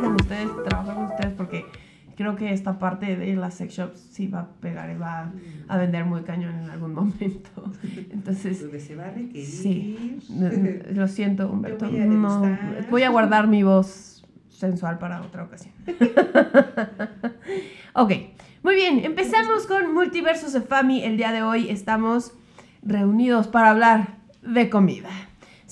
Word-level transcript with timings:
con 0.00 0.14
ustedes, 0.14 0.48
trabajar 0.64 0.94
con 0.94 1.04
ustedes 1.04 1.34
porque 1.34 1.64
creo 2.16 2.36
que 2.36 2.52
esta 2.52 2.78
parte 2.78 3.16
de 3.16 3.34
las 3.34 3.54
sex 3.54 3.74
shops 3.74 3.98
sí 3.98 4.28
va 4.28 4.40
a 4.40 4.48
pegar 4.60 4.90
y 4.90 4.98
va 4.98 5.32
a 5.68 5.76
vender 5.76 6.04
muy 6.04 6.22
cañón 6.22 6.54
en 6.54 6.70
algún 6.70 6.94
momento. 6.94 7.72
Entonces, 8.10 8.64
se 8.78 8.96
va 8.96 9.06
a 9.06 9.10
requerir. 9.10 9.44
sí, 9.44 10.18
lo 10.92 11.08
siento, 11.08 11.50
Humberto. 11.50 11.90
voy 11.90 12.00
a 12.00 12.04
no, 12.06 12.58
voy 12.90 13.02
a 13.02 13.10
guardar 13.10 13.48
mi 13.48 13.62
voz 13.62 14.24
sensual 14.48 14.98
para 14.98 15.20
otra 15.22 15.44
ocasión. 15.44 15.74
ok, 17.94 18.12
muy 18.62 18.74
bien, 18.76 19.04
empezamos 19.04 19.66
con 19.66 19.92
Multiversos 19.92 20.52
de 20.52 20.60
Fami. 20.60 21.02
El 21.02 21.16
día 21.16 21.32
de 21.32 21.42
hoy 21.42 21.68
estamos 21.68 22.32
reunidos 22.82 23.48
para 23.48 23.70
hablar 23.70 24.18
de 24.42 24.70
comida. 24.70 25.08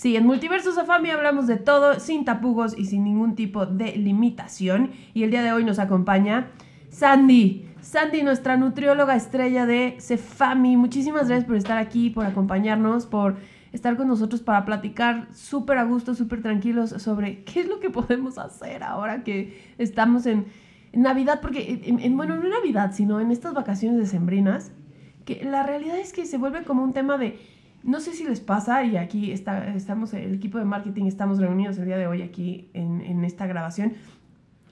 Sí, 0.01 0.17
en 0.17 0.25
Multiversos 0.25 0.77
de 0.77 0.85
Fami 0.85 1.11
hablamos 1.11 1.47
de 1.47 1.57
todo, 1.57 2.01
sin 2.01 2.25
tapujos 2.25 2.75
y 2.79 2.87
sin 2.87 3.05
ningún 3.05 3.35
tipo 3.35 3.67
de 3.67 3.95
limitación. 3.97 4.93
Y 5.13 5.25
el 5.25 5.31
día 5.31 5.43
de 5.43 5.53
hoy 5.53 5.63
nos 5.63 5.79
acompaña 5.79 6.49
Sandy. 6.89 7.67
Sandy, 7.83 8.23
nuestra 8.23 8.57
nutrióloga 8.57 9.15
estrella 9.15 9.67
de 9.67 9.99
Cefami. 10.01 10.79
Muchísimas 10.79 11.29
gracias 11.29 11.45
por 11.45 11.57
estar 11.57 11.77
aquí, 11.77 12.09
por 12.09 12.25
acompañarnos, 12.25 13.05
por 13.05 13.37
estar 13.75 13.99
con 13.99 14.09
nosotros 14.09 14.41
para 14.41 14.65
platicar 14.65 15.29
súper 15.35 15.77
a 15.77 15.85
gusto, 15.85 16.15
súper 16.15 16.41
tranquilos 16.41 16.95
sobre 16.97 17.45
qué 17.45 17.61
es 17.61 17.69
lo 17.69 17.79
que 17.79 17.91
podemos 17.91 18.39
hacer 18.39 18.83
ahora 18.83 19.23
que 19.23 19.75
estamos 19.77 20.25
en, 20.25 20.47
Navidad. 20.95 21.41
Porque, 21.43 21.83
en- 21.85 22.17
bueno, 22.17 22.37
no 22.37 22.45
en 22.45 22.51
Navidad, 22.53 22.93
sino 22.95 23.21
en 23.21 23.31
estas 23.31 23.53
vacaciones 23.53 23.99
decembrinas, 23.99 24.73
que 25.27 25.45
la 25.45 25.63
realidad 25.63 25.99
es 25.99 26.15
que 26.15 26.25
se 26.25 26.39
vuelve 26.39 26.65
como 26.65 26.83
un 26.83 26.95
tema 26.95 27.19
de 27.19 27.39
no 27.83 28.01
sé 28.01 28.13
si 28.13 28.25
les 28.25 28.41
pasa, 28.41 28.85
y 28.85 28.97
aquí 28.97 29.33
estamos, 29.33 30.13
el 30.15 30.35
equipo 30.35 30.59
de 30.59 30.65
marketing 30.65 31.07
estamos 31.07 31.39
reunidos 31.39 31.79
el 31.79 31.87
día 31.87 31.97
de 31.97 32.07
hoy 32.07 32.23
aquí 32.23 32.71
en, 32.75 33.01
en 33.01 33.25
esta 33.25 33.47
grabación, 33.47 33.95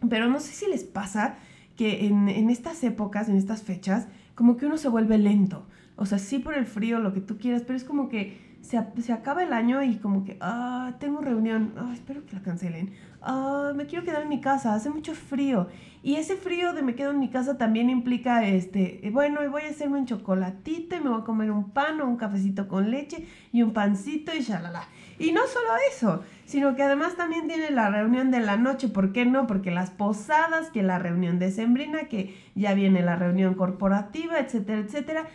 pero 0.09 0.29
no 0.29 0.41
sé 0.41 0.53
si 0.53 0.70
les 0.70 0.84
pasa 0.84 1.36
que 1.77 2.06
en, 2.06 2.29
en 2.29 2.51
estas 2.51 2.83
épocas, 2.84 3.29
en 3.29 3.36
estas 3.36 3.62
fechas, 3.62 4.09
como 4.34 4.56
que 4.56 4.67
uno 4.67 4.79
se 4.79 4.89
vuelve 4.89 5.19
lento. 5.19 5.67
O 5.97 6.06
sea, 6.06 6.19
sí 6.19 6.39
por 6.39 6.55
el 6.55 6.67
frío, 6.67 7.01
lo 7.01 7.12
que 7.12 7.20
tú 7.20 7.39
quieras, 7.39 7.62
pero 7.62 7.77
es 7.77 7.84
como 7.84 8.09
que 8.09 8.48
se, 8.61 8.78
se 9.01 9.12
acaba 9.12 9.42
el 9.42 9.53
año 9.53 9.83
y 9.83 9.97
como 9.97 10.25
que, 10.25 10.37
ah, 10.41 10.95
tengo 10.98 11.20
reunión, 11.20 11.73
ah, 11.77 11.91
espero 11.92 12.25
que 12.27 12.37
la 12.37 12.42
cancelen. 12.42 12.92
Ah, 13.23 13.73
me 13.75 13.87
quiero 13.87 14.05
quedar 14.05 14.23
en 14.23 14.28
mi 14.28 14.41
casa, 14.41 14.75
hace 14.75 14.91
mucho 14.91 15.14
frío. 15.14 15.69
Y 16.03 16.17
ese 16.17 16.37
frío 16.37 16.73
de 16.73 16.83
me 16.83 16.95
quedo 16.95 17.11
en 17.11 17.19
mi 17.19 17.29
casa 17.29 17.59
también 17.59 17.91
implica, 17.91 18.47
este, 18.47 19.06
eh, 19.06 19.11
bueno, 19.11 19.41
voy 19.51 19.62
a 19.62 19.70
hacerme 19.70 19.98
un 19.98 20.06
chocolatito 20.06 20.97
y 20.97 21.01
me 21.01 21.11
voy 21.11 21.20
a 21.20 21.25
comer 21.25 21.51
un 21.51 21.70
pan 21.70 22.01
o 22.01 22.06
un 22.06 22.17
cafecito 22.17 22.69
con 22.69 22.91
leche 22.91 23.27
y 23.53 23.62
un 23.62 23.73
pancito 23.73 24.33
y 24.34 24.41
shalala. 24.41 24.89
Y 25.19 25.33
no 25.33 25.41
solo 25.48 25.69
eso, 25.91 26.23
sino 26.45 26.77
que 26.77 26.84
además 26.84 27.17
también 27.17 27.48
tiene 27.48 27.70
la 27.70 27.91
reunión 27.91 28.31
de 28.31 28.39
la 28.39 28.56
noche, 28.56 28.89
¿por 28.89 29.12
qué 29.12 29.27
no? 29.27 29.48
Porque 29.48 29.73
las 29.73 29.91
posadas, 29.91 30.70
que 30.70 30.84
la 30.84 31.01
reunión 31.01 31.41
decembrina, 31.41 32.05
que 32.05 32.36
ya 32.55 32.75
viene 32.75 33.03
la 33.03 33.17
reunión 33.17 33.55
corporativa, 33.55 34.39
etcétera, 34.39 34.79
etcétera. 34.79 35.29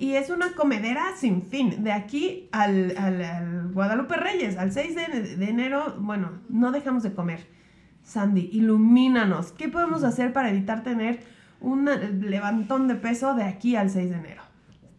Y 0.00 0.14
es 0.14 0.30
una 0.30 0.52
comedera 0.54 1.14
sin 1.14 1.42
fin. 1.42 1.84
De 1.84 1.92
aquí 1.92 2.48
al, 2.52 2.94
al- 2.96 3.22
al 3.22 3.68
Guadalupe 3.72 4.16
Reyes, 4.16 4.56
al 4.56 4.72
6 4.72 4.94
de, 4.96 5.36
de 5.36 5.48
enero, 5.48 5.94
bueno, 6.00 6.40
no 6.48 6.72
dejamos 6.72 7.02
de 7.02 7.12
comer. 7.12 7.46
Sandy, 8.02 8.48
ilumínanos. 8.52 9.52
¿Qué 9.52 9.68
podemos 9.68 10.02
hacer 10.02 10.32
para 10.32 10.48
evitar 10.48 10.82
tener 10.82 11.20
un 11.60 11.84
levantón 12.22 12.88
de 12.88 12.94
peso 12.94 13.34
de 13.34 13.44
aquí 13.44 13.76
al 13.76 13.90
6 13.90 14.08
de 14.10 14.16
enero? 14.16 14.42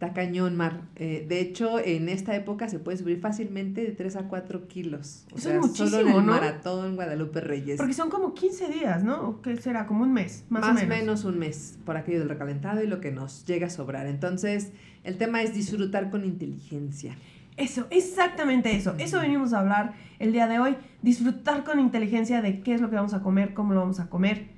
Está 0.02 0.14
cañón, 0.14 0.56
Mar. 0.56 0.80
Eh, 0.96 1.24
de 1.28 1.38
hecho, 1.40 1.78
en 1.78 2.08
esta 2.08 2.34
época 2.34 2.68
se 2.68 2.80
puede 2.80 2.98
subir 2.98 3.20
fácilmente 3.20 3.82
de 3.82 3.92
3 3.92 4.16
a 4.16 4.22
4 4.24 4.66
kilos. 4.66 5.26
O 5.32 5.36
Eso 5.36 5.48
sea, 5.50 5.60
es 5.60 5.76
solo 5.76 6.00
en 6.00 6.06
muchísimo, 6.06 6.18
el 6.18 6.26
¿no? 6.26 6.32
maratón 6.32 6.96
Guadalupe 6.96 7.40
Reyes. 7.40 7.76
Porque 7.76 7.92
son 7.92 8.10
como 8.10 8.34
15 8.34 8.68
días, 8.68 9.04
¿no? 9.04 9.28
¿O 9.28 9.42
qué 9.42 9.56
será? 9.58 9.86
Como 9.86 10.02
un 10.02 10.12
mes, 10.12 10.44
más, 10.48 10.62
Más 10.62 10.82
o 10.82 10.86
menos. 10.88 11.24
un 11.24 11.38
mes 11.38 11.78
por 11.86 11.96
aquello 11.96 12.18
del 12.18 12.28
recalentado 12.30 12.82
y 12.82 12.88
lo 12.88 12.98
que 12.98 13.12
nos 13.12 13.46
llega 13.46 13.68
a 13.68 13.70
sobrar. 13.70 14.08
Entonces, 14.08 14.72
el 15.04 15.18
tema 15.18 15.40
es 15.40 15.54
disfrutar 15.54 16.10
con 16.10 16.24
inteligencia. 16.24 17.14
Eso, 17.56 17.86
exactamente 17.90 18.74
eso. 18.74 18.96
Eso 18.98 19.20
venimos 19.20 19.52
a 19.52 19.60
hablar 19.60 19.92
el 20.18 20.32
día 20.32 20.48
de 20.48 20.58
hoy. 20.58 20.74
Disfrutar 21.02 21.62
con 21.62 21.78
inteligencia 21.78 22.42
de 22.42 22.60
qué 22.62 22.74
es 22.74 22.80
lo 22.80 22.90
que 22.90 22.96
vamos 22.96 23.14
a 23.14 23.22
comer, 23.22 23.54
cómo 23.54 23.72
lo 23.72 23.78
vamos 23.78 24.00
a 24.00 24.10
comer. 24.10 24.48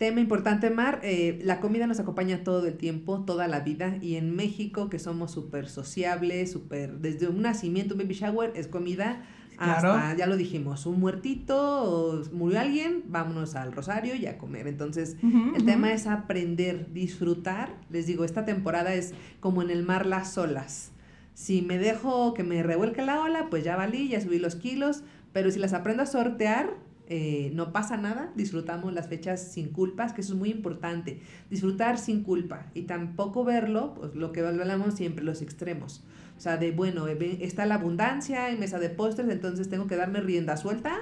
Tema 0.00 0.20
importante, 0.20 0.70
Mar, 0.70 1.00
eh, 1.02 1.38
la 1.44 1.60
comida 1.60 1.86
nos 1.86 2.00
acompaña 2.00 2.42
todo 2.42 2.66
el 2.66 2.78
tiempo, 2.78 3.20
toda 3.26 3.48
la 3.48 3.60
vida, 3.60 3.98
y 4.00 4.16
en 4.16 4.34
México, 4.34 4.88
que 4.88 4.98
somos 4.98 5.30
súper 5.30 5.68
sociables, 5.68 6.50
súper, 6.50 7.00
desde 7.00 7.28
un 7.28 7.42
nacimiento, 7.42 7.92
un 7.92 7.98
baby 8.00 8.14
shower, 8.14 8.50
es 8.56 8.66
comida, 8.66 9.26
Claro. 9.58 9.92
hasta, 9.92 10.16
ya 10.16 10.26
lo 10.26 10.38
dijimos, 10.38 10.86
un 10.86 11.00
muertito, 11.00 12.22
murió 12.32 12.60
alguien, 12.60 13.02
vámonos 13.08 13.54
al 13.54 13.72
rosario 13.72 14.14
y 14.14 14.24
a 14.24 14.38
comer. 14.38 14.68
Entonces, 14.68 15.18
Ujú, 15.22 15.36
el 15.54 15.56
ujú. 15.56 15.66
tema 15.66 15.92
es 15.92 16.06
aprender, 16.06 16.90
disfrutar. 16.94 17.74
Les 17.90 18.06
digo, 18.06 18.24
esta 18.24 18.46
temporada 18.46 18.94
es 18.94 19.12
como 19.38 19.60
en 19.60 19.68
el 19.68 19.82
mar 19.82 20.06
las 20.06 20.38
olas. 20.38 20.92
Si 21.34 21.60
me 21.60 21.76
dejo 21.76 22.32
que 22.32 22.42
me 22.42 22.62
revuelque 22.62 23.02
la 23.02 23.20
ola, 23.20 23.48
pues 23.50 23.64
ya 23.64 23.76
valí, 23.76 24.08
ya 24.08 24.22
subí 24.22 24.38
los 24.38 24.56
kilos, 24.56 25.02
pero 25.34 25.50
si 25.50 25.58
las 25.58 25.74
aprendo 25.74 26.04
a 26.04 26.06
sortear, 26.06 26.70
eh, 27.12 27.50
no 27.54 27.72
pasa 27.72 27.96
nada, 27.96 28.30
disfrutamos 28.36 28.92
las 28.94 29.08
fechas 29.08 29.42
sin 29.52 29.70
culpas, 29.70 30.12
que 30.12 30.20
eso 30.20 30.34
es 30.34 30.38
muy 30.38 30.50
importante, 30.50 31.20
disfrutar 31.50 31.98
sin 31.98 32.22
culpa 32.22 32.66
y 32.72 32.82
tampoco 32.82 33.42
verlo, 33.44 33.94
pues 33.94 34.14
lo 34.14 34.30
que 34.30 34.46
hablamos 34.46 34.94
siempre, 34.94 35.24
los 35.24 35.42
extremos. 35.42 36.04
O 36.38 36.40
sea, 36.40 36.56
de 36.56 36.70
bueno, 36.70 37.08
está 37.08 37.66
la 37.66 37.74
abundancia 37.74 38.48
en 38.50 38.60
mesa 38.60 38.78
de 38.78 38.90
postres, 38.90 39.28
entonces 39.28 39.68
tengo 39.68 39.88
que 39.88 39.96
darme 39.96 40.20
rienda 40.20 40.56
suelta 40.56 40.98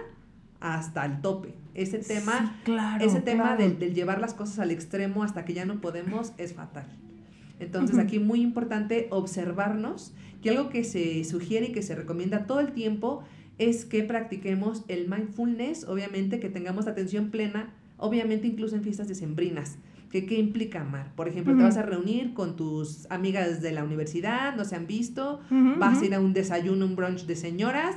hasta 0.60 1.04
el 1.04 1.20
tope. 1.20 1.54
Ese 1.74 1.98
tema, 1.98 2.56
Sí, 2.56 2.62
claro, 2.64 3.04
ese 3.04 3.20
tema 3.20 3.44
claro. 3.44 3.62
del, 3.62 3.78
del 3.78 3.94
llevar 3.94 4.18
las 4.18 4.32
cosas 4.32 4.60
al 4.60 4.70
extremo 4.70 5.24
hasta 5.24 5.44
que 5.44 5.52
ya 5.52 5.66
no 5.66 5.82
podemos 5.82 6.32
es 6.38 6.54
fatal. 6.54 6.86
Entonces 7.60 7.98
aquí 7.98 8.18
muy 8.18 8.40
importante 8.40 9.08
observarnos, 9.10 10.14
que 10.42 10.48
algo 10.48 10.70
que 10.70 10.84
se 10.84 11.22
sugiere 11.24 11.66
y 11.66 11.72
que 11.72 11.82
se 11.82 11.94
recomienda 11.94 12.46
todo 12.46 12.60
el 12.60 12.72
tiempo 12.72 13.24
es 13.58 13.84
que 13.84 14.02
practiquemos 14.04 14.84
el 14.88 15.08
mindfulness, 15.08 15.84
obviamente 15.84 16.40
que 16.40 16.48
tengamos 16.48 16.86
atención 16.86 17.30
plena, 17.30 17.72
obviamente 17.96 18.46
incluso 18.46 18.76
en 18.76 18.82
fiestas 18.82 19.08
decembrinas. 19.08 19.78
¿Qué, 20.10 20.24
¿Qué 20.24 20.38
implica 20.38 20.80
amar? 20.80 21.12
Por 21.16 21.28
ejemplo, 21.28 21.54
te 21.54 21.62
vas 21.62 21.76
a 21.76 21.82
reunir 21.82 22.32
con 22.32 22.56
tus 22.56 23.06
amigas 23.10 23.60
de 23.60 23.72
la 23.72 23.84
universidad, 23.84 24.56
no 24.56 24.64
se 24.64 24.74
han 24.74 24.86
visto, 24.86 25.40
vas 25.78 26.00
a 26.00 26.04
ir 26.06 26.14
a 26.14 26.20
un 26.20 26.32
desayuno, 26.32 26.86
un 26.86 26.96
brunch 26.96 27.26
de 27.26 27.36
señoras, 27.36 27.94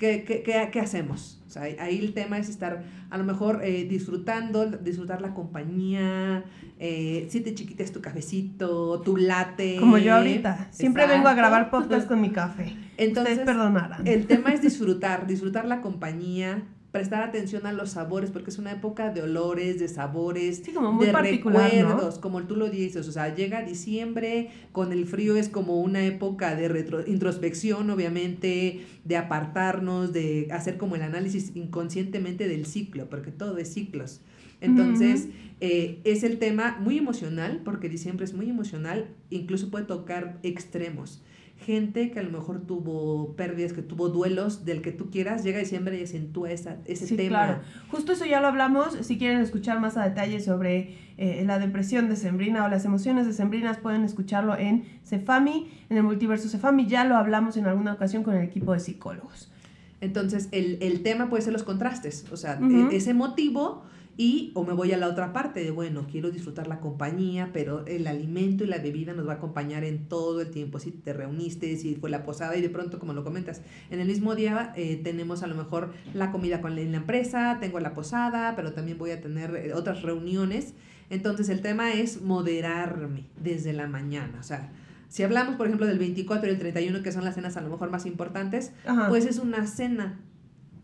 ¿qué, 0.00 0.24
qué, 0.24 0.42
qué, 0.42 0.68
qué 0.72 0.80
hacemos? 0.80 1.40
O 1.46 1.50
sea, 1.50 1.62
ahí 1.62 1.98
el 1.98 2.12
tema 2.14 2.38
es 2.38 2.48
estar 2.48 2.82
a 3.10 3.18
lo 3.18 3.24
mejor 3.24 3.60
eh, 3.64 3.84
disfrutando, 3.84 4.66
disfrutar 4.66 5.20
la 5.20 5.34
compañía, 5.34 6.44
eh, 6.78 7.26
si 7.28 7.40
te 7.40 7.54
chiquitas 7.54 7.92
tu 7.92 8.00
cafecito, 8.00 9.00
tu 9.02 9.16
latte. 9.16 9.76
Como 9.78 9.98
yo 9.98 10.14
ahorita. 10.14 10.68
Siempre 10.70 11.02
vengo 11.02 11.28
a 11.28 11.32
Exacto. 11.32 11.38
grabar 11.38 11.70
podcast 11.70 12.08
con 12.08 12.20
mi 12.20 12.30
café. 12.30 12.76
Entonces, 12.96 13.38
Ustedes 13.38 13.46
perdonarán. 13.46 14.06
el 14.06 14.26
tema 14.26 14.52
es 14.52 14.62
disfrutar, 14.62 15.26
disfrutar 15.26 15.66
la 15.66 15.80
compañía, 15.80 16.62
prestar 16.92 17.22
atención 17.22 17.66
a 17.66 17.72
los 17.72 17.90
sabores, 17.90 18.30
porque 18.30 18.50
es 18.50 18.58
una 18.58 18.72
época 18.72 19.10
de 19.12 19.22
olores, 19.22 19.78
de 19.78 19.86
sabores, 19.88 20.62
Sí, 20.64 20.72
como 20.72 20.92
muy 20.92 21.06
de 21.06 21.12
recuerdos, 21.12 22.18
como 22.18 22.42
tú 22.44 22.56
lo 22.56 22.68
dices, 22.68 23.06
o 23.08 23.12
sea, 23.12 23.34
llega 23.34 23.62
diciembre, 23.62 24.50
con 24.72 24.92
el 24.92 25.06
frío 25.06 25.36
es 25.36 25.48
como 25.48 25.80
una 25.80 26.04
época 26.04 26.54
de 26.56 26.68
retro- 26.68 27.06
introspección, 27.06 27.90
obviamente, 27.90 28.80
de 29.04 29.16
apartarnos, 29.16 30.12
de 30.12 30.48
hacer 30.50 30.78
como 30.78 30.96
el 30.96 31.02
análisis 31.02 31.52
inconscientemente 31.54 32.48
del 32.48 32.66
ciclo, 32.66 33.08
porque 33.08 33.30
todo 33.30 33.58
es 33.58 33.72
ciclos. 33.72 34.20
Entonces, 34.60 35.28
eh, 35.60 36.00
es 36.04 36.22
el 36.22 36.38
tema 36.38 36.76
muy 36.80 36.98
emocional, 36.98 37.60
porque 37.64 37.88
diciembre 37.88 38.24
es 38.24 38.34
muy 38.34 38.50
emocional, 38.50 39.06
incluso 39.30 39.70
puede 39.70 39.84
tocar 39.86 40.38
extremos. 40.42 41.22
Gente 41.66 42.10
que 42.10 42.18
a 42.20 42.22
lo 42.22 42.30
mejor 42.30 42.60
tuvo 42.66 43.34
pérdidas, 43.36 43.72
que 43.74 43.82
tuvo 43.82 44.08
duelos 44.08 44.64
del 44.64 44.80
que 44.80 44.92
tú 44.92 45.10
quieras, 45.10 45.44
llega 45.44 45.58
diciembre 45.58 46.00
y 46.00 46.04
acentúa 46.04 46.50
esa, 46.50 46.78
ese 46.86 47.06
Sí, 47.06 47.16
tema. 47.16 47.28
claro. 47.28 47.58
Justo 47.90 48.12
eso 48.12 48.24
ya 48.24 48.40
lo 48.40 48.46
hablamos. 48.48 48.94
Si 49.02 49.18
quieren 49.18 49.40
escuchar 49.42 49.78
más 49.78 49.96
a 49.98 50.04
detalle 50.08 50.40
sobre 50.40 50.96
eh, 51.18 51.42
la 51.46 51.58
depresión 51.58 52.08
decembrina 52.08 52.64
o 52.64 52.68
las 52.68 52.86
emociones 52.86 53.26
decembrinas, 53.26 53.76
pueden 53.76 54.04
escucharlo 54.04 54.56
en 54.56 54.84
Cefami, 55.04 55.70
en 55.90 55.98
el 55.98 56.02
multiverso 56.02 56.48
Cefami. 56.48 56.86
Ya 56.86 57.04
lo 57.04 57.16
hablamos 57.16 57.58
en 57.58 57.66
alguna 57.66 57.92
ocasión 57.92 58.22
con 58.22 58.34
el 58.36 58.42
equipo 58.44 58.72
de 58.72 58.80
psicólogos. 58.80 59.52
Entonces, 60.00 60.48
el, 60.52 60.78
el 60.80 61.02
tema 61.02 61.28
puede 61.28 61.42
ser 61.42 61.52
los 61.52 61.62
contrastes, 61.62 62.24
o 62.32 62.36
sea, 62.38 62.58
e- 62.58 62.96
ese 62.96 63.12
motivo 63.12 63.82
y 64.20 64.52
o 64.52 64.64
me 64.64 64.74
voy 64.74 64.92
a 64.92 64.98
la 64.98 65.08
otra 65.08 65.32
parte 65.32 65.64
de, 65.64 65.70
bueno, 65.70 66.06
quiero 66.06 66.30
disfrutar 66.30 66.66
la 66.66 66.78
compañía, 66.78 67.48
pero 67.54 67.86
el 67.86 68.06
alimento 68.06 68.64
y 68.64 68.66
la 68.66 68.76
bebida 68.76 69.14
nos 69.14 69.26
va 69.26 69.32
a 69.32 69.36
acompañar 69.36 69.82
en 69.82 70.08
todo 70.08 70.42
el 70.42 70.50
tiempo, 70.50 70.78
si 70.78 70.90
te 70.90 71.14
reuniste, 71.14 71.74
si 71.78 71.94
fue 71.94 72.10
la 72.10 72.22
posada 72.22 72.54
y 72.54 72.60
de 72.60 72.68
pronto, 72.68 72.98
como 72.98 73.14
lo 73.14 73.24
comentas, 73.24 73.62
en 73.88 73.98
el 73.98 74.06
mismo 74.06 74.34
día 74.34 74.74
eh, 74.76 75.00
tenemos 75.02 75.42
a 75.42 75.46
lo 75.46 75.54
mejor 75.54 75.94
la 76.12 76.32
comida 76.32 76.60
con 76.60 76.74
la, 76.74 76.82
en 76.82 76.92
la 76.92 76.98
empresa, 76.98 77.56
tengo 77.62 77.80
la 77.80 77.94
posada, 77.94 78.54
pero 78.56 78.74
también 78.74 78.98
voy 78.98 79.12
a 79.12 79.22
tener 79.22 79.56
eh, 79.56 79.72
otras 79.72 80.02
reuniones. 80.02 80.74
Entonces, 81.08 81.48
el 81.48 81.62
tema 81.62 81.94
es 81.94 82.20
moderarme 82.20 83.24
desde 83.42 83.72
la 83.72 83.86
mañana, 83.86 84.36
o 84.38 84.42
sea, 84.42 84.70
si 85.08 85.22
hablamos, 85.22 85.56
por 85.56 85.66
ejemplo, 85.66 85.86
del 85.86 85.98
24 85.98 86.46
y 86.46 86.52
el 86.52 86.58
31, 86.58 87.02
que 87.02 87.10
son 87.10 87.24
las 87.24 87.36
cenas 87.36 87.56
a 87.56 87.62
lo 87.62 87.70
mejor 87.70 87.90
más 87.90 88.04
importantes, 88.04 88.72
Ajá. 88.84 89.08
pues 89.08 89.24
es 89.24 89.38
una 89.38 89.66
cena. 89.66 90.20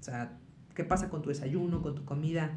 O 0.01 0.03
sea, 0.03 0.39
¿Qué 0.77 0.85
pasa 0.85 1.09
con 1.09 1.23
tu 1.23 1.31
desayuno, 1.31 1.81
con 1.81 1.95
tu 1.95 2.05
comida? 2.05 2.51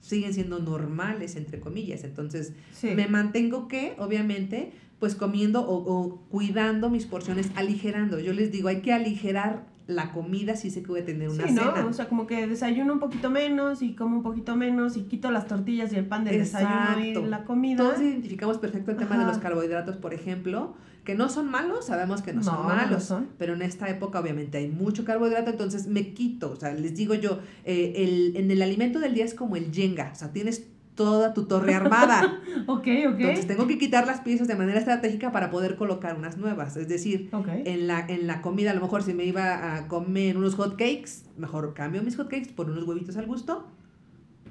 Siguen 0.00 0.32
siendo 0.34 0.58
normales, 0.60 1.36
entre 1.36 1.58
comillas. 1.60 2.04
Entonces, 2.04 2.52
Sí. 2.72 2.88
me 2.94 3.08
mantengo 3.08 3.66
que, 3.68 3.94
obviamente, 3.98 4.72
pues 5.00 5.14
comiendo 5.14 5.60
o, 5.60 5.74
o 5.76 6.16
cuidando 6.30 6.88
mis 6.90 7.06
porciones, 7.06 7.50
aligerando. 7.54 8.18
Yo 8.20 8.32
les 8.32 8.50
digo, 8.52 8.68
hay 8.68 8.80
que 8.82 8.92
aligerar 8.92 9.66
la 9.86 10.12
comida 10.12 10.54
que 10.54 10.80
voy 10.86 11.00
a 11.00 11.04
tener 11.04 11.28
una 11.28 11.46
Sí, 11.46 11.52
¿no? 11.52 11.62
cena. 11.74 11.86
O 11.86 11.92
sea, 11.92 12.08
como 12.08 12.26
que 12.26 12.46
desayuno 12.46 12.92
un 12.92 12.98
poquito 13.00 13.30
menos 13.30 13.82
y 13.82 13.94
como 13.94 14.16
un 14.16 14.22
poquito 14.22 14.56
menos 14.56 14.96
y 14.96 15.02
quito 15.02 15.30
las 15.30 15.46
tortillas 15.46 15.92
y 15.92 15.96
el 15.96 16.06
pan 16.06 16.24
del 16.24 16.38
desayuno 16.38 16.98
y 17.04 17.14
la 17.26 17.44
comida. 17.44 17.76
Todos 17.78 18.00
identificamos 18.00 18.58
perfecto 18.58 18.90
el 18.90 18.96
tema 18.96 19.18
de 19.18 19.26
los 19.26 19.38
carbohidratos, 19.38 19.96
por 19.96 20.12
ejemplo, 20.12 20.74
que 21.04 21.14
no 21.14 21.28
son 21.28 21.48
malos, 21.48 21.86
sabemos 21.86 22.20
que 22.20 22.32
no, 22.32 22.42
son 22.42 22.56
no 22.56 22.64
malos, 22.64 23.04
son. 23.04 23.28
pero 23.38 23.54
en 23.54 23.62
esta 23.62 23.88
época 23.88 24.18
obviamente 24.18 24.58
hay 24.58 24.68
mucho 24.68 25.04
carbohidrato, 25.04 25.50
entonces 25.52 25.86
me 25.86 26.12
quito, 26.14 26.50
o 26.50 26.56
sea, 26.56 26.74
les 26.74 26.96
digo 26.96 27.14
yo, 27.14 27.38
eh, 27.64 27.92
el, 27.96 28.36
en 28.36 28.50
el 28.50 28.60
alimento 28.60 28.98
del 28.98 29.14
día 29.14 29.24
es 29.24 29.34
como 29.34 29.54
el 29.54 29.72
Jenga, 29.72 30.10
o 30.12 30.16
sea, 30.16 30.32
tienes 30.32 30.66
toda 30.96 31.32
tu 31.34 31.44
torre 31.44 31.74
armada, 31.74 32.40
Ok, 32.66 32.88
ok. 33.08 33.20
entonces 33.20 33.46
tengo 33.46 33.66
que 33.68 33.78
quitar 33.78 34.06
las 34.06 34.20
piezas 34.22 34.48
de 34.48 34.56
manera 34.56 34.78
estratégica 34.78 35.30
para 35.30 35.50
poder 35.50 35.76
colocar 35.76 36.16
unas 36.16 36.36
nuevas, 36.38 36.76
es 36.76 36.88
decir, 36.88 37.28
Ok. 37.32 37.48
en 37.64 37.86
la, 37.86 38.04
en 38.08 38.26
la 38.26 38.42
comida, 38.42 38.72
a 38.72 38.74
lo 38.74 38.80
mejor 38.80 39.02
si 39.04 39.14
me 39.14 39.24
iba 39.24 39.76
a 39.76 39.86
comer 39.86 40.36
unos 40.36 40.54
hot 40.56 40.72
cakes, 40.72 41.24
mejor 41.36 41.74
cambio 41.74 42.02
mis 42.02 42.16
hot 42.16 42.28
cakes 42.28 42.50
por 42.52 42.68
unos 42.70 42.84
huevitos 42.84 43.16
al 43.16 43.26
gusto. 43.26 43.68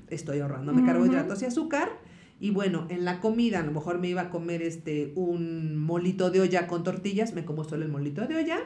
Estoy 0.09 0.39
ahorrándome 0.39 0.81
Ujú. 0.81 0.87
carbohidratos 0.87 1.41
y 1.41 1.45
azúcar. 1.45 1.89
Y 2.39 2.51
bueno, 2.51 2.85
en 2.89 3.05
la 3.05 3.21
comida, 3.21 3.59
a 3.61 3.63
lo 3.63 3.71
mejor 3.71 3.97
me 3.97 4.07
iba 4.09 4.21
a 4.21 4.29
comer 4.29 4.61
este 4.61 5.13
un 5.15 5.77
molito 5.77 6.29
de 6.29 6.41
olla 6.41 6.67
con 6.67 6.83
tortillas, 6.83 7.33
me 7.33 7.43
como 7.43 7.63
solo 7.63 7.83
el 7.85 7.91
molito 7.91 8.27
de 8.27 8.35
olla, 8.35 8.59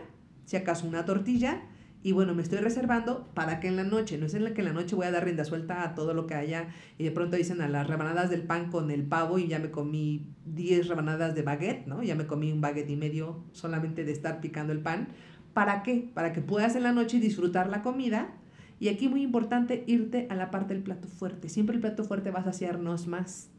si 0.46 0.58
acaso 0.58 0.86
una 0.88 1.06
tortilla. 1.06 1.62
Y 2.02 2.14
bueno, 2.14 2.34
me 2.34 2.42
estoy 2.42 2.60
reservando 2.60 3.28
para 3.34 3.60
que 3.60 3.68
en 3.68 3.76
la 3.76 3.84
noche, 3.84 4.18
no 4.18 4.26
es 4.26 4.34
en 4.34 4.46
la 4.46 4.54
que 4.54 4.62
en 4.62 4.68
la 4.68 4.74
noche 4.74 4.96
voy 4.96 5.06
a 5.06 5.12
dar 5.12 5.26
rienda 5.26 5.44
suelta 5.44 5.84
a 5.84 5.96
todo 5.96 6.14
lo 6.14 6.28
que 6.28 6.34
haya. 6.34 6.70
Y 6.98 7.04
de 7.04 7.12
pronto 7.12 7.36
dicen 7.36 7.62
a 7.62 7.68
las 7.68 7.88
rebanadas 7.88 8.30
del 8.30 8.44
pan 8.44 8.72
con 8.72 8.90
el 8.90 9.04
pavo 9.04 9.38
y 9.38 9.48
ya 9.48 9.60
me 9.60 9.70
comí 9.70 10.28
10 10.46 10.88
rebanadas 10.88 11.36
de 11.36 11.42
baguette, 11.42 11.88
¿no? 11.88 12.02
Ya 12.02 12.16
me 12.16 12.26
comí 12.26 12.54
un 12.54 12.62
baguette 12.62 12.90
y 12.90 12.96
medio 12.96 13.44
solamente 13.52 14.06
de 14.06 14.14
estar 14.14 14.40
picando 14.40 14.72
el 14.72 14.80
pan. 14.80 15.10
¿Para 15.54 15.84
qué? 15.84 16.10
Para 16.14 16.32
que 16.32 16.42
puedas 16.42 16.76
en 16.78 16.84
la 16.84 16.94
noche 16.94 17.20
disfrutar 17.20 17.70
la 17.70 17.82
comida. 17.82 18.34
Y 18.80 18.88
aquí 18.88 19.10
muy 19.10 19.22
importante 19.22 19.84
irte 19.86 20.28
a 20.30 20.36
la 20.36 20.52
parte 20.52 20.74
del 20.74 20.84
plato 20.84 21.10
fuerte. 21.10 21.50
Siempre 21.50 21.76
el 21.76 21.82
plato 21.82 22.06
fuerte 22.06 22.32
va 22.32 22.40
a 22.40 22.46
saciarnos 22.46 23.08
más. 23.08 23.52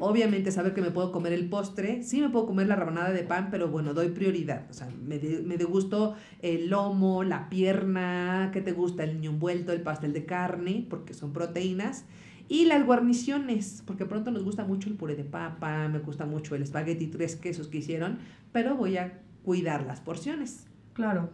Obviamente 0.00 0.50
saber 0.52 0.72
que 0.74 0.80
me 0.80 0.90
puedo 0.90 1.12
comer 1.12 1.32
el 1.32 1.48
postre, 1.48 2.02
sí 2.02 2.20
me 2.20 2.28
puedo 2.30 2.46
comer 2.46 2.66
la 2.66 2.76
rebanada 2.76 3.10
de 3.12 3.22
pan, 3.22 3.48
pero 3.50 3.68
bueno, 3.68 3.92
doy 3.94 4.08
prioridad. 4.08 4.66
O 4.70 4.72
sea, 4.72 4.88
me, 5.06 5.18
de- 5.18 5.42
me 5.42 5.56
degusto 5.56 6.14
el 6.40 6.70
lomo, 6.70 7.24
la 7.24 7.48
pierna, 7.48 8.50
¿qué 8.52 8.60
te 8.60 8.72
gusta? 8.72 9.04
El 9.04 9.16
niño 9.16 9.30
envuelto, 9.32 9.72
el 9.72 9.82
pastel 9.82 10.12
de 10.12 10.24
carne, 10.24 10.86
porque 10.88 11.14
son 11.14 11.32
proteínas. 11.32 12.04
Y 12.48 12.66
las 12.66 12.84
guarniciones, 12.84 13.82
porque 13.86 14.04
pronto 14.04 14.30
nos 14.30 14.44
gusta 14.44 14.64
mucho 14.64 14.88
el 14.88 14.96
puré 14.96 15.14
de 15.16 15.24
papa, 15.24 15.88
me 15.88 15.98
gusta 15.98 16.26
mucho 16.26 16.54
el 16.54 16.62
espagueti 16.62 17.06
tres 17.06 17.36
quesos 17.36 17.68
que 17.68 17.78
hicieron, 17.78 18.18
pero 18.52 18.76
voy 18.76 18.96
a 18.98 19.20
cuidar 19.44 19.84
las 19.86 20.00
porciones. 20.00 20.66
Claro. 20.92 21.30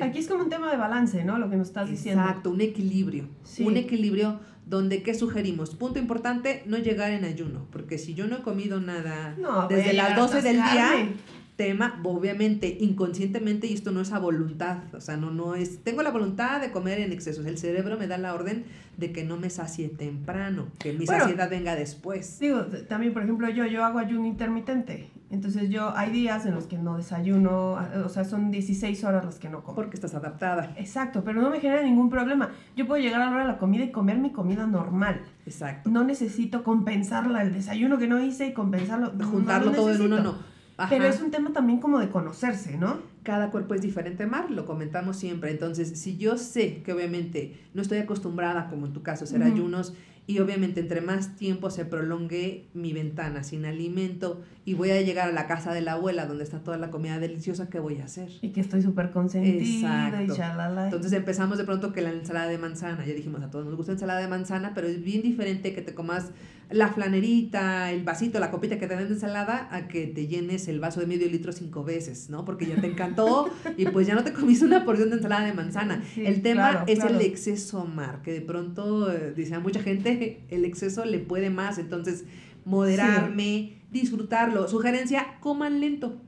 Aquí 0.00 0.20
es 0.20 0.26
como 0.28 0.44
un 0.44 0.48
tema 0.48 0.70
de 0.70 0.78
balance, 0.78 1.22
¿no? 1.24 1.36
Lo 1.38 1.50
que 1.50 1.56
nos 1.56 1.68
estás 1.68 1.90
diciendo. 1.90 2.22
Exacto, 2.22 2.50
un 2.50 2.62
equilibrio. 2.62 3.28
Sí. 3.42 3.62
Un 3.64 3.76
equilibrio 3.76 4.40
donde, 4.72 5.02
¿qué 5.02 5.12
sugerimos? 5.12 5.74
Punto 5.74 5.98
importante, 5.98 6.62
no 6.64 6.78
llegar 6.78 7.10
en 7.10 7.26
ayuno, 7.26 7.66
porque 7.70 7.98
si 7.98 8.14
yo 8.14 8.26
no 8.26 8.38
he 8.38 8.42
comido 8.42 8.80
nada 8.80 9.36
No, 9.38 9.68
desde 9.68 9.92
las 9.92 10.08
llegar 10.08 10.18
a 10.18 10.22
12 10.22 10.40
del 10.40 10.56
día. 10.56 11.08
Tema, 11.56 12.00
obviamente, 12.04 12.78
inconscientemente, 12.80 13.66
y 13.66 13.74
esto 13.74 13.90
no 13.90 14.00
es 14.00 14.12
a 14.12 14.18
voluntad, 14.18 14.78
o 14.94 15.00
sea, 15.00 15.16
no, 15.16 15.30
no 15.30 15.54
es, 15.54 15.78
tengo 15.84 16.02
la 16.02 16.10
voluntad 16.10 16.60
de 16.60 16.70
comer 16.70 16.98
en 17.00 17.12
exceso, 17.12 17.46
el 17.46 17.58
cerebro 17.58 17.98
me 17.98 18.06
da 18.06 18.18
la 18.18 18.34
orden 18.34 18.64
de 18.96 19.12
que 19.12 19.24
no 19.24 19.36
me 19.36 19.50
sacie 19.50 19.88
temprano, 19.88 20.68
que 20.78 20.92
mi 20.92 21.04
Bueno. 21.04 21.22
saciedad 21.24 21.50
venga 21.50 21.74
después. 21.74 22.38
Digo, 22.40 22.62
también, 22.88 23.12
por 23.12 23.22
ejemplo, 23.22 23.48
yo, 23.48 23.66
yo 23.66 23.84
hago 23.84 23.98
ayuno 23.98 24.26
intermitente. 24.26 25.10
Entonces 25.30 25.70
yo, 25.70 25.96
hay 25.96 26.10
días 26.10 26.44
en 26.44 26.54
los 26.54 26.66
que 26.66 26.76
no 26.76 26.98
desayuno, 26.98 27.78
o 28.04 28.08
sea, 28.10 28.24
son 28.24 28.50
16 28.50 29.02
horas 29.04 29.24
las 29.24 29.38
que 29.38 29.48
no 29.48 29.62
como. 29.62 29.74
Porque 29.74 29.94
estás 29.96 30.14
adaptada. 30.14 30.74
Exacto, 30.76 31.22
pero 31.24 31.40
no 31.40 31.48
me 31.48 31.58
genera 31.58 31.82
ningún 31.82 32.10
problema. 32.10 32.50
Yo 32.76 32.86
puedo 32.86 33.02
llegar 33.02 33.22
a 33.22 33.26
la 33.26 33.30
hora 33.30 33.40
de 33.46 33.52
la 33.52 33.58
comida 33.58 33.82
y 33.82 33.90
comer 33.90 34.18
mi 34.18 34.30
comida 34.30 34.66
normal. 34.66 35.22
Exacto. 35.46 35.88
No 35.88 36.04
necesito 36.04 36.62
compensarla, 36.62 37.42
el 37.42 37.54
desayuno 37.54 37.96
que 37.96 38.08
no 38.08 38.22
hice 38.22 38.48
y 38.48 38.52
compensarlo. 38.52 39.12
Juntarlo 39.24 39.70
lo 39.70 39.76
todo 39.76 39.90
en 39.94 40.02
uno, 40.02 40.22
no. 40.22 40.51
Ajá. 40.76 40.88
Pero 40.90 41.04
es 41.06 41.20
un 41.20 41.30
tema 41.30 41.52
también 41.52 41.80
como 41.80 41.98
de 41.98 42.08
conocerse, 42.08 42.76
¿no? 42.76 43.12
cada 43.22 43.50
cuerpo 43.50 43.74
es 43.74 43.82
diferente, 43.82 44.26
Mar, 44.26 44.50
lo 44.50 44.64
comentamos 44.66 45.16
siempre. 45.16 45.50
Entonces, 45.50 45.98
si 45.98 46.16
yo 46.16 46.36
sé 46.38 46.82
que 46.82 46.92
obviamente 46.92 47.56
no 47.74 47.82
estoy 47.82 47.98
acostumbrada, 47.98 48.68
como 48.68 48.86
en 48.86 48.92
tu 48.92 49.02
caso, 49.02 49.24
a 49.24 49.26
hacer 49.26 49.42
ayunos, 49.42 49.94
y 50.26 50.38
obviamente 50.38 50.80
entre 50.80 51.00
más 51.00 51.36
tiempo 51.36 51.70
se 51.70 51.84
prolongue 51.84 52.68
mi 52.74 52.92
ventana 52.92 53.42
sin 53.42 53.64
alimento 53.64 54.40
y 54.64 54.74
voy 54.74 54.90
a 54.90 55.00
llegar 55.02 55.28
a 55.28 55.32
la 55.32 55.48
casa 55.48 55.74
de 55.74 55.80
la 55.80 55.92
abuela 55.92 56.26
donde 56.26 56.44
está 56.44 56.60
toda 56.60 56.78
la 56.78 56.90
comida 56.90 57.18
deliciosa, 57.18 57.68
¿qué 57.68 57.80
voy 57.80 57.98
a 57.98 58.04
hacer? 58.04 58.28
Y 58.40 58.50
que 58.50 58.60
estoy 58.60 58.82
súper 58.82 59.10
consentida 59.10 59.62
y 59.62 59.82
Exacto. 59.82 60.36
chalala. 60.36 60.84
Entonces 60.84 61.12
empezamos 61.12 61.58
de 61.58 61.64
pronto 61.64 61.92
que 61.92 62.02
la 62.02 62.10
ensalada 62.10 62.48
de 62.48 62.58
manzana, 62.58 63.04
ya 63.04 63.14
dijimos, 63.14 63.42
a 63.42 63.50
todos 63.50 63.66
nos 63.66 63.74
gusta 63.74 63.92
ensalada 63.92 64.20
de 64.20 64.28
manzana, 64.28 64.72
pero 64.74 64.86
es 64.86 65.02
bien 65.02 65.22
diferente 65.22 65.74
que 65.74 65.82
te 65.82 65.94
comas 65.94 66.30
la 66.72 66.88
flanerita, 66.88 67.90
el 67.90 68.02
vasito, 68.02 68.40
la 68.40 68.50
copita 68.50 68.78
que 68.78 68.86
te 68.86 68.94
dan 68.94 69.06
de 69.06 69.14
ensalada, 69.14 69.68
a 69.70 69.88
que 69.88 70.06
te 70.06 70.26
llenes 70.26 70.68
el 70.68 70.80
vaso 70.80 71.00
de 71.00 71.06
medio 71.06 71.28
litro 71.28 71.52
cinco 71.52 71.84
veces, 71.84 72.30
¿no? 72.30 72.44
Porque 72.44 72.66
ya 72.66 72.80
te 72.80 72.86
encantó 72.86 73.50
y 73.76 73.86
pues 73.86 74.06
ya 74.06 74.14
no 74.14 74.24
te 74.24 74.32
comiste 74.32 74.64
una 74.64 74.84
porción 74.84 75.10
de 75.10 75.16
ensalada 75.16 75.44
de 75.44 75.52
manzana. 75.52 76.02
Sí, 76.14 76.24
el 76.24 76.42
tema 76.42 76.70
claro, 76.70 76.84
es 76.86 76.98
claro. 77.00 77.14
el 77.14 77.20
exceso, 77.26 77.84
Mar, 77.84 78.22
que 78.22 78.32
de 78.32 78.40
pronto, 78.40 79.12
eh, 79.12 79.32
dice 79.36 79.54
a 79.54 79.60
mucha 79.60 79.82
gente, 79.82 80.11
el 80.50 80.64
exceso 80.64 81.04
le 81.04 81.18
puede 81.18 81.50
más, 81.50 81.78
entonces 81.78 82.24
moderarme, 82.64 83.82
disfrutarlo. 83.90 84.68
Sugerencia, 84.68 85.38
coman 85.40 85.80
lento. 85.80 86.20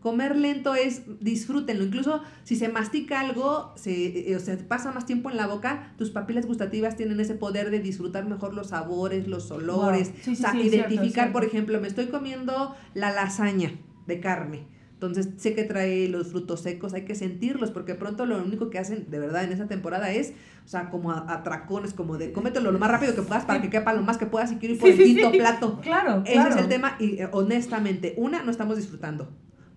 Comer 0.00 0.36
lento 0.36 0.74
es 0.74 1.02
disfrútenlo. 1.20 1.82
Incluso 1.82 2.22
si 2.42 2.56
se 2.56 2.68
mastica 2.68 3.20
algo, 3.20 3.72
se, 3.74 4.30
eh, 4.30 4.36
o 4.36 4.40
sea, 4.40 4.58
pasa 4.68 4.92
más 4.92 5.06
tiempo 5.06 5.30
en 5.30 5.38
la 5.38 5.46
boca, 5.46 5.94
tus 5.96 6.10
papilas 6.10 6.44
gustativas 6.44 6.94
tienen 6.94 7.20
ese 7.20 7.34
poder 7.34 7.70
de 7.70 7.80
disfrutar 7.80 8.26
mejor 8.28 8.52
los 8.52 8.68
sabores, 8.68 9.26
los 9.28 9.50
olores. 9.50 10.10
Wow. 10.10 10.16
Sí, 10.22 10.36
sí, 10.36 10.44
o 10.44 10.50
sea, 10.50 10.60
identificar, 10.60 11.12
cierto. 11.12 11.32
por 11.32 11.44
ejemplo, 11.44 11.80
me 11.80 11.88
estoy 11.88 12.08
comiendo 12.08 12.76
la 12.92 13.12
lasaña 13.12 13.72
de 14.06 14.20
carne. 14.20 14.73
Entonces 15.06 15.32
sé 15.36 15.54
que 15.54 15.64
trae 15.64 16.08
los 16.08 16.28
frutos 16.28 16.60
secos, 16.60 16.94
hay 16.94 17.04
que 17.04 17.14
sentirlos, 17.14 17.70
porque 17.70 17.94
pronto 17.94 18.26
lo 18.26 18.38
único 18.42 18.70
que 18.70 18.78
hacen 18.78 19.06
de 19.10 19.18
verdad 19.18 19.44
en 19.44 19.52
esa 19.52 19.66
temporada 19.66 20.10
es, 20.12 20.32
o 20.64 20.68
sea, 20.68 20.90
como 20.90 21.10
a- 21.12 21.26
atracones, 21.32 21.92
como 21.94 22.16
de 22.18 22.32
cómetelo 22.32 22.72
lo 22.72 22.78
más 22.78 22.90
rápido 22.90 23.14
que 23.14 23.22
puedas 23.22 23.44
para 23.44 23.60
que 23.62 23.70
quepa 23.70 23.92
lo 23.92 24.02
más 24.02 24.18
que 24.18 24.26
puedas 24.26 24.52
y 24.52 24.56
quiero 24.56 24.74
ir 24.74 24.80
por 24.80 24.90
Sí, 24.92 24.98
el 25.00 25.04
quinto 25.04 25.30
sí. 25.30 25.38
plato. 25.38 25.80
Claro, 25.82 26.22
Ese 26.24 26.32
claro. 26.34 26.50
es 26.54 26.56
el 26.62 26.68
tema 26.68 26.96
y 26.98 27.20
eh, 27.20 27.28
honestamente, 27.32 28.14
una, 28.16 28.42
no 28.42 28.50
estamos 28.50 28.76
disfrutando. 28.76 29.28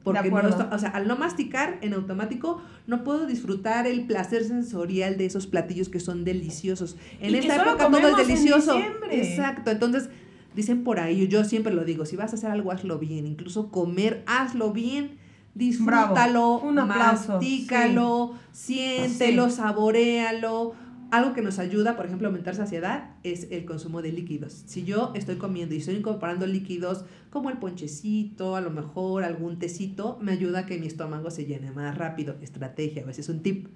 Porque 0.03 0.31
no 0.31 0.37
o 0.71 0.79
sea, 0.79 0.89
al 0.91 1.05
no 1.05 1.17
masticar 1.17 1.79
en 1.81 1.93
automático, 1.93 2.61
no 2.85 3.03
puedo 3.03 3.25
disfrutar 3.27 3.85
el 3.87 4.05
placer 4.07 4.45
sensorial 4.45 5.17
de 5.17 5.25
esos 5.25 5.47
platillos 5.47 5.89
que 5.89 5.99
son 5.99 6.23
deliciosos. 6.23 6.95
En 7.19 7.31
Y 7.35 7.39
esta 7.39 7.57
época 7.57 7.87
todo 7.89 7.97
es 7.97 8.05
en 8.21 8.27
delicioso. 8.27 8.73
diciembre. 8.75 9.29
Exacto. 9.31 9.69
Entonces, 9.69 10.09
dicen 10.57 10.83
por 10.83 10.99
ahí, 10.99 11.27
yo 11.27 11.45
siempre 11.45 11.71
lo 11.71 11.85
digo, 11.85 12.05
si 12.05 12.15
vas 12.15 12.33
a 12.33 12.35
hacer 12.35 12.49
algo, 12.49 12.71
hazlo 12.71 12.97
bien. 12.97 13.27
Incluso 13.27 13.69
comer, 13.69 14.23
hazlo 14.25 14.73
bien. 14.73 15.19
Disfrútalo, 15.53 16.59
Un 16.59 16.79
aplauso, 16.79 17.33
mastícalo, 17.33 18.33
siéntelo, 18.51 19.49
saboréalo. 19.49 20.73
Algo 21.09 21.33
que 21.33 21.41
nos 21.41 21.57
ayuda, 21.57 21.95
por 21.95 22.05
ejemplo, 22.05 22.27
a 22.27 22.29
aumentar 22.29 22.55
saciedad 22.55 23.11
es 23.23 23.47
el 23.51 23.65
consumo 23.65 24.01
de 24.01 24.11
líquidos. 24.11 24.63
Si 24.65 24.83
yo 24.83 25.11
estoy 25.15 25.37
comiendo 25.37 25.73
y 25.73 25.77
estoy 25.77 25.95
incorporando 25.95 26.45
líquidos 26.47 27.05
como 27.29 27.49
el 27.49 27.57
ponchecito, 27.57 28.55
a 28.55 28.61
lo 28.61 28.71
mejor 28.71 29.23
algún 29.23 29.57
tecito, 29.57 30.17
me 30.21 30.31
ayuda 30.31 30.59
a 30.59 30.65
que 30.65 30.77
mi 30.79 30.87
estómago 30.87 31.29
se 31.29 31.45
llene 31.45 31.71
más 31.71 31.97
rápido. 31.97 32.35
Estrategia, 32.41 33.03
a 33.03 33.05
veces 33.05 33.29
un 33.29 33.41
tip. 33.41 33.67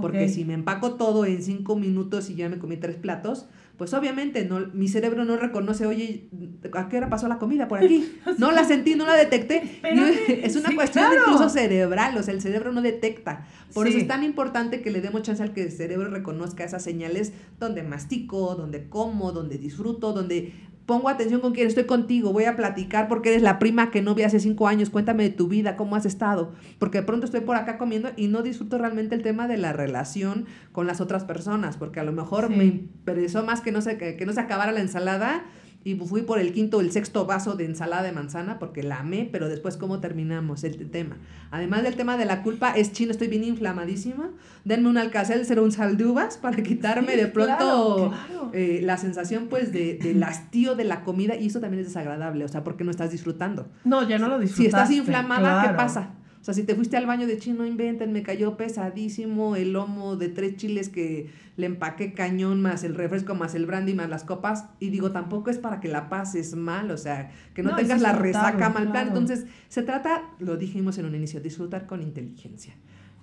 Porque 0.00 0.28
si 0.28 0.44
me 0.44 0.54
empaco 0.54 0.94
todo 0.94 1.26
en 1.26 1.42
cinco 1.42 1.76
minutos 1.76 2.30
y 2.30 2.36
ya 2.36 2.48
me 2.48 2.58
comí 2.58 2.76
tres 2.78 2.96
platos, 2.96 3.46
pues 3.82 3.94
obviamente 3.94 4.44
no, 4.44 4.60
mi 4.74 4.86
cerebro 4.86 5.24
no 5.24 5.36
reconoce, 5.36 5.86
oye, 5.86 6.28
¿a 6.72 6.88
qué 6.88 6.98
hora 6.98 7.08
pasó 7.08 7.26
la 7.26 7.40
comida 7.40 7.66
por 7.66 7.82
aquí? 7.82 8.12
No 8.38 8.52
la 8.52 8.62
sentí, 8.62 8.94
no 8.94 9.04
la 9.04 9.16
detecté. 9.16 9.56
Espérate, 9.56 10.46
es 10.46 10.54
una 10.54 10.68
sí, 10.68 10.76
cuestión 10.76 11.06
claro. 11.06 11.20
incluso 11.20 11.48
cerebral, 11.48 12.16
o 12.16 12.22
sea, 12.22 12.32
el 12.32 12.40
cerebro 12.40 12.70
no 12.70 12.80
detecta. 12.80 13.44
Por 13.74 13.88
eso 13.88 13.98
es 13.98 14.06
tan 14.06 14.22
importante 14.22 14.82
que 14.82 14.92
le 14.92 15.00
demos 15.00 15.22
chance 15.22 15.42
al 15.42 15.52
que 15.52 15.64
el 15.64 15.72
cerebro 15.72 16.10
reconozca 16.10 16.62
esas 16.62 16.84
señales 16.84 17.32
donde 17.58 17.82
mastico, 17.82 18.54
donde 18.54 18.88
como, 18.88 19.32
donde 19.32 19.58
disfruto, 19.58 20.12
donde 20.12 20.52
pongo 20.86 21.08
atención 21.08 21.40
con 21.40 21.52
quien 21.52 21.66
estoy 21.68 21.84
contigo, 21.84 22.32
voy 22.32 22.44
a 22.44 22.56
platicar 22.56 23.08
porque 23.08 23.30
eres 23.30 23.42
la 23.42 23.58
prima 23.58 23.90
que 23.90 24.02
no 24.02 24.14
vi 24.14 24.22
hace 24.24 24.40
cinco 24.40 24.66
años, 24.68 24.90
cuéntame 24.90 25.22
de 25.22 25.30
tu 25.30 25.48
vida, 25.48 25.76
cómo 25.76 25.96
has 25.96 26.06
estado, 26.06 26.52
porque 26.78 26.98
de 26.98 27.04
pronto 27.04 27.24
estoy 27.26 27.40
por 27.40 27.56
acá 27.56 27.78
comiendo 27.78 28.10
y 28.16 28.28
no 28.28 28.42
disfruto 28.42 28.78
realmente 28.78 29.14
el 29.14 29.22
tema 29.22 29.46
de 29.48 29.56
la 29.58 29.72
relación 29.72 30.46
con 30.72 30.86
las 30.86 31.00
otras 31.00 31.24
personas, 31.24 31.76
porque 31.76 32.00
a 32.00 32.04
lo 32.04 32.12
mejor 32.12 32.48
Sí. 32.48 32.54
me 32.56 32.64
interesó 32.64 33.44
más 33.44 33.60
que 33.60 33.72
no 33.72 33.80
se, 33.80 33.96
que, 33.98 34.16
que 34.16 34.26
no 34.26 34.32
se 34.32 34.40
acabara 34.40 34.72
la 34.72 34.80
ensalada 34.80 35.44
y 35.84 35.94
fui 35.94 36.22
por 36.22 36.38
el 36.38 36.52
quinto 36.52 36.78
o 36.78 36.80
el 36.80 36.92
sexto 36.92 37.26
vaso 37.26 37.54
de 37.54 37.64
ensalada 37.64 38.02
de 38.02 38.12
manzana 38.12 38.58
porque 38.58 38.82
la 38.82 39.00
amé, 39.00 39.28
pero 39.30 39.48
después 39.48 39.76
cómo 39.76 40.00
terminamos 40.00 40.64
el 40.64 40.90
tema. 40.90 41.16
Además 41.50 41.82
del 41.82 41.96
tema 41.96 42.16
de 42.16 42.24
la 42.24 42.42
culpa, 42.42 42.72
es 42.72 42.92
chino, 42.92 43.10
estoy 43.10 43.28
bien 43.28 43.44
inflamadísima. 43.44 44.30
Denme 44.64 44.88
un 44.88 44.98
alcacel, 44.98 45.44
será 45.44 45.62
un 45.62 45.72
sal 45.72 45.96
de 45.96 46.06
uvas 46.06 46.38
para 46.38 46.62
quitarme 46.62 47.16
de 47.16 47.26
pronto 47.26 48.12
eh, 48.52 48.80
la 48.82 48.96
sensación 48.96 49.48
pues 49.48 49.72
de, 49.72 49.94
del 49.94 50.22
hastío 50.22 50.74
de 50.74 50.84
la 50.84 51.02
comida 51.02 51.36
y 51.36 51.46
eso 51.46 51.60
también 51.60 51.80
es 51.80 51.88
desagradable, 51.88 52.44
o 52.44 52.48
sea, 52.48 52.64
porque 52.64 52.84
no 52.84 52.90
estás 52.90 53.10
disfrutando. 53.10 53.66
No, 53.84 54.08
ya 54.08 54.18
no 54.18 54.28
lo 54.28 54.38
disfrutas. 54.38 54.56
Si 54.56 54.66
estás 54.66 54.90
inflamada, 54.90 55.68
¿qué 55.68 55.74
pasa? 55.74 56.10
O 56.42 56.44
sea, 56.44 56.54
si 56.54 56.64
te 56.64 56.74
fuiste 56.74 56.96
al 56.96 57.06
baño 57.06 57.28
de 57.28 57.38
chino, 57.38 57.64
inventen, 57.64 58.12
me 58.12 58.24
cayó 58.24 58.56
pesadísimo 58.56 59.54
el 59.54 59.72
lomo 59.72 60.16
de 60.16 60.28
tres 60.28 60.56
chiles 60.56 60.88
que 60.88 61.30
le 61.56 61.66
empaqué 61.66 62.14
cañón, 62.14 62.60
más 62.60 62.82
el 62.82 62.96
refresco, 62.96 63.36
más 63.36 63.54
el 63.54 63.64
brandy, 63.64 63.94
más 63.94 64.08
las 64.10 64.24
copas. 64.24 64.64
Y 64.80 64.90
digo, 64.90 65.12
tampoco 65.12 65.50
es 65.50 65.58
para 65.58 65.78
que 65.78 65.86
la 65.86 66.08
pases 66.08 66.56
mal, 66.56 66.90
o 66.90 66.96
sea, 66.96 67.30
que 67.54 67.62
no, 67.62 67.76
tengas 67.76 68.00
la 68.00 68.14
resaca 68.14 68.70
mal 68.70 68.90
plan. 68.90 69.06
Entonces, 69.06 69.46
se 69.68 69.84
trata, 69.84 70.30
lo 70.40 70.56
dijimos 70.56 70.98
en 70.98 71.04
un 71.04 71.14
inicio, 71.14 71.40
disfrutar 71.40 71.86
con 71.86 72.02
inteligencia. 72.02 72.74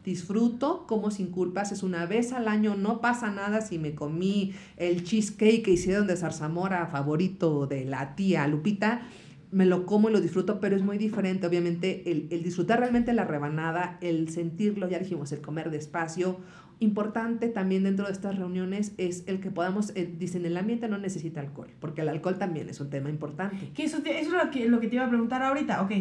Disfruto 0.05 0.87
como 0.87 1.11
sin 1.11 1.27
culpas, 1.27 1.73
es 1.73 1.83
una 1.83 2.05
vez 2.05 2.31
al 2.31 2.47
año, 2.47 2.77
no 2.77 3.01
pasa 3.01 3.29
nada 3.31 3.59
si 3.59 3.79
me 3.79 3.95
comí 3.95 4.53
el 4.77 5.03
cheesecake 5.03 5.61
que 5.61 5.71
hicieron 5.71 6.07
de 6.07 6.15
zarzamora 6.15 6.87
favorito 6.87 7.67
de 7.67 7.83
la 7.83 8.15
tía 8.15 8.47
Lupita 8.47 9.01
me 9.51 9.65
lo 9.65 9.85
como 9.85 10.09
y 10.09 10.13
lo 10.13 10.21
disfruto, 10.21 10.59
pero 10.59 10.75
es 10.75 10.83
muy 10.83 10.97
diferente, 10.97 11.47
obviamente, 11.47 12.11
el, 12.11 12.27
el, 12.29 12.43
disfrutar 12.43 12.79
realmente 12.79 13.13
la 13.13 13.25
rebanada, 13.25 13.97
el 14.01 14.29
sentirlo, 14.29 14.87
ya 14.87 14.99
dijimos, 14.99 15.31
el 15.31 15.41
comer 15.41 15.71
despacio. 15.71 16.37
Importante 16.81 17.49
también 17.49 17.83
dentro 17.83 18.05
de 18.05 18.13
estas 18.13 18.37
reuniones 18.37 18.93
es 18.97 19.23
el 19.27 19.41
que 19.41 19.51
podamos, 19.51 19.91
eh, 19.95 20.13
dicen, 20.17 20.45
el 20.45 20.55
ambiente 20.55 20.87
no 20.87 20.97
necesita 20.97 21.41
alcohol, 21.41 21.69
porque 21.79 22.01
el 22.01 22.09
alcohol 22.09 22.37
también 22.37 22.69
es 22.69 22.79
un 22.79 22.89
tema 22.89 23.09
importante. 23.09 23.71
Que 23.73 23.83
eso, 23.83 23.97
eso 23.97 24.07
es 24.37 24.45
lo 24.45 24.51
que, 24.51 24.69
lo 24.69 24.79
que 24.79 24.87
te 24.87 24.95
iba 24.95 25.05
a 25.05 25.09
preguntar 25.09 25.41
ahorita. 25.41 25.81
Ok, 25.81 25.91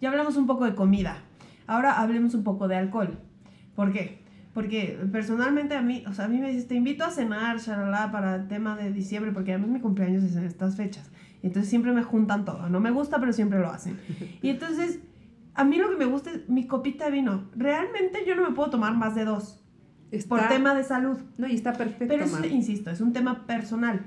ya 0.00 0.10
hablamos 0.10 0.36
un 0.36 0.46
poco 0.46 0.64
de 0.64 0.74
comida, 0.74 1.24
ahora 1.66 2.00
hablemos 2.00 2.34
un 2.34 2.44
poco 2.44 2.68
de 2.68 2.76
alcohol. 2.76 3.18
¿Por 3.74 3.92
qué? 3.92 4.18
Porque 4.54 4.98
personalmente 5.10 5.74
a 5.74 5.82
mí, 5.82 6.04
o 6.06 6.12
sea, 6.12 6.26
a 6.26 6.28
mí 6.28 6.38
me 6.38 6.48
dices, 6.48 6.68
te 6.68 6.74
invito 6.74 7.04
a 7.04 7.10
cenar, 7.10 7.58
shalala, 7.58 8.10
para 8.10 8.36
el 8.36 8.48
tema 8.48 8.76
de 8.76 8.92
diciembre, 8.92 9.32
porque 9.32 9.52
además 9.52 9.70
mi 9.70 9.80
cumpleaños 9.80 10.22
es 10.24 10.36
en 10.36 10.44
estas 10.44 10.76
fechas. 10.76 11.10
Entonces 11.42 11.70
siempre 11.70 11.92
me 11.92 12.02
juntan 12.02 12.44
todo. 12.44 12.68
No 12.68 12.80
me 12.80 12.90
gusta, 12.90 13.20
pero 13.20 13.32
siempre 13.32 13.58
lo 13.58 13.70
hacen. 13.70 13.98
Y 14.42 14.50
entonces, 14.50 15.00
a 15.54 15.64
mí 15.64 15.76
lo 15.76 15.90
que 15.90 15.96
me 15.96 16.04
gusta 16.04 16.30
es 16.30 16.48
mi 16.48 16.66
copita 16.66 17.06
de 17.06 17.12
vino. 17.12 17.48
Realmente 17.56 18.24
yo 18.26 18.34
no 18.34 18.48
me 18.48 18.54
puedo 18.54 18.70
tomar 18.70 18.96
más 18.96 19.14
de 19.14 19.24
dos. 19.24 19.62
por 20.28 20.48
tema 20.48 20.74
de 20.74 20.84
salud. 20.84 21.18
No, 21.36 21.46
y 21.46 21.54
está 21.54 21.72
perfecto. 21.72 22.06
Pero 22.08 22.24
eso, 22.24 22.44
insisto, 22.44 22.90
es 22.90 23.00
un 23.00 23.12
tema 23.12 23.46
personal. 23.46 24.04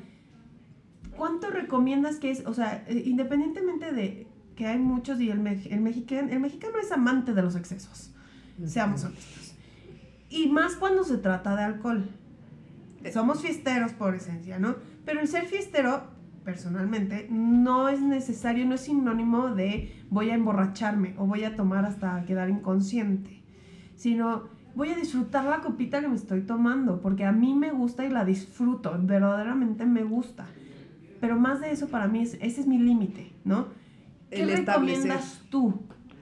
¿Cuánto 1.16 1.50
recomiendas 1.50 2.18
que 2.18 2.32
es, 2.32 2.46
o 2.46 2.54
sea, 2.54 2.84
eh, 2.88 3.04
independientemente 3.06 3.92
de 3.92 4.28
que 4.56 4.68
hay 4.68 4.80
muchos 4.80 5.20
y 5.22 5.30
el, 5.30 5.46
el, 5.46 5.82
mexicano, 5.82 6.30
el 6.30 6.40
mexicano 6.40 6.74
es 6.82 6.92
amante 6.92 7.34
de 7.34 7.42
los 7.42 7.56
excesos, 7.56 8.14
seamos 8.66 9.04
honestos. 9.04 9.56
Y 10.30 10.48
más 10.50 10.76
cuando 10.76 11.04
se 11.04 11.18
trata 11.18 11.56
de 11.56 11.64
alcohol. 11.64 12.10
Eh. 13.04 13.12
Somos 13.12 13.42
fiesteros 13.42 13.92
por 13.94 14.16
esencia, 14.16 14.60
¿no? 14.60 14.76
Pero 15.06 15.20
el 15.20 15.28
ser 15.28 15.46
fiestero 15.46 16.04
personalmente, 16.44 17.28
no 17.30 17.90
es 17.90 18.02
necesario, 18.02 18.66
no 18.66 18.76
es 18.76 18.82
sinónimo 18.82 19.50
de 19.50 19.94
voy 20.10 20.30
a 20.30 20.36
emborracharme 20.36 21.16
o 21.18 21.26
voy 21.26 21.44
a 21.44 21.56
tomar 21.56 21.86
hasta 21.86 22.24
quedar 22.26 22.50
inconsciente, 22.50 23.42
sino 23.96 24.50
voy 24.76 24.90
a 24.90 24.96
disfrutar 24.96 25.46
la 25.46 25.62
copita 25.62 26.02
que 26.02 26.08
me 26.08 26.16
estoy 26.16 26.42
tomando, 26.42 27.02
porque 27.02 27.26
a 27.26 27.32
mí 27.32 27.54
me 27.54 27.72
gusta 27.72 28.06
y 28.06 28.10
la 28.10 28.26
disfruto, 28.26 28.98
verdaderamente 29.02 29.86
me 29.86 30.04
gusta. 30.04 30.48
Pero 31.20 31.40
más 31.40 31.62
de 31.62 31.72
eso 31.72 31.88
para 31.88 32.08
mí, 32.08 32.22
es, 32.22 32.38
ese 32.42 32.62
es 32.62 32.68
mi 32.68 32.80
límite, 32.80 33.32
¿no? 33.44 33.68
¿Qué 34.32 34.46
recomiendas 34.46 35.42
tú? 35.50 35.82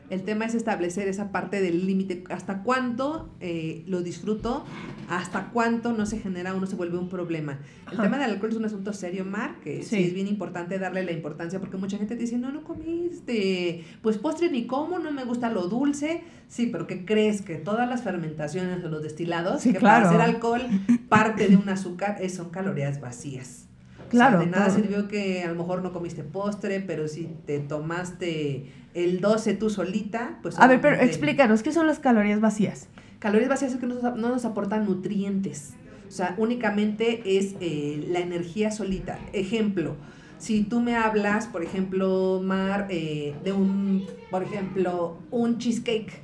El 0.09 0.23
tema 0.23 0.45
es 0.45 0.55
establecer 0.55 1.07
esa 1.07 1.31
parte 1.31 1.61
del 1.61 1.85
límite, 1.85 2.23
hasta 2.29 2.63
cuánto 2.63 3.29
eh, 3.39 3.83
lo 3.87 4.01
disfruto, 4.01 4.65
hasta 5.07 5.49
cuánto 5.51 5.93
no 5.93 6.05
se 6.05 6.19
genera 6.19 6.55
o 6.55 6.59
no 6.59 6.65
se 6.65 6.75
vuelve 6.75 6.97
un 6.97 7.09
problema. 7.09 7.59
El 7.91 7.99
tema 7.99 8.17
del 8.17 8.31
alcohol 8.31 8.49
es 8.49 8.57
un 8.57 8.65
asunto 8.65 8.91
serio, 8.93 9.23
Mar, 9.25 9.57
que 9.63 9.83
sí. 9.83 10.03
es 10.03 10.13
bien 10.13 10.27
importante 10.27 10.79
darle 10.79 11.03
la 11.03 11.11
importancia, 11.11 11.59
porque 11.59 11.77
mucha 11.77 11.97
gente 11.97 12.15
te 12.15 12.21
dice, 12.21 12.37
no, 12.37 12.51
no 12.51 12.63
comiste, 12.63 13.85
pues 14.01 14.17
postre 14.17 14.49
ni 14.49 14.65
como, 14.65 14.99
no 14.99 15.11
me 15.11 15.25
gusta 15.25 15.49
lo 15.49 15.67
dulce. 15.67 16.23
Sí, 16.47 16.65
pero 16.65 16.87
¿qué 16.87 17.05
crees? 17.05 17.43
Que 17.43 17.55
todas 17.55 17.87
las 17.87 18.01
fermentaciones 18.01 18.83
o 18.83 18.89
los 18.89 19.03
destilados, 19.03 19.63
que 19.63 19.79
para 19.79 20.09
hacer 20.09 20.21
alcohol 20.21 20.63
parte 21.09 21.47
de 21.47 21.55
un 21.55 21.69
azúcar, 21.69 22.17
son 22.29 22.49
calorías 22.49 22.99
vacías. 22.99 23.68
Claro. 24.09 24.39
de 24.39 24.47
nada 24.47 24.69
sirvió 24.69 25.07
que 25.07 25.43
a 25.43 25.49
lo 25.49 25.55
mejor 25.55 25.81
no 25.83 25.93
comiste 25.93 26.23
postre, 26.23 26.79
pero 26.79 27.07
si 27.07 27.29
te 27.45 27.59
tomaste 27.59 28.71
el 28.93 29.21
12 29.21 29.53
tú 29.55 29.69
solita, 29.69 30.39
pues... 30.41 30.59
A 30.59 30.67
ver, 30.67 30.81
pero 30.81 30.95
explícanos, 30.97 31.63
¿qué 31.63 31.71
son 31.71 31.87
las 31.87 31.99
calorías 31.99 32.41
vacías? 32.41 32.87
Calorías 33.19 33.49
vacías 33.49 33.73
es 33.73 33.79
que 33.79 33.85
no, 33.85 34.15
nos 34.15 34.45
aportan 34.45 34.85
nutrientes. 34.85 35.73
O 36.07 36.11
sea, 36.11 36.33
únicamente 36.37 37.37
es 37.37 37.55
eh, 37.59 38.07
la 38.09 38.19
energía 38.19 38.71
solita. 38.71 39.19
Ejemplo, 39.33 39.95
si 40.39 40.63
tú 40.63 40.79
me 40.79 40.95
hablas, 40.95 41.47
por 41.47 41.63
ejemplo, 41.63 42.41
Mar, 42.43 42.87
eh, 42.89 43.35
de 43.43 43.51
un, 43.51 44.05
por 44.31 44.41
ejemplo, 44.41 45.17
un 45.31 45.59
cheesecake. 45.59 46.23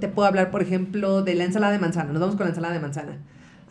te 0.00 0.08
puedo 0.08 0.26
hablar, 0.26 0.50
por 0.50 0.62
ejemplo, 0.62 1.22
de 1.22 1.34
la 1.34 1.44
ensalada 1.44 1.72
de 1.72 1.78
manzana. 1.78 2.12
Nos 2.12 2.20
vamos 2.20 2.36
con 2.36 2.44
la 2.44 2.50
ensalada 2.50 2.72
de 2.72 2.80
manzana. 2.80 3.18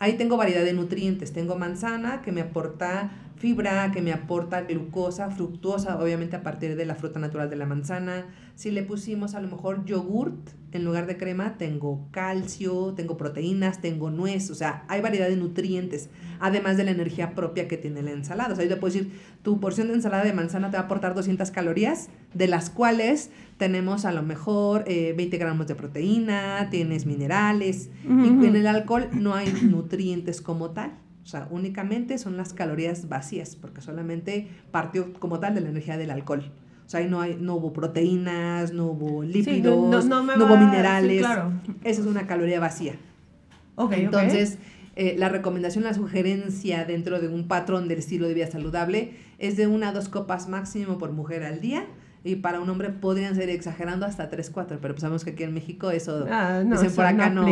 Ahí 0.00 0.14
tengo 0.14 0.36
variedad 0.36 0.64
de 0.64 0.72
nutrientes. 0.72 1.32
Tengo 1.32 1.56
manzana 1.56 2.22
que 2.22 2.32
me 2.32 2.40
aporta 2.40 3.10
fibra, 3.38 3.90
que 3.92 4.02
me 4.02 4.12
aporta 4.12 4.62
glucosa, 4.62 5.30
fructuosa, 5.30 5.98
obviamente 5.98 6.36
a 6.36 6.42
partir 6.42 6.76
de 6.76 6.84
la 6.84 6.96
fruta 6.96 7.20
natural 7.20 7.48
de 7.48 7.56
la 7.56 7.66
manzana. 7.66 8.26
Si 8.56 8.72
le 8.72 8.82
pusimos 8.82 9.34
a 9.34 9.40
lo 9.40 9.48
mejor 9.48 9.84
yogurt 9.84 10.50
en 10.72 10.84
lugar 10.84 11.06
de 11.06 11.16
crema, 11.16 11.56
tengo 11.56 12.08
calcio, 12.10 12.94
tengo 12.94 13.16
proteínas, 13.16 13.80
tengo 13.80 14.10
nuez, 14.10 14.50
o 14.50 14.54
sea, 14.54 14.84
hay 14.88 15.00
variedad 15.00 15.28
de 15.28 15.36
nutrientes, 15.36 16.10
además 16.40 16.76
de 16.76 16.84
la 16.84 16.90
energía 16.90 17.34
propia 17.34 17.68
que 17.68 17.76
tiene 17.76 18.02
la 18.02 18.10
ensalada. 18.10 18.52
O 18.52 18.56
sea, 18.56 18.64
yo 18.64 18.70
te 18.70 18.76
puedo 18.76 18.92
decir, 18.92 19.12
tu 19.42 19.60
porción 19.60 19.88
de 19.88 19.94
ensalada 19.94 20.24
de 20.24 20.32
manzana 20.32 20.70
te 20.70 20.76
va 20.76 20.82
a 20.82 20.86
aportar 20.86 21.14
200 21.14 21.50
calorías, 21.52 22.08
de 22.34 22.48
las 22.48 22.70
cuales 22.70 23.30
tenemos 23.56 24.04
a 24.04 24.12
lo 24.12 24.22
mejor 24.22 24.84
20 24.84 25.22
eh, 25.22 25.38
gramos 25.38 25.68
de 25.68 25.76
proteína, 25.76 26.68
tienes 26.70 27.06
minerales, 27.06 27.90
y 28.04 28.08
en 28.08 28.56
el 28.56 28.66
alcohol 28.66 29.08
no 29.12 29.34
hay 29.34 29.52
nutrientes 29.62 30.42
como 30.42 30.70
tal. 30.70 30.92
O 31.28 31.30
sea, 31.30 31.46
únicamente 31.50 32.16
son 32.16 32.38
las 32.38 32.54
calorías 32.54 33.10
vacías, 33.10 33.54
porque 33.54 33.82
solamente 33.82 34.48
partió 34.70 35.12
como 35.12 35.40
tal 35.40 35.54
de 35.54 35.60
la 35.60 35.68
energía 35.68 35.98
del 35.98 36.10
alcohol. 36.10 36.50
O 36.86 36.88
sea, 36.88 37.00
ahí 37.00 37.06
no, 37.06 37.20
hay, 37.20 37.36
no 37.38 37.56
hubo 37.56 37.74
proteínas, 37.74 38.72
no 38.72 38.86
hubo 38.86 39.22
lípidos, 39.22 40.06
no, 40.06 40.22
hubo 40.22 40.56
minerales. 40.56 41.26
Esa 41.84 42.00
es 42.00 42.06
una 42.06 42.26
caloría 42.26 42.60
vacía. 42.60 42.94
Okay, 43.74 44.04
Entonces, 44.04 44.56
eh, 44.96 45.16
la 45.18 45.28
recomendación, 45.28 45.84
la 45.84 45.92
sugerencia 45.92 46.86
dentro 46.86 47.20
de 47.20 47.28
un 47.28 47.46
patrón 47.46 47.88
del 47.88 47.98
estilo 47.98 48.26
de 48.26 48.32
vida 48.32 48.46
saludable 48.46 49.12
es 49.38 49.58
de 49.58 49.66
una 49.66 49.90
a 49.90 49.92
dos 49.92 50.08
copas 50.08 50.48
máximo 50.48 50.96
por 50.96 51.12
mujer 51.12 51.44
al 51.44 51.60
día. 51.60 51.84
Y 52.24 52.36
para 52.36 52.58
un 52.58 52.70
hombre 52.70 52.88
podrían 52.88 53.34
ser 53.34 53.50
exagerando 53.50 54.06
hasta 54.06 54.30
tres, 54.30 54.48
cuatro, 54.48 54.78
pero 54.80 54.96
sabemos 54.96 55.26
que 55.26 55.32
aquí 55.32 55.42
en 55.42 55.52
México 55.52 55.90
eso, 55.90 56.24
ah, 56.30 56.62
no, 56.64 56.80
dicen 56.80 56.96
por 56.96 57.04
acá, 57.04 57.28
no, 57.28 57.44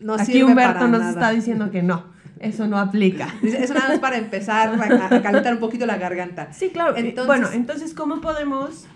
no, 0.00 0.14
Aquí 0.14 0.42
Humberto 0.42 0.88
nos 0.88 1.06
está 1.06 1.30
diciendo 1.30 1.70
que 1.70 1.84
no. 1.84 2.20
Eso 2.42 2.66
no 2.66 2.76
aplica. 2.78 3.28
Eso 3.42 3.72
nada 3.72 3.88
más 3.88 4.00
para 4.00 4.18
empezar 4.18 4.74
a, 4.74 5.22
calentar 5.22 5.54
un 5.54 5.60
poquito 5.60 5.86
la 5.86 5.96
garganta. 5.96 6.52
Sí, 6.52 6.70
claro. 6.70 6.96
Entonces, 6.96 7.26
bueno, 7.26 7.48
entonces, 7.52 7.94
¿cómo 7.94 8.20
podemos 8.20 8.86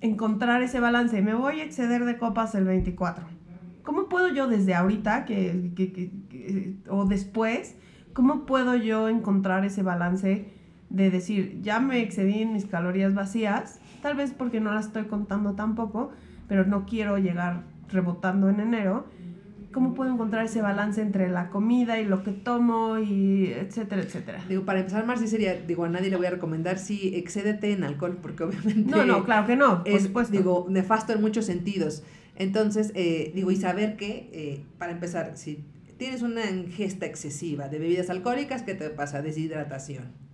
encontrar 0.00 0.62
ese 0.62 0.80
balance? 0.80 1.22
Me 1.22 1.34
voy 1.34 1.60
a 1.60 1.64
exceder 1.64 2.04
de 2.04 2.18
copas 2.18 2.54
el 2.56 2.64
24. 2.64 3.24
¿Cómo 3.84 4.08
puedo 4.08 4.28
yo 4.28 4.48
desde 4.48 4.74
ahorita 4.74 5.24
que, 5.24 5.70
que, 5.76 5.92
que, 5.92 6.74
o 6.90 7.06
después, 7.06 7.76
cómo 8.12 8.44
puedo 8.44 8.74
yo 8.74 9.08
encontrar 9.08 9.64
ese 9.64 9.82
balance 9.82 10.52
de 10.90 11.10
decir, 11.10 11.60
ya 11.62 11.80
me 11.80 12.02
excedí 12.02 12.42
en 12.42 12.52
mis 12.52 12.66
calorías 12.66 13.14
vacías, 13.14 13.80
tal 14.02 14.16
vez 14.16 14.32
porque 14.36 14.60
no 14.60 14.72
las 14.72 14.86
estoy 14.86 15.04
contando 15.04 15.52
tampoco, 15.52 16.10
pero 16.48 16.64
no 16.64 16.84
quiero 16.84 17.16
llegar 17.18 17.62
rebotando 17.90 18.48
en 18.48 18.60
enero? 18.60 19.06
¿Cómo 19.72 19.94
puedo 19.94 20.12
encontrar 20.12 20.46
ese 20.46 20.62
balance 20.62 21.02
entre 21.02 21.28
la 21.28 21.50
comida 21.50 22.00
y 22.00 22.04
lo 22.04 22.22
que 22.22 22.32
tomo 22.32 22.98
y 22.98 23.52
etcétera, 23.52 24.02
etcétera? 24.02 24.44
Digo, 24.48 24.64
para 24.64 24.80
empezar, 24.80 25.04
Marci, 25.04 25.28
sería, 25.28 25.54
digo, 25.54 25.84
a 25.84 25.88
nadie 25.88 26.10
le 26.10 26.16
voy 26.16 26.26
a 26.26 26.30
recomendar 26.30 26.78
si 26.78 27.14
excédete 27.14 27.72
en 27.72 27.84
alcohol, 27.84 28.18
porque 28.22 28.44
obviamente... 28.44 28.90
No, 28.90 29.04
no, 29.04 29.24
claro 29.24 29.46
que 29.46 29.56
no, 29.56 29.84
por 29.84 29.92
es, 29.92 30.08
pues 30.08 30.30
Digo, 30.30 30.66
nefasto 30.70 31.12
en 31.12 31.20
muchos 31.20 31.44
sentidos. 31.44 32.02
Entonces, 32.36 32.92
eh, 32.94 33.32
digo, 33.34 33.50
y 33.50 33.56
saber 33.56 33.96
que, 33.96 34.30
eh, 34.32 34.64
para 34.78 34.92
empezar, 34.92 35.32
si 35.36 35.64
tienes 35.98 36.22
una 36.22 36.48
ingesta 36.48 37.04
excesiva 37.06 37.68
de 37.68 37.78
bebidas 37.78 38.08
alcohólicas, 38.08 38.62
¿qué 38.62 38.74
te 38.74 38.88
pasa? 38.90 39.20
Deshidratación 39.20 40.27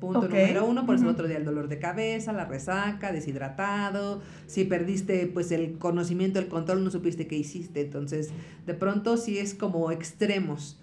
Punto 0.00 0.22
número 0.22 0.64
uno, 0.64 0.86
por 0.86 0.94
eso 0.94 1.04
el 1.04 1.10
otro 1.10 1.28
día 1.28 1.36
el 1.36 1.44
dolor 1.44 1.68
de 1.68 1.78
cabeza, 1.78 2.32
la 2.32 2.46
resaca, 2.46 3.12
deshidratado, 3.12 4.22
si 4.46 4.64
perdiste 4.64 5.26
pues 5.26 5.52
el 5.52 5.76
conocimiento, 5.76 6.38
el 6.38 6.48
control, 6.48 6.82
no 6.82 6.90
supiste 6.90 7.26
qué 7.26 7.36
hiciste, 7.36 7.82
entonces 7.82 8.30
de 8.66 8.72
pronto 8.74 9.18
sí 9.18 9.38
es 9.38 9.54
como 9.54 9.90
extremos. 9.90 10.80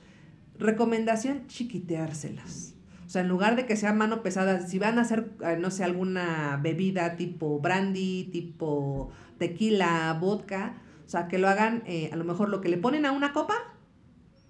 Recomendación, 0.60 1.48
chiquiteárselas. 1.48 2.76
O 3.08 3.10
sea, 3.10 3.22
en 3.22 3.28
lugar 3.28 3.56
de 3.56 3.66
que 3.66 3.76
sea 3.76 3.94
mano 3.94 4.22
pesada, 4.22 4.68
si 4.68 4.80
van 4.80 5.00
a 5.00 5.02
hacer, 5.02 5.32
eh, 5.42 5.58
no 5.60 5.72
sé, 5.72 5.84
alguna 5.84 6.60
bebida 6.62 7.16
tipo 7.16 7.60
brandy, 7.60 8.30
tipo 8.32 9.10
tequila, 9.40 10.16
vodka, 10.20 10.76
o 11.06 11.10
sea, 11.10 11.28
que 11.28 11.38
lo 11.38 11.48
hagan, 11.48 11.84
eh, 11.88 12.10
a 12.12 12.18
lo 12.18 12.26
mejor 12.26 12.50
lo 12.50 12.60
que 12.62 12.70
le 12.70 12.78
ponen 12.78 13.06
a 13.06 13.14
una 13.14 13.34
copa, 13.34 13.56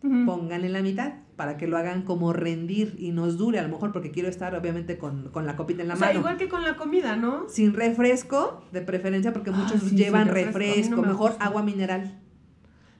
Ujú. 0.03 0.25
pónganle 0.25 0.69
la 0.69 0.81
mitad 0.81 1.13
para 1.35 1.57
que 1.57 1.67
lo 1.67 1.75
hagan 1.77 2.03
como 2.03 2.33
rendir 2.33 2.95
y 2.99 3.11
nos 3.11 3.37
dure, 3.37 3.59
a 3.59 3.63
lo 3.63 3.69
mejor 3.69 3.91
porque 3.91 4.11
quiero 4.11 4.29
estar 4.29 4.53
obviamente 4.55 4.97
con, 4.97 5.29
con 5.29 5.45
la 5.45 5.55
copita 5.55 5.81
en 5.81 5.87
la 5.87 5.93
o 5.95 5.97
sea, 5.97 6.07
mano. 6.07 6.19
igual 6.19 6.37
que 6.37 6.47
con 6.49 6.63
la 6.63 6.75
comida, 6.75 7.15
¿no? 7.15 7.47
Sin 7.49 7.73
refresco, 7.73 8.63
de 8.71 8.81
preferencia, 8.81 9.33
porque 9.33 9.49
Ah, 9.51 9.53
muchos 9.57 9.81
sí, 9.81 9.95
llevan 9.95 10.27
refresco. 10.27 10.95
No 10.97 11.01
me 11.03 11.07
mejor 11.09 11.35
agua 11.39 11.63
mineral. 11.63 12.19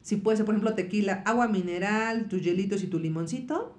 Si 0.01 0.15
puede 0.17 0.37
ser, 0.37 0.45
por 0.45 0.55
ejemplo, 0.55 0.73
tequila, 0.75 1.21
agua 1.25 1.47
mineral, 1.47 2.27
tus 2.29 2.41
hielitos 2.41 2.83
y 2.83 2.87
tu 2.87 2.97
limoncito, 2.99 3.75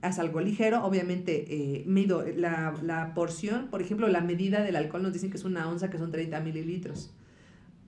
haz 0.00 0.18
algo 0.18 0.40
ligero. 0.40 0.84
Obviamente, 0.84 1.44
eh, 1.48 1.84
mido 1.86 2.24
la, 2.36 2.74
la 2.82 3.12
porción, 3.14 3.66
por 3.68 3.82
ejemplo, 3.82 4.08
la 4.08 4.20
medida 4.20 4.62
del 4.62 4.76
alcohol 4.76 5.02
nos 5.02 5.12
dicen 5.12 5.30
que 5.30 5.36
es 5.36 5.44
una 5.44 5.68
onza, 5.68 5.90
que 5.90 5.98
son 5.98 6.10
30 6.10 6.40
mililitros. 6.40 7.12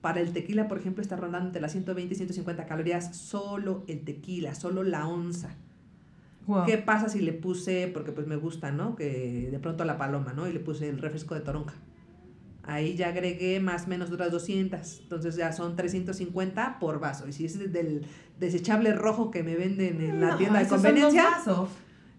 Para 0.05 0.21
el 0.21 0.33
tequila, 0.33 0.67
por 0.67 0.77
ejemplo, 0.77 1.01
está 1.01 1.15
rondando 1.15 1.47
entre 1.47 1.63
las 1.63 1.71
120 1.71 2.13
y 2.13 2.15
150 2.15 2.67
calorías 2.67 3.17
solo 3.17 3.83
el 3.87 4.01
tequila, 4.01 4.53
solo 4.53 4.83
la 4.83 5.07
onza. 5.07 5.55
Wow. 6.45 6.67
¿Qué 6.67 6.77
pasa 6.77 7.09
si 7.09 7.21
le 7.21 7.33
puse, 7.33 7.89
porque 7.91 8.11
pues 8.11 8.27
me 8.27 8.35
gusta, 8.35 8.69
¿no? 8.69 8.95
Que 8.95 9.49
de 9.49 9.57
pronto 9.57 9.83
la 9.83 9.97
paloma, 9.97 10.31
¿no? 10.33 10.47
Y 10.47 10.53
le 10.53 10.59
puse 10.59 10.89
el 10.89 10.99
refresco 10.99 11.33
de 11.33 11.41
toronja. 11.41 11.73
Ahí 12.61 12.95
ya 12.95 13.07
agregué 13.07 13.59
más 13.59 13.85
o 13.85 13.87
menos 13.87 14.11
otras 14.11 14.31
200. 14.31 14.99
Entonces 14.99 15.37
ya 15.37 15.51
son 15.51 15.75
350 15.75 16.77
por 16.79 16.99
vaso. 16.99 17.27
Y 17.27 17.33
si 17.33 17.45
es 17.45 17.57
del 17.73 18.05
desechable 18.39 18.93
rojo 18.93 19.31
que 19.31 19.41
me 19.41 19.55
venden 19.55 20.01
en 20.01 20.21
la 20.21 20.37
tienda 20.37 20.59
de 20.59 20.67
conveniencia. 20.67 21.29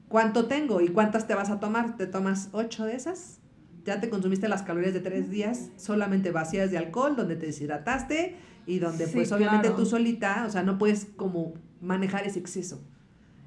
¿cuánto 0.08 0.46
tengo 0.46 0.80
y 0.80 0.88
cuántas 0.88 1.28
te 1.28 1.36
vas 1.36 1.50
a 1.50 1.60
tomar? 1.60 1.96
¿Te 1.96 2.08
tomas 2.08 2.48
8 2.50 2.84
de 2.84 2.96
esas? 2.96 3.38
Ya 3.86 4.00
te 4.00 4.10
consumiste 4.10 4.48
las 4.48 4.62
calorías 4.62 4.92
de 4.92 5.00
3 5.00 5.30
días 5.30 5.70
solamente 5.76 6.32
vacías 6.32 6.70
de 6.70 6.78
alcohol, 6.78 7.14
donde 7.16 7.36
te 7.36 7.46
deshidrataste 7.46 8.36
y 8.66 8.80
donde 8.80 9.06
Sí, 9.06 9.12
pues 9.14 9.30
obviamente 9.32 9.68
claro. 9.68 9.82
tú 9.82 9.86
solita, 9.86 10.44
o 10.46 10.50
sea, 10.50 10.64
no 10.64 10.76
puedes 10.76 11.06
como 11.16 11.54
manejar 11.80 12.26
ese 12.26 12.40
exceso. 12.40 12.82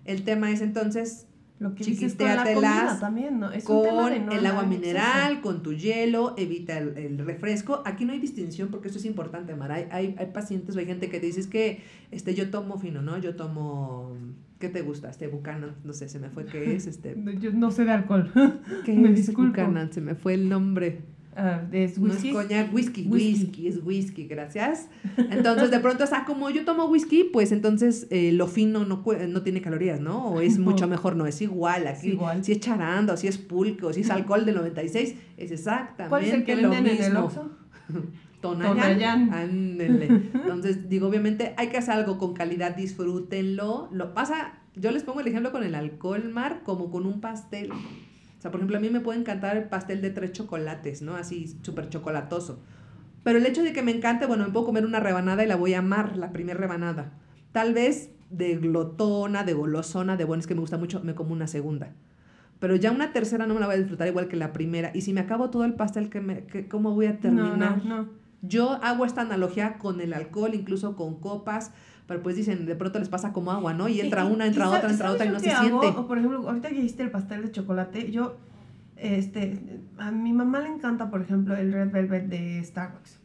El 0.05 0.23
tema 0.23 0.49
es 0.51 0.61
entonces 0.61 1.27
Lo 1.59 1.75
que 1.75 1.83
dices 1.83 2.15
con 2.15 2.27
la 2.27 2.43
comida 2.45 2.97
también, 3.01 3.39
¿no? 3.39 3.51
Es 3.51 3.67
un 3.67 3.83
tema 3.83 4.03
con 4.03 4.13
de 4.13 4.19
no 4.21 4.31
el 4.31 4.45
agua 4.45 4.63
mineral, 4.63 5.41
con 5.41 5.61
tu 5.61 5.73
hielo, 5.73 6.33
evita 6.37 6.77
el, 6.77 6.97
el 6.97 7.17
refresco. 7.17 7.83
Aquí 7.85 8.05
no 8.05 8.13
hay 8.13 8.19
distinción 8.19 8.69
porque 8.69 8.87
esto 8.87 8.97
es 8.97 9.05
importante, 9.05 9.53
Mara. 9.55 9.75
Hay, 9.75 9.87
hay, 9.91 10.15
hay 10.17 10.25
pacientes 10.27 10.77
o 10.77 10.79
hay 10.79 10.85
gente 10.85 11.09
que 11.09 11.19
te 11.19 11.25
dice 11.25 11.41
es 11.41 11.47
que 11.47 11.81
este, 12.11 12.33
yo 12.33 12.49
tomo 12.49 12.79
fino, 12.79 13.01
¿no? 13.01 13.17
Yo 13.17 13.35
tomo, 13.35 14.15
¿qué 14.57 14.69
te 14.69 14.81
gusta? 14.83 15.09
Este 15.09 15.27
Buchanan, 15.27 15.75
no 15.83 15.91
sé, 15.91 16.07
se 16.07 16.19
me 16.19 16.29
fue 16.29 16.45
qué 16.45 16.75
es, 16.75 16.87
este. 16.87 17.15
Yo 17.41 17.51
no 17.51 17.71
sé 17.71 17.83
de 17.83 17.91
alcohol. 17.91 18.31
¿qué 18.85 18.93
Me 18.97 19.09
es 19.09 19.17
disculpo. 19.17 19.51
Buchanan? 19.51 19.91
Se 19.91 19.99
me 19.99 20.15
fue 20.15 20.35
el 20.35 20.47
nombre. 20.47 21.01
Ah, 21.35 21.61
¿Es 21.71 21.97
No 21.97 22.07
es 22.07 22.15
whisky? 22.15 22.31
coñac, 22.31 22.73
whisky, 22.73 23.07
Whisky. 23.07 23.33
whisky, 23.43 23.67
es 23.67 23.83
whisky, 23.83 24.27
gracias. 24.27 24.89
Entonces, 25.17 25.71
de 25.71 25.79
pronto, 25.79 26.03
está 26.03 26.25
como 26.25 26.49
yo 26.49 26.65
tomo 26.65 26.85
whisky, 26.85 27.23
pues 27.23 27.51
entonces 27.51 28.07
eh, 28.09 28.31
lo 28.33 28.47
fino 28.47 28.83
no, 28.83 29.03
tiene 29.43 29.61
calorías, 29.61 30.01
¿no? 30.01 30.27
O 30.31 30.41
es 30.41 30.57
mucho 30.59 30.87
mejor, 30.87 31.15
no, 31.15 31.25
es 31.27 31.41
igual. 31.41 31.87
Es 31.87 31.99
Aquí, 31.99 32.09
igual. 32.09 32.43
si 32.43 32.51
es 32.53 32.59
charanda, 32.59 33.13
o 33.13 33.17
si 33.17 33.27
es 33.27 33.37
pulque, 33.37 33.85
o 33.85 33.93
si 33.93 34.01
es 34.01 34.09
alcohol 34.09 34.45
del 34.45 34.55
96, 34.55 35.15
es 35.37 35.51
exactamente 35.51 36.09
¿Cuál 36.09 36.23
es 36.25 36.33
el 36.33 36.43
que 36.43 36.55
lo 36.55 36.69
venden 36.71 36.95
en 36.95 37.03
el 37.03 37.11
mismo. 37.11 37.25
Oxxo? 37.25 37.51
Tonayán. 38.41 39.33
Ándele. 39.33 40.05
Entonces, 40.33 40.89
digo, 40.89 41.07
obviamente 41.07 41.53
hay 41.57 41.67
que 41.67 41.77
hacer 41.77 41.95
algo 41.95 42.17
con 42.17 42.33
calidad, 42.33 42.75
disfrútenlo. 42.75 43.89
Lo 43.91 44.13
pasa, 44.13 44.59
yo 44.75 44.91
les 44.91 45.03
pongo 45.03 45.19
el 45.19 45.27
ejemplo 45.27 45.51
con 45.51 45.63
el 45.63 45.75
alcohol, 45.75 46.29
Mar, 46.29 46.61
como 46.63 46.89
con 46.89 47.05
un 47.05 47.19
pastel. 47.21 47.69
O 48.39 48.41
sea, 48.41 48.51
por 48.51 48.61
ejemplo, 48.61 48.77
a 48.77 48.79
mí 48.79 48.89
me 48.89 49.01
puede 49.01 49.19
encantar 49.19 49.57
el 49.57 49.65
pastel 49.65 50.01
de 50.01 50.09
tres 50.11 50.31
chocolates, 50.31 51.01
¿no? 51.01 51.15
Así, 51.17 51.55
súper 51.61 51.89
chocolatoso. 51.89 52.61
Pero 53.23 53.37
el 53.37 53.45
hecho 53.45 53.61
de 53.63 53.73
que 53.73 53.83
me 53.83 53.91
encante, 53.91 54.25
bueno, 54.25 54.45
me 54.45 54.51
puedo 54.51 54.65
comer 54.65 54.85
una 54.85 55.01
rebanada 55.01 55.43
y 55.43 55.47
la 55.47 55.57
voy 55.57 55.73
a 55.73 55.79
amar, 55.79 56.15
la 56.17 56.31
primera 56.31 56.57
rebanada. 56.57 57.11
Tal 57.51 57.73
vez 57.73 58.11
de 58.29 58.55
glotona, 58.55 59.43
de 59.43 59.53
golosona, 59.53 60.15
de 60.15 60.23
bueno, 60.23 60.39
es 60.39 60.47
que 60.47 60.55
me 60.55 60.61
gusta 60.61 60.77
mucho, 60.77 61.01
me 61.03 61.15
como 61.15 61.33
una 61.33 61.47
segunda. 61.47 61.91
Pero 62.61 62.75
ya 62.77 62.91
una 62.91 63.11
tercera 63.11 63.45
no 63.45 63.53
me 63.55 63.59
la 63.59 63.65
voy 63.65 63.75
a 63.75 63.79
disfrutar 63.79 64.07
igual 64.07 64.27
que 64.29 64.35
la 64.37 64.53
primera. 64.53 64.91
Y 64.93 65.01
si 65.01 65.11
me 65.13 65.19
acabo 65.21 65.49
todo 65.49 65.65
el 65.65 65.73
pastel, 65.73 66.09
¿qué 66.09 66.21
me, 66.21 66.45
qué- 66.45 66.67
¿cómo 66.67 66.93
voy 66.93 67.07
a 67.07 67.19
terminar? 67.19 67.77
No, 67.77 67.83
no, 67.83 68.03
no. 68.03 68.09
Yo 68.41 68.79
hago 68.83 69.05
esta 69.05 69.21
analogía 69.21 69.77
con 69.77 69.99
el 70.01 70.13
alcohol, 70.13 70.53
incluso 70.53 70.95
con 70.95 71.19
copas, 71.19 71.71
pero 72.07 72.23
pues 72.23 72.35
dicen, 72.35 72.65
de 72.65 72.75
pronto 72.75 72.99
les 72.99 73.09
pasa 73.09 73.33
como 73.33 73.51
agua, 73.51 73.73
¿no? 73.73 73.87
Y 73.89 74.01
entra 74.01 74.25
una, 74.25 74.47
entra 74.47 74.65
y 74.65 74.67
otra, 74.67 74.89
entra 74.89 75.07
¿sabes 75.07 75.13
otra 75.15 75.25
y 75.25 75.29
no 75.29 75.39
se 75.39 75.51
hago? 75.51 75.81
siente. 75.81 75.99
O 75.99 76.07
por 76.07 76.17
ejemplo, 76.17 76.47
ahorita 76.47 76.69
que 76.69 76.79
hiciste 76.79 77.03
el 77.03 77.11
pastel 77.11 77.43
de 77.43 77.51
chocolate, 77.51 78.11
yo, 78.11 78.37
este, 78.95 79.81
a 79.97 80.11
mi 80.11 80.33
mamá 80.33 80.61
le 80.61 80.69
encanta, 80.69 81.09
por 81.09 81.21
ejemplo, 81.21 81.55
el 81.55 81.71
Red 81.73 81.91
Velvet 81.91 82.27
de 82.27 82.63
Starbucks. 82.63 83.19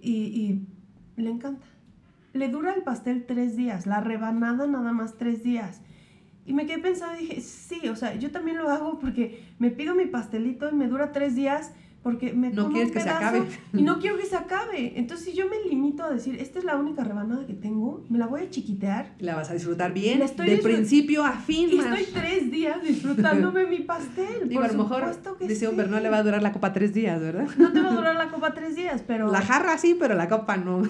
Y, 0.00 0.12
y 0.12 0.66
le 1.16 1.30
encanta. 1.30 1.66
Le 2.32 2.48
dura 2.48 2.72
el 2.72 2.82
pastel 2.82 3.26
tres 3.26 3.56
días, 3.56 3.86
la 3.86 4.00
rebanada 4.00 4.66
nada 4.66 4.92
más 4.92 5.18
tres 5.18 5.42
días. 5.42 5.82
Y 6.46 6.54
me 6.54 6.66
quedé 6.66 6.78
pensando 6.78 7.20
y 7.20 7.26
dije, 7.26 7.40
sí, 7.40 7.88
o 7.88 7.96
sea, 7.96 8.14
yo 8.14 8.30
también 8.30 8.56
lo 8.56 8.68
hago 8.70 8.98
porque 8.98 9.44
me 9.58 9.70
pido 9.70 9.94
mi 9.94 10.06
pastelito 10.06 10.70
y 10.70 10.74
me 10.74 10.88
dura 10.88 11.12
tres 11.12 11.36
días 11.36 11.72
porque 12.02 12.32
me 12.32 12.50
No 12.50 12.64
como 12.64 12.74
quieres 12.74 12.90
un 12.90 12.94
que 12.94 13.00
se 13.00 13.06
pedazo 13.06 13.26
acabe. 13.26 13.46
Y 13.74 13.82
no 13.82 13.98
quiero 14.00 14.16
que 14.16 14.26
se 14.26 14.36
acabe. 14.36 14.98
Entonces, 14.98 15.26
si 15.26 15.32
yo 15.34 15.48
me 15.48 15.56
limito 15.68 16.02
a 16.02 16.10
decir, 16.10 16.36
esta 16.36 16.58
es 16.58 16.64
la 16.64 16.76
única 16.76 17.04
rebanada 17.04 17.46
que 17.46 17.54
tengo, 17.54 18.04
me 18.08 18.18
la 18.18 18.26
voy 18.26 18.42
a 18.42 18.50
chiquitear 18.50 19.14
La 19.18 19.36
vas 19.36 19.50
a 19.50 19.54
disfrutar 19.54 19.92
bien, 19.92 20.18
La 20.18 20.24
estoy 20.24 20.50
de 20.50 20.58
principio 20.58 21.24
a 21.24 21.32
fin, 21.32 21.70
y 21.70 21.78
estoy 21.78 22.06
tres 22.12 22.50
días 22.50 22.82
disfrutándome 22.82 23.66
mi 23.68 23.78
pastel. 23.78 24.48
Digo, 24.48 24.60
por 24.60 24.70
a 24.70 24.72
lo 24.72 24.82
mejor, 24.82 25.16
dice 25.40 25.54
sí. 25.54 25.66
Humber, 25.66 25.88
no 25.88 26.00
le 26.00 26.08
va 26.08 26.18
a 26.18 26.22
durar 26.22 26.42
la 26.42 26.52
copa 26.52 26.72
tres 26.72 26.92
días, 26.92 27.20
¿verdad? 27.20 27.46
No 27.56 27.72
te 27.72 27.80
va 27.80 27.90
a 27.90 27.94
durar 27.94 28.16
la 28.16 28.28
copa 28.28 28.52
tres 28.52 28.74
días, 28.74 29.04
pero... 29.06 29.30
La 29.30 29.40
jarra 29.40 29.78
sí, 29.78 29.96
pero 29.98 30.14
la 30.14 30.28
copa 30.28 30.56
no. 30.56 30.82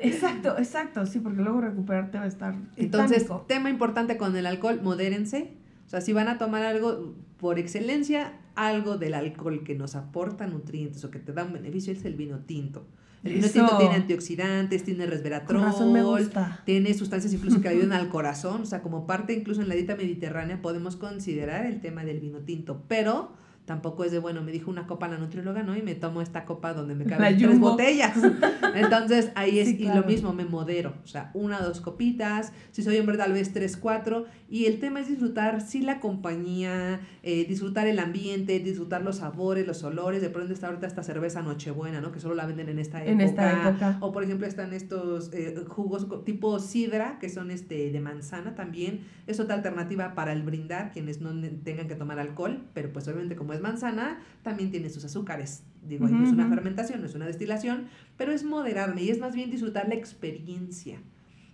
Exacto, 0.00 0.58
exacto, 0.58 1.06
sí, 1.06 1.20
porque 1.20 1.42
luego 1.42 1.60
recuperarte 1.60 2.18
va 2.18 2.24
a 2.24 2.28
estar 2.28 2.54
Entonces, 2.76 3.22
titánico. 3.22 3.46
tema 3.46 3.70
importante 3.70 4.16
con 4.16 4.36
el 4.36 4.46
alcohol, 4.46 4.80
modérense. 4.82 5.54
O 5.86 5.90
sea, 5.90 6.00
si 6.00 6.12
van 6.12 6.28
a 6.28 6.38
tomar 6.38 6.62
algo 6.62 7.14
por 7.40 7.58
excelencia, 7.58 8.34
algo 8.54 8.98
del 8.98 9.14
alcohol 9.14 9.64
que 9.64 9.74
nos 9.74 9.94
aporta 9.94 10.46
nutrientes 10.46 11.02
o 11.04 11.10
que 11.10 11.18
te 11.18 11.32
da 11.32 11.44
un 11.44 11.54
beneficio 11.54 11.92
es 11.92 12.04
el 12.04 12.14
vino 12.14 12.40
tinto. 12.40 12.86
El 13.24 13.34
vino 13.34 13.46
Eso. 13.46 13.54
tinto 13.54 13.78
tiene 13.78 13.94
antioxidantes, 13.94 14.84
tiene 14.84 15.06
resveratrol, 15.06 16.30
tiene 16.64 16.94
sustancias 16.94 17.32
incluso 17.32 17.60
que 17.60 17.68
ayudan 17.70 17.92
al 17.92 18.10
corazón, 18.10 18.62
o 18.62 18.66
sea, 18.66 18.82
como 18.82 19.06
parte 19.06 19.32
incluso 19.32 19.62
en 19.62 19.68
la 19.68 19.74
dieta 19.74 19.96
mediterránea 19.96 20.60
podemos 20.60 20.96
considerar 20.96 21.64
el 21.64 21.80
tema 21.80 22.04
del 22.04 22.20
vino 22.20 22.40
tinto, 22.40 22.82
pero 22.88 23.32
tampoco 23.64 24.04
es 24.04 24.10
de, 24.10 24.18
bueno, 24.18 24.42
me 24.42 24.50
dijo 24.50 24.70
una 24.70 24.86
copa 24.86 25.06
la 25.06 25.18
nutrióloga, 25.18 25.62
¿no? 25.62 25.76
Y 25.76 25.82
me 25.82 25.94
tomo 25.94 26.22
esta 26.22 26.44
copa 26.44 26.74
donde 26.74 26.94
me 26.94 27.04
caben 27.04 27.38
tres 27.38 27.60
botellas. 27.60 28.16
Entonces, 28.74 29.30
ahí 29.34 29.58
es, 29.58 29.68
Sí, 29.68 29.76
y 29.80 29.86
lo 29.86 30.02
mismo, 30.02 30.32
me 30.32 30.44
modero, 30.44 30.94
o 31.04 31.06
sea, 31.06 31.30
una 31.34 31.60
o 31.60 31.62
dos 31.62 31.80
copitas, 31.80 32.52
si 32.72 32.82
soy 32.82 32.98
hombre 32.98 33.16
tal 33.16 33.32
vez 33.32 33.52
tres, 33.52 33.76
cuatro, 33.76 34.26
y 34.48 34.66
el 34.66 34.80
tema 34.80 35.00
es 35.00 35.08
disfrutar, 35.08 35.60
sí, 35.60 35.82
la 35.82 36.00
compañía, 36.00 37.00
eh, 37.22 37.44
disfrutar 37.46 37.86
el 37.86 38.00
ambiente, 38.00 38.58
disfrutar 38.58 39.02
los 39.02 39.18
sabores, 39.18 39.66
los 39.66 39.84
olores, 39.84 40.20
de 40.20 40.30
pronto 40.30 40.52
está 40.52 40.66
ahorita 40.66 40.88
esta 40.88 41.04
cerveza 41.04 41.42
Nochebuena, 41.42 42.00
¿no? 42.00 42.10
Que 42.10 42.18
solo 42.18 42.34
la 42.34 42.46
venden 42.46 42.68
en 42.68 42.78
esta 42.80 42.98
época. 42.98 43.12
En 43.12 43.20
esta 43.20 43.68
época. 43.68 43.98
O 44.00 44.12
por 44.12 44.24
ejemplo 44.24 44.46
están 44.46 44.72
estos 44.72 45.30
eh, 45.32 45.54
jugos 45.68 46.08
tipo 46.24 46.58
sidra, 46.58 47.18
que 47.20 47.28
son 47.28 47.50
este 47.52 47.90
de 47.92 48.00
manzana 48.00 48.54
también. 48.56 49.06
Es 49.28 49.38
otra 49.38 49.54
alternativa 49.54 50.14
para 50.14 50.32
el 50.32 50.42
brindar, 50.42 50.90
quienes 50.90 51.20
no 51.20 51.30
tengan 51.62 51.86
que 51.86 51.94
tomar 51.94 52.18
alcohol, 52.18 52.64
pero 52.74 52.92
pues 52.92 53.06
obviamente 53.06 53.36
como 53.36 53.49
es 53.52 53.60
manzana, 53.60 54.20
también 54.42 54.70
tiene 54.70 54.90
sus 54.90 55.04
azúcares. 55.04 55.64
Digo, 55.88 56.06
ahí 56.06 56.12
no 56.12 56.24
es 56.24 56.32
una 56.32 56.48
fermentación, 56.48 57.00
no 57.00 57.06
es 57.06 57.14
una 57.14 57.26
destilación, 57.26 57.86
pero 58.16 58.32
es 58.32 58.44
moderarme 58.44 59.02
y 59.02 59.10
es 59.10 59.18
más 59.18 59.34
bien 59.34 59.50
disfrutar 59.50 59.88
la 59.88 59.94
experiencia. 59.94 60.98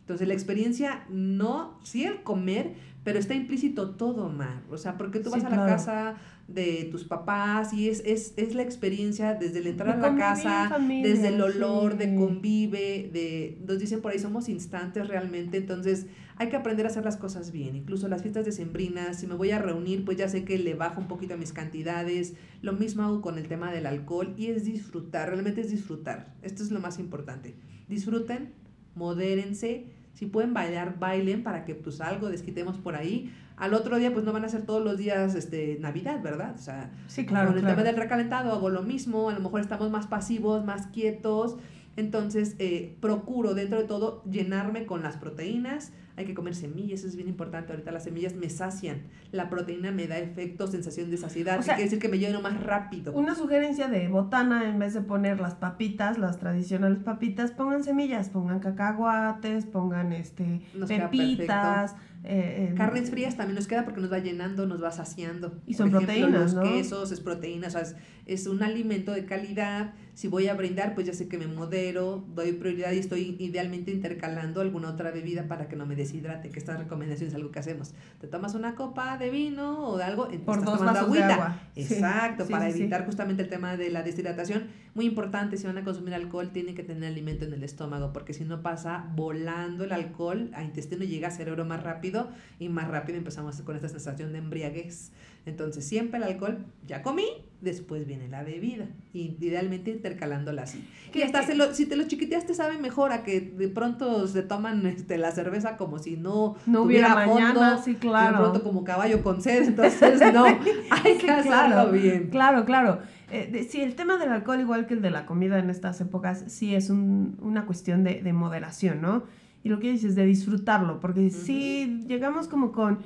Entonces 0.01 0.29
la 0.29 0.35
experiencia 0.35 1.05
no, 1.09 1.79
sí 1.83 2.05
el 2.05 2.23
comer, 2.23 2.75
pero 3.03 3.19
está 3.19 3.35
implícito 3.35 3.91
todo, 3.97 4.29
Mar. 4.29 4.63
O 4.71 4.79
sea, 4.79 4.97
porque 4.99 5.19
tú 5.21 5.31
Sí, 5.31 5.37
vas 5.37 5.45
a 5.45 5.51
la 5.51 5.57
claro. 5.57 5.73
casa 5.73 6.17
de 6.49 6.89
tus 6.93 7.05
papás 7.05 7.73
y 7.73 7.89
es, 7.89 8.03
es, 8.05 8.33
es 8.37 8.55
la 8.55 8.63
experiencia 8.63 9.35
desde 9.35 9.59
el 9.61 9.67
entrar 9.69 9.91
a 9.91 10.13
la 10.13 10.17
casa, 10.17 10.69
familia, 10.69 11.09
desde 11.09 11.29
el 11.29 11.41
olor, 11.41 11.97
de 11.99 12.15
convive, 12.15 13.11
de, 13.13 13.59
nos 13.67 13.79
dicen 13.81 14.01
por 14.01 14.13
ahí 14.13 14.19
somos 14.21 14.49
instantes 14.49 15.09
realmente, 15.09 15.57
entonces 15.57 16.07
hay 16.39 16.49
que 16.49 16.57
aprender 16.57 16.87
a 16.87 16.91
hacer 16.91 17.05
las 17.05 17.17
cosas 17.17 17.51
bien, 17.51 17.77
incluso 17.77 18.09
las 18.09 18.23
fiestas 18.23 18.45
decembrinas, 18.45 19.19
si 19.19 19.27
me 19.27 19.35
voy 19.35 19.51
a 19.53 19.59
reunir, 19.59 20.05
pues 20.05 20.19
ya 20.19 20.29
sé 20.29 20.45
que 20.45 20.59
le 20.59 20.75
bajo 20.75 21.01
un 21.01 21.09
poquito 21.09 21.35
a 21.35 21.37
mis 21.37 21.53
cantidades, 21.53 22.35
lo 22.63 22.73
mismo 22.75 23.03
hago 23.05 23.23
con 23.23 23.39
el 23.39 23.49
tema 23.49 23.73
del 23.73 23.87
alcohol 23.87 24.35
y 24.37 24.49
es 24.49 24.65
disfrutar, 24.65 25.31
realmente 25.31 25.63
es 25.63 25.71
disfrutar, 25.71 26.35
esto 26.43 26.63
es 26.63 26.71
lo 26.71 26.81
más 26.81 26.99
importante, 26.99 27.55
disfruten, 27.89 28.53
modérense, 28.95 29.87
si 30.13 30.27
pueden 30.27 30.55
bailar, 30.55 30.99
bailen 30.99 31.43
para 31.43 31.65
que 31.65 31.75
pues 31.75 32.01
algo 32.01 32.31
desquitemos 32.31 32.79
por 32.79 32.97
ahí. 32.97 33.31
Al 33.59 33.75
otro 33.75 33.99
día 33.99 34.13
pues 34.15 34.25
no 34.25 34.33
van 34.33 34.47
a 34.47 34.49
ser 34.49 34.63
todos 34.63 34.83
los 34.83 34.97
días 34.97 35.35
este 35.35 35.77
Navidad, 35.79 36.23
¿verdad? 36.23 36.55
O 36.55 36.59
sea, 36.59 36.91
Sí, 37.07 37.27
claro, 37.27 37.49
con 37.49 37.57
el 37.59 37.63
claro. 37.63 37.77
tema 37.77 37.87
del 37.87 37.97
recalentado 37.99 38.53
hago 38.53 38.71
lo 38.71 38.83
mismo, 38.83 39.29
a 39.29 39.35
lo 39.35 39.41
mejor 39.41 39.61
estamos 39.61 39.91
más 39.91 40.07
pasivos, 40.07 40.65
más 40.65 40.87
quietos, 40.87 41.57
entonces 41.97 42.57
eh, 42.59 42.97
procuro 43.01 43.55
dentro 43.55 43.79
de 43.79 43.85
todo 43.87 44.23
llenarme 44.25 44.87
con 44.87 45.03
las 45.03 45.17
proteínas, 45.17 45.93
hay 46.17 46.25
que 46.25 46.35
comer 46.35 46.55
semillas, 46.55 47.01
eso 47.01 47.09
es 47.09 47.17
bien 47.17 47.29
importante. 47.29 47.73
Ahorita 47.73 47.93
las 47.93 48.05
semillas 48.05 48.35
me 48.35 48.49
sacian, 48.49 49.03
la 49.33 49.51
proteína 49.51 49.93
me 49.93 50.07
da 50.07 50.19
efecto, 50.19 50.67
sensación 50.67 51.11
de 51.11 51.19
saciedad, 51.19 51.59
O 51.59 51.63
sea, 51.63 51.75
quiere 51.75 51.91
decir 51.91 51.99
que 51.99 52.09
me 52.09 52.19
lleno 52.19 52.41
más 52.41 52.63
rápido. 52.63 53.13
Una 53.13 53.35
sugerencia 53.35 53.89
de 53.89 54.09
botana, 54.09 54.69
en 54.69 54.79
vez 54.79 54.95
de 54.95 55.03
poner 55.03 55.41
las 55.41 55.55
papitas, 55.55 56.19
las 56.19 56.39
tradicionales 56.39 56.99
papitas, 56.99 57.51
pongan 57.51 57.85
semillas, 57.85 58.31
pongan 58.31 58.61
cacahuates, 58.61 59.67
pongan 59.67 60.13
este 60.13 60.63
Nos 60.75 60.89
pepitas, 60.89 61.95
eh, 62.29 62.71
eh, 62.71 62.75
Carnes 62.77 63.11
frías 63.11 63.37
también 63.37 63.55
nos 63.55 63.69
queda 63.69 63.85
porque 63.85 64.01
nos 64.01 64.13
va 64.13 64.19
llenando, 64.19 64.67
nos 64.67 64.83
va 64.83 64.91
saciando. 64.91 65.61
Y 65.65 65.75
Por 65.75 65.77
son 65.77 65.89
ejemplo, 65.89 66.07
proteínas, 66.07 66.41
los 66.41 66.55
¿no? 66.55 66.63
quesos 66.63 67.13
es 67.13 67.21
proteína, 67.21 67.69
o 67.69 67.71
sea, 67.71 67.83
es, 67.83 67.95
es 68.27 68.49
un 68.49 68.65
alimento 68.65 69.13
de 69.13 69.25
calidad. 69.25 69.95
Si 70.15 70.27
voy 70.27 70.49
a 70.49 70.55
brindar, 70.55 70.95
pues 70.95 71.07
ya 71.07 71.13
sé 71.13 71.29
que 71.29 71.39
me 71.39 71.47
modero, 71.47 72.25
doy 72.35 72.53
prioridad 72.53 72.91
y 72.93 72.99
estoy 72.99 73.37
idealmente 73.39 73.93
intercalando 73.93 74.61
alguna 74.61 74.91
otra 74.91 75.13
bebida 75.13 75.47
para 75.47 75.69
que 75.69 75.77
no 75.77 75.87
me 75.87 75.95
deshidrate, 76.07 76.51
que 76.51 76.59
esta 76.59 76.77
recomendación 76.77 77.29
es 77.29 77.35
algo 77.35 77.51
que 77.51 77.59
hacemos. 77.59 77.95
Te 78.21 78.27
tomas 78.27 78.55
una 78.55 78.75
copa 78.75 79.19
de 79.19 79.31
vino 79.31 79.89
o 79.89 79.99
de 79.99 80.05
algo, 80.05 80.25
Por 80.25 80.35
estás 80.35 80.65
dos 80.65 80.79
tomando 80.79 81.01
de 81.01 81.07
agüita. 81.07 81.35
agua. 81.35 81.61
Exacto, 81.75 82.47
sí, 82.47 82.53
para 82.53 82.67
sí, 82.67 82.73
sí. 82.73 82.81
evitar 82.83 83.05
justamente 83.05 83.43
el 83.43 83.49
tema 83.49 83.77
de 83.77 83.91
la 83.91 84.03
deshidratación. 84.03 84.65
Muy 84.95 85.05
importante, 85.07 85.57
si 85.57 85.67
van 85.67 85.79
a 85.79 85.85
consumir 85.85 86.15
alcohol, 86.15 86.51
tienen 86.53 86.75
que 86.75 86.83
tener 86.83 87.11
alimento 87.11 87.45
en 87.45 87.53
el 87.53 87.63
estómago, 87.63 88.13
porque 88.13 88.33
si 88.33 88.45
no 88.45 88.63
pasa 88.63 89.11
volando 89.15 89.85
el 89.85 89.93
alcohol 89.93 90.51
a 90.55 90.63
intestino, 90.63 91.05
llega 91.05 91.29
a 91.29 91.31
cerebro 91.31 91.65
más 91.65 91.83
rápido 91.83 92.31
y 92.59 92.69
más 92.69 92.89
rápido 92.89 93.19
empezamos 93.19 93.61
con 93.63 93.77
esta 93.77 93.89
sensación 93.89 94.33
de 94.33 94.39
embriaguez. 94.39 95.13
Entonces, 95.47 95.87
siempre 95.87 96.19
el 96.19 96.25
alcohol, 96.25 96.59
ya 96.87 97.03
comí, 97.03 97.25
después 97.61 98.05
viene 98.07 98.29
la 98.29 98.43
bebida, 98.43 98.87
y 99.13 99.37
idealmente 99.41 99.91
intercalándola 99.93 100.63
así. 100.63 100.85
Que- 101.13 101.21
Y 101.21 101.23
hasta 101.23 101.43
se 101.45 101.55
lo- 101.55 101.73
si 101.73 101.87
te 101.87 101.97
lo 101.97 102.07
chiquiteas 102.09 102.45
te 102.47 102.53
sabe 102.55 102.79
mejor 102.79 103.13
a 103.13 103.23
que 103.23 103.41
de 103.41 103.69
pronto 103.69 104.27
se 104.27 104.43
toman 104.43 104.85
este, 104.87 105.19
la 105.19 105.31
cerveza 105.31 105.77
como 105.77 105.99
si 106.01 106.17
no, 106.17 106.57
no 106.67 106.83
hubiera 106.83 107.15
mañana, 107.15 107.55
fondo, 107.77 107.83
sí, 107.83 107.91
y 107.93 107.95
de 107.95 107.99
pronto 108.37 108.63
como 108.65 108.85
caballo 108.85 109.23
con 109.23 109.41
sed, 109.41 109.63
entonces 109.69 110.21
no, 110.35 110.45
hay 110.91 111.15
que 111.15 111.21
Sí, 111.21 111.29
hacerlo 111.29 111.45
claro. 111.49 111.93
bien. 111.93 112.29
Claro, 112.31 112.65
claro. 112.65 112.99
Eh, 113.31 113.49
de- 113.51 113.65
sí, 113.65 113.81
el 113.81 113.95
tema 113.95 114.19
del 114.19 114.31
alcohol, 114.31 114.61
igual 114.61 114.87
que 114.87 114.95
el 114.95 115.01
de 115.03 115.11
la 115.11 115.27
comida 115.27 115.59
en 115.61 115.71
estas 115.71 116.01
épocas, 116.01 116.45
sí 116.49 116.75
es 116.75 116.91
un- 116.91 117.39
una 117.41 117.67
cuestión 117.67 118.03
de, 118.05 118.21
de 118.23 118.33
moderación, 118.33 119.01
¿no? 119.01 119.23
Y 119.63 119.69
lo 119.69 119.79
que 119.81 119.91
dices, 119.91 120.15
de 120.17 120.27
disfrutarlo, 120.27 121.01
porque 121.01 121.31
sí 121.31 122.03
llegamos 122.09 122.47
como 122.49 122.71
con... 122.73 122.99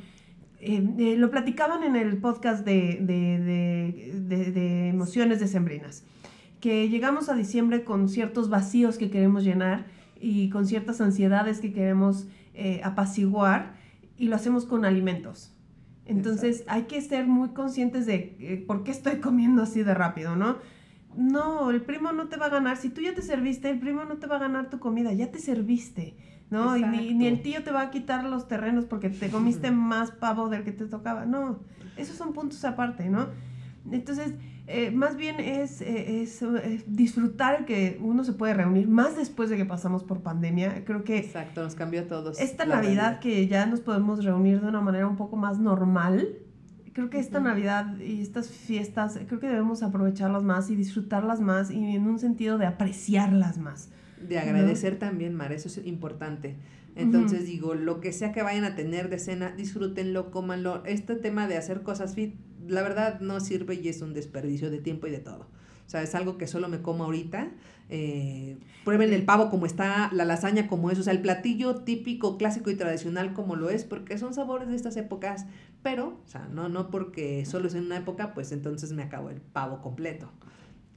eh, 0.60 0.82
eh, 0.98 1.16
lo 1.16 1.30
platicaban 1.30 1.82
en 1.82 1.96
el 1.96 2.18
podcast 2.18 2.64
de, 2.64 2.98
de, 3.00 3.38
de, 4.28 4.50
de- 4.52 4.88
emociones 4.88 5.40
decembrinas, 5.40 6.04
que 6.60 6.88
llegamos 6.88 7.28
a 7.28 7.34
diciembre 7.34 7.84
con 7.84 8.08
ciertos 8.08 8.50
vacíos 8.50 8.98
que 8.98 9.10
queremos 9.10 9.44
llenar 9.44 9.86
y 10.20 10.50
con 10.50 10.66
ciertas 10.66 11.00
ansiedades 11.00 11.60
que 11.60 11.72
queremos 11.72 12.26
eh, 12.54 12.80
apaciguar 12.84 13.74
y 14.18 14.28
lo 14.28 14.36
hacemos 14.36 14.66
con 14.66 14.84
alimentos. 14.84 15.54
Entonces 16.04 16.64
hay 16.66 16.82
que 16.82 17.00
ser 17.00 17.26
muy 17.26 17.50
conscientes 17.50 18.04
de 18.04 18.64
por 18.66 18.82
qué 18.82 18.90
estoy 18.90 19.16
comiendo 19.20 19.62
así 19.62 19.82
de 19.82 19.94
rápido, 19.94 20.36
¿no? 20.36 20.58
No, 21.16 21.70
el 21.70 21.82
primo 21.82 22.12
no 22.12 22.28
te 22.28 22.36
va 22.36 22.46
a 22.46 22.50
ganar. 22.50 22.76
Si 22.76 22.88
tú 22.88 23.00
ya 23.00 23.14
te 23.14 23.22
serviste, 23.22 23.70
el 23.70 23.80
primo 23.80 24.04
no 24.04 24.18
te 24.18 24.26
va 24.26 24.36
a 24.36 24.40
ganar 24.40 24.70
tu 24.70 24.78
comida, 24.78 25.12
ya 25.12 25.30
te 25.30 25.38
serviste, 25.38 26.16
¿no? 26.50 26.76
Y 26.76 26.84
ni, 27.14 27.26
el 27.26 27.42
tío 27.42 27.62
te 27.64 27.72
va 27.72 27.82
a 27.82 27.90
quitar 27.90 28.24
los 28.24 28.48
terrenos 28.48 28.84
porque 28.84 29.10
te 29.10 29.30
comiste 29.30 29.70
más 29.70 30.10
pavo 30.12 30.48
del 30.48 30.64
que 30.64 30.72
te 30.72 30.86
tocaba. 30.86 31.26
No, 31.26 31.60
esos 31.96 32.16
son 32.16 32.32
puntos 32.32 32.64
aparte, 32.64 33.08
¿no? 33.08 33.28
Entonces, 33.90 34.34
eh, 34.66 34.92
más 34.92 35.16
bien 35.16 35.40
es, 35.40 35.80
eh, 35.80 36.22
es, 36.22 36.42
eh, 36.42 36.84
disfrutar 36.86 37.64
que 37.64 37.98
uno 38.00 38.22
se 38.22 38.32
puede 38.34 38.54
reunir, 38.54 38.86
más 38.88 39.16
después 39.16 39.50
de 39.50 39.56
que 39.56 39.64
pasamos 39.64 40.04
por 40.04 40.22
pandemia. 40.22 40.84
Creo 40.84 41.02
que 41.02 41.18
Exacto, 41.18 41.64
nos 41.64 41.74
cambió 41.74 42.02
a 42.02 42.04
todos. 42.04 42.38
esta 42.38 42.64
Navidad 42.64 42.82
realidad. 42.82 43.20
que 43.20 43.48
ya 43.48 43.66
nos 43.66 43.80
podemos 43.80 44.24
reunir 44.24 44.60
de 44.60 44.68
una 44.68 44.80
manera 44.80 45.08
un 45.08 45.16
poco 45.16 45.34
más 45.36 45.58
normal, 45.58 46.36
creo 46.92 47.10
que 47.10 47.18
esta. 47.18 47.40
Navidad 47.40 47.98
y 47.98 48.20
estas 48.20 48.48
fiestas, 48.48 49.18
creo 49.26 49.40
que 49.40 49.48
debemos 49.48 49.82
aprovecharlas 49.82 50.42
más 50.42 50.70
y 50.70 50.76
disfrutarlas 50.76 51.40
más 51.40 51.70
y 51.70 51.96
en 51.96 52.06
un 52.06 52.18
sentido 52.18 52.58
de 52.58 52.66
apreciarlas 52.66 53.58
más. 53.58 53.90
De 54.20 54.38
agradecer 54.38 54.98
también, 54.98 55.34
Mar, 55.34 55.52
eso 55.52 55.68
es 55.68 55.86
importante. 55.86 56.56
Entonces 56.96 57.46
digo, 57.46 57.74
lo 57.74 58.00
que 58.00 58.12
sea 58.12 58.32
que 58.32 58.42
vayan 58.42 58.64
a 58.64 58.74
tener 58.74 59.08
de 59.08 59.18
cena, 59.18 59.52
disfrútenlo, 59.52 60.30
cómanlo. 60.30 60.82
Este 60.84 61.14
tema 61.14 61.48
de 61.48 61.56
hacer 61.56 61.82
cosas 61.82 62.14
fit, 62.14 62.34
la 62.66 62.82
verdad 62.82 63.20
no 63.20 63.40
sirve 63.40 63.76
y 63.76 63.88
es 63.88 64.02
un 64.02 64.12
desperdicio 64.12 64.70
de 64.70 64.78
tiempo 64.78 65.06
y 65.06 65.10
de 65.10 65.20
todo. 65.20 65.46
O 65.86 65.90
sea, 65.90 66.02
es 66.02 66.14
algo 66.14 66.38
que 66.38 66.46
solo 66.46 66.68
me 66.68 66.82
como 66.82 67.04
ahorita. 67.04 67.50
Eh, 67.88 68.58
prueben 68.84 69.12
el 69.12 69.24
pavo 69.24 69.50
como 69.50 69.66
está, 69.66 70.08
la 70.12 70.24
lasaña 70.24 70.68
como 70.68 70.92
es, 70.92 70.98
o 71.00 71.02
sea, 71.02 71.12
el 71.12 71.20
platillo 71.20 71.76
típico, 71.76 72.38
clásico 72.38 72.70
y 72.70 72.76
tradicional 72.76 73.32
como 73.32 73.56
lo 73.56 73.70
es, 73.70 73.84
porque 73.84 74.16
son 74.16 74.32
sabores 74.32 74.68
de 74.68 74.76
estas 74.76 74.96
épocas, 74.96 75.46
pero, 75.82 76.20
o 76.24 76.28
sea, 76.28 76.48
no, 76.48 76.68
no 76.68 76.90
porque 76.90 77.44
solo 77.46 77.66
es 77.68 77.74
en 77.74 77.86
una 77.86 77.96
época, 77.98 78.34
pues 78.34 78.52
entonces 78.52 78.92
me 78.92 79.02
acabo 79.02 79.30
el 79.30 79.40
pavo 79.40 79.80
completo. 79.80 80.30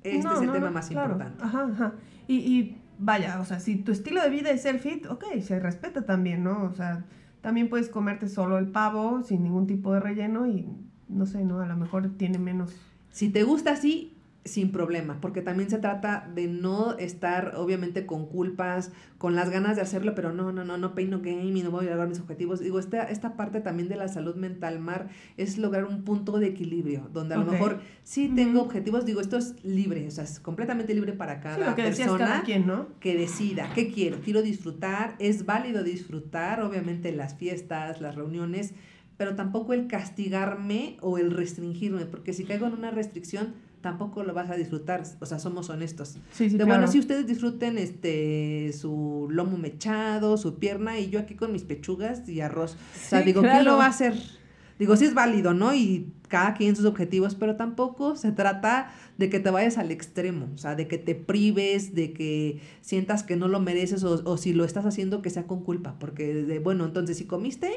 Este 0.03 0.23
No, 0.23 0.33
es 0.35 0.41
el 0.41 0.47
no, 0.47 0.53
tema 0.53 0.67
no, 0.67 0.73
más 0.73 0.89
claro. 0.89 1.13
importante. 1.13 1.43
Ajá, 1.43 1.69
ajá. 1.71 1.93
Y, 2.27 2.35
y 2.37 2.77
vaya, 2.97 3.39
o 3.39 3.45
sea, 3.45 3.59
si 3.59 3.77
tu 3.77 3.91
estilo 3.91 4.21
de 4.21 4.29
vida 4.29 4.51
es 4.51 4.61
ser 4.61 4.79
fit, 4.79 5.05
ok, 5.07 5.23
se 5.41 5.59
respeta 5.59 6.05
también, 6.05 6.43
¿no? 6.43 6.63
O 6.65 6.73
sea, 6.73 7.05
también 7.41 7.69
puedes 7.69 7.89
comerte 7.89 8.27
solo 8.29 8.57
el 8.57 8.67
pavo 8.67 9.21
sin 9.23 9.43
ningún 9.43 9.67
tipo 9.67 9.93
de 9.93 9.99
relleno 9.99 10.47
y 10.47 10.67
no 11.09 11.25
sé, 11.25 11.43
¿no? 11.45 11.59
A 11.61 11.67
lo 11.67 11.77
mejor 11.77 12.09
tiene 12.17 12.37
menos 12.39 12.73
Si 13.11 13.29
te 13.29 13.43
gusta 13.43 13.71
así, 13.73 14.12
sin 14.45 14.71
problema, 14.71 15.21
porque 15.21 15.41
también 15.41 15.69
se 15.69 15.77
trata 15.77 16.29
de 16.33 16.47
no 16.47 16.97
estar 16.97 17.53
obviamente 17.55 18.05
con 18.05 18.27
culpas, 18.27 18.91
con 19.17 19.35
las 19.35 19.49
ganas 19.49 19.77
de 19.77 19.81
hacerlo, 19.81 20.15
pero 20.15 20.33
no, 20.33 20.51
no, 20.51 20.65
no, 20.65 20.77
no 20.77 20.93
pain 20.95 21.09
no 21.09 21.19
game 21.19 21.57
y 21.57 21.63
no 21.63 21.71
voy 21.71 21.87
a 21.87 21.91
lograr 21.91 22.09
mis 22.09 22.19
objetivos. 22.19 22.59
Digo, 22.59 22.77
esta, 22.77 23.03
esta 23.03 23.37
parte 23.37 23.61
también 23.61 23.87
de 23.87 23.95
la 23.95 24.09
salud 24.09 24.35
mental, 24.35 24.79
Mar, 24.79 25.07
es 25.37 25.57
lograr 25.57 25.85
un 25.85 26.03
punto 26.03 26.39
de 26.39 26.47
equilibrio, 26.47 27.09
donde 27.13 27.35
a 27.35 27.37
lo 27.37 27.45
mejor 27.45 27.79
sí 28.03 28.31
tengo 28.35 28.61
objetivos, 28.61 29.05
digo, 29.05 29.21
esto 29.21 29.37
es 29.37 29.63
libre, 29.63 30.07
o 30.07 30.11
sea, 30.11 30.25
es 30.25 30.41
completamente 30.41 30.93
libre 30.93 31.13
para 31.13 31.39
cada 31.39 31.69
Sí, 31.69 31.75
que 31.75 31.83
persona 31.83 32.17
cada 32.17 32.43
quien, 32.43 32.67
¿no? 32.67 32.87
que 32.99 33.15
decida 33.17 33.71
qué 33.73 33.91
quiero. 33.91 34.19
Quiero 34.19 34.41
disfrutar, 34.41 35.15
es 35.19 35.45
válido 35.45 35.83
disfrutar, 35.83 36.61
obviamente, 36.61 37.13
las 37.13 37.35
fiestas, 37.35 38.01
las 38.01 38.15
reuniones, 38.15 38.73
pero 39.15 39.35
tampoco 39.35 39.71
el 39.73 39.87
castigarme 39.87 40.97
o 40.99 41.17
el 41.17 41.31
restringirme, 41.31 42.05
porque 42.05 42.33
si 42.33 42.43
caigo 42.43 42.67
en 42.67 42.73
una 42.73 42.91
restricción, 42.91 43.53
tampoco 43.83 44.23
lo 44.23 44.33
vas 44.33 44.49
a 44.49 44.55
disfrutar. 44.55 45.03
O 45.19 45.25
sea, 45.27 45.37
somos 45.37 45.69
honestos. 45.69 46.13
Sí, 46.31 46.49
sí, 46.49 46.49
de 46.49 46.55
claro. 46.55 46.71
bueno, 46.71 46.87
si 46.87 46.97
ustedes 46.97 47.27
disfruten 47.27 47.77
este 47.77 48.73
su 48.73 49.27
lomo 49.29 49.57
mechado, 49.57 50.37
su 50.37 50.57
pierna, 50.57 50.97
y 50.97 51.11
yo 51.11 51.19
aquí 51.19 51.35
con 51.35 51.51
mis 51.51 51.63
pechugas 51.63 52.27
y 52.27 52.41
arroz. 52.41 52.73
O 52.73 53.09
sea, 53.09 53.21
digo, 53.21 53.41
¿quién 53.41 53.53
claro. 53.53 53.71
lo 53.71 53.77
va 53.77 53.85
a 53.85 53.89
hacer? 53.89 54.15
Digo, 54.79 54.95
sí 54.95 55.05
es 55.05 55.13
válido, 55.13 55.53
¿no? 55.53 55.73
Y 55.73 56.11
cada 56.27 56.55
quien 56.55 56.75
sus 56.75 56.85
objetivos, 56.85 57.35
pero 57.35 57.55
tampoco 57.57 58.15
se 58.15 58.31
trata 58.31 58.91
de 59.19 59.29
que 59.29 59.39
te 59.39 59.51
vayas 59.51 59.77
al 59.77 59.91
extremo, 59.91 60.49
o 60.55 60.57
sea, 60.57 60.75
de 60.75 60.87
que 60.87 60.97
te 60.97 61.13
prives, 61.13 61.93
de 61.93 62.11
que 62.11 62.59
sientas 62.81 63.21
que 63.21 63.35
no 63.35 63.47
lo 63.47 63.59
mereces 63.59 64.03
o, 64.03 64.19
o 64.25 64.37
si 64.37 64.51
lo 64.51 64.65
estás 64.65 64.87
haciendo 64.87 65.21
que 65.21 65.29
sea 65.29 65.43
con 65.43 65.63
culpa, 65.63 65.95
porque, 65.99 66.33
de, 66.33 66.57
bueno, 66.57 66.85
entonces 66.85 67.17
si 67.17 67.25
comiste, 67.25 67.69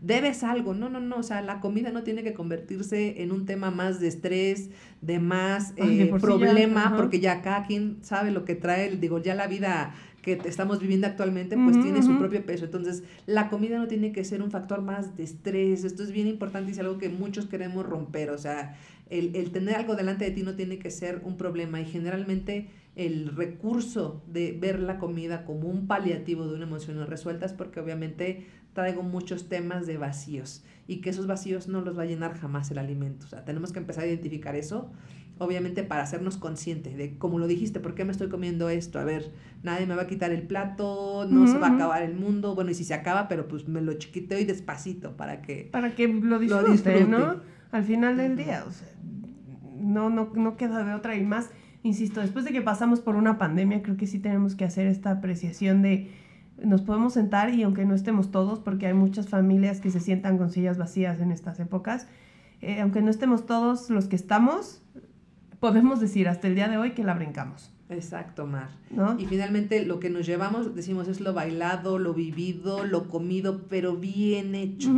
debes 0.00 0.44
algo, 0.44 0.74
no, 0.74 0.88
no, 0.88 1.00
no, 1.00 1.16
o 1.16 1.22
sea, 1.24 1.42
la 1.42 1.60
comida 1.60 1.90
no 1.90 2.04
tiene 2.04 2.22
que 2.22 2.34
convertirse 2.34 3.22
en 3.22 3.32
un 3.32 3.46
tema 3.46 3.72
más 3.72 3.98
de 3.98 4.06
estrés, 4.06 4.70
de 5.00 5.18
más 5.18 5.74
Ay, 5.80 5.96
de 5.96 6.04
eh, 6.04 6.06
por 6.06 6.20
sí 6.20 6.26
ya, 6.26 6.38
problema, 6.38 6.94
porque 6.96 7.18
ya 7.18 7.42
cada 7.42 7.66
quien 7.66 7.98
sabe 8.02 8.30
lo 8.30 8.44
que 8.44 8.54
trae, 8.54 8.96
digo, 8.96 9.18
ya 9.18 9.34
la 9.34 9.48
vida 9.48 9.92
que 10.24 10.40
estamos 10.46 10.80
viviendo 10.80 11.06
actualmente, 11.06 11.58
pues 11.58 11.76
Ujú, 11.76 11.82
tiene 11.82 12.02
su 12.02 12.12
ujú. 12.12 12.18
propio 12.18 12.44
peso. 12.46 12.64
Entonces, 12.64 13.02
la 13.26 13.50
comida 13.50 13.78
no 13.78 13.86
tiene 13.88 14.10
que 14.10 14.24
ser 14.24 14.40
un 14.42 14.50
factor 14.50 14.80
más 14.80 15.16
de 15.16 15.22
estrés. 15.24 15.84
Esto 15.84 16.02
es 16.02 16.12
bien 16.12 16.26
importante 16.26 16.70
y 16.70 16.72
es 16.72 16.78
algo 16.78 16.96
que 16.96 17.10
muchos 17.10 17.46
queremos 17.46 17.84
romper. 17.84 18.30
O 18.30 18.38
sea, 18.38 18.76
el, 19.10 19.36
el 19.36 19.50
tener 19.52 19.76
algo 19.76 19.96
delante 19.96 20.24
de 20.24 20.30
ti 20.30 20.42
no 20.42 20.54
tiene 20.54 20.78
que 20.78 20.90
ser 20.90 21.20
un 21.24 21.36
problema. 21.36 21.78
Y 21.80 21.84
generalmente 21.84 22.70
el 22.96 23.36
recurso 23.36 24.22
de 24.26 24.56
ver 24.58 24.80
la 24.80 24.98
comida 24.98 25.44
como 25.44 25.68
un 25.68 25.86
paliativo 25.86 26.46
de 26.46 26.54
una 26.54 26.64
emoción 26.64 26.96
no 26.96 27.06
resuelta 27.06 27.44
es 27.44 27.52
porque 27.52 27.80
obviamente 27.80 28.46
traigo 28.72 29.02
muchos 29.02 29.48
temas 29.48 29.86
de 29.86 29.98
vacíos 29.98 30.64
y 30.88 31.00
que 31.00 31.10
esos 31.10 31.26
vacíos 31.26 31.68
no 31.68 31.80
los 31.80 31.96
va 31.98 32.02
a 32.02 32.06
llenar 32.06 32.38
jamás 32.38 32.70
el 32.70 32.78
alimento. 32.78 33.26
O 33.26 33.28
sea, 33.28 33.44
tenemos 33.44 33.72
que 33.72 33.78
empezar 33.78 34.04
a 34.04 34.06
identificar 34.06 34.56
eso, 34.56 34.90
obviamente 35.38 35.82
para 35.82 36.02
hacernos 36.02 36.36
conscientes 36.36 36.96
de, 36.96 37.18
como 37.18 37.38
lo 37.38 37.46
dijiste, 37.46 37.80
¿por 37.80 37.94
qué 37.94 38.04
me 38.04 38.12
estoy 38.12 38.28
comiendo 38.28 38.68
esto? 38.68 38.98
A 38.98 39.04
ver, 39.04 39.32
nadie 39.62 39.86
me 39.86 39.94
va 39.94 40.02
a 40.02 40.06
quitar 40.06 40.30
el 40.30 40.42
plato, 40.42 41.26
no 41.28 41.46
se 41.46 41.58
va 41.58 41.68
a 41.68 41.74
acabar 41.74 42.02
el 42.02 42.14
mundo, 42.14 42.54
bueno, 42.54 42.70
y 42.70 42.74
si 42.74 42.84
se 42.84 42.94
acaba, 42.94 43.26
pero 43.28 43.48
pues 43.48 43.66
me 43.68 43.80
lo 43.80 43.94
chiquiteo 43.94 44.38
y 44.38 44.44
despacito 44.44 45.16
para 45.16 45.42
que... 45.42 45.68
Para 45.72 45.94
que 45.94 46.06
lo 46.06 46.38
disfrute, 46.38 46.70
disfrute. 46.70 47.04
¿no? 47.06 47.40
Al 47.72 47.84
final 47.84 48.16
del 48.16 48.36
día, 48.36 48.64
o 48.66 48.70
sea, 48.70 48.88
no, 49.76 50.08
no, 50.08 50.30
no 50.34 50.56
queda 50.56 50.84
de 50.84 50.94
otra 50.94 51.16
y 51.16 51.24
más, 51.24 51.50
insisto, 51.82 52.20
después 52.20 52.44
de 52.44 52.52
que 52.52 52.62
pasamos 52.62 53.00
por 53.00 53.16
una 53.16 53.36
pandemia, 53.36 53.82
creo 53.82 53.96
que 53.96 54.06
sí 54.06 54.20
tenemos 54.20 54.54
que 54.54 54.64
hacer 54.64 54.86
esta 54.86 55.10
apreciación 55.10 55.82
de 55.82 56.10
nos 56.62 56.82
podemos 56.82 57.14
sentar 57.14 57.52
y 57.52 57.64
aunque 57.64 57.84
no 57.84 57.94
estemos 57.94 58.30
todos, 58.30 58.60
porque 58.60 58.86
hay 58.86 58.94
muchas 58.94 59.28
familias 59.28 59.80
que 59.80 59.90
se 59.90 59.98
sientan 59.98 60.38
con 60.38 60.50
sillas 60.50 60.78
vacías 60.78 61.20
en 61.20 61.32
estas 61.32 61.58
épocas, 61.58 62.06
eh, 62.60 62.80
aunque 62.80 63.02
no 63.02 63.10
estemos 63.10 63.44
todos 63.46 63.90
los 63.90 64.06
que 64.06 64.16
estamos, 64.16 64.82
podemos 65.64 65.98
decir 65.98 66.28
hasta 66.28 66.46
el 66.46 66.54
día 66.56 66.68
de 66.68 66.76
hoy 66.76 66.90
que 66.90 67.02
la 67.02 67.14
brincamos. 67.14 67.72
Exacto, 67.88 68.46
Mar. 68.46 68.68
¿no? 68.90 69.18
Y 69.18 69.24
finalmente 69.24 69.82
lo 69.86 69.98
que 69.98 70.10
nos 70.10 70.26
llevamos, 70.26 70.74
decimos, 70.74 71.08
es 71.08 71.22
lo 71.22 71.32
bailado, 71.32 71.98
lo 71.98 72.12
vivido, 72.12 72.84
lo 72.84 73.08
comido, 73.08 73.62
pero 73.70 73.96
bien 73.96 74.54
hecho. 74.54 74.90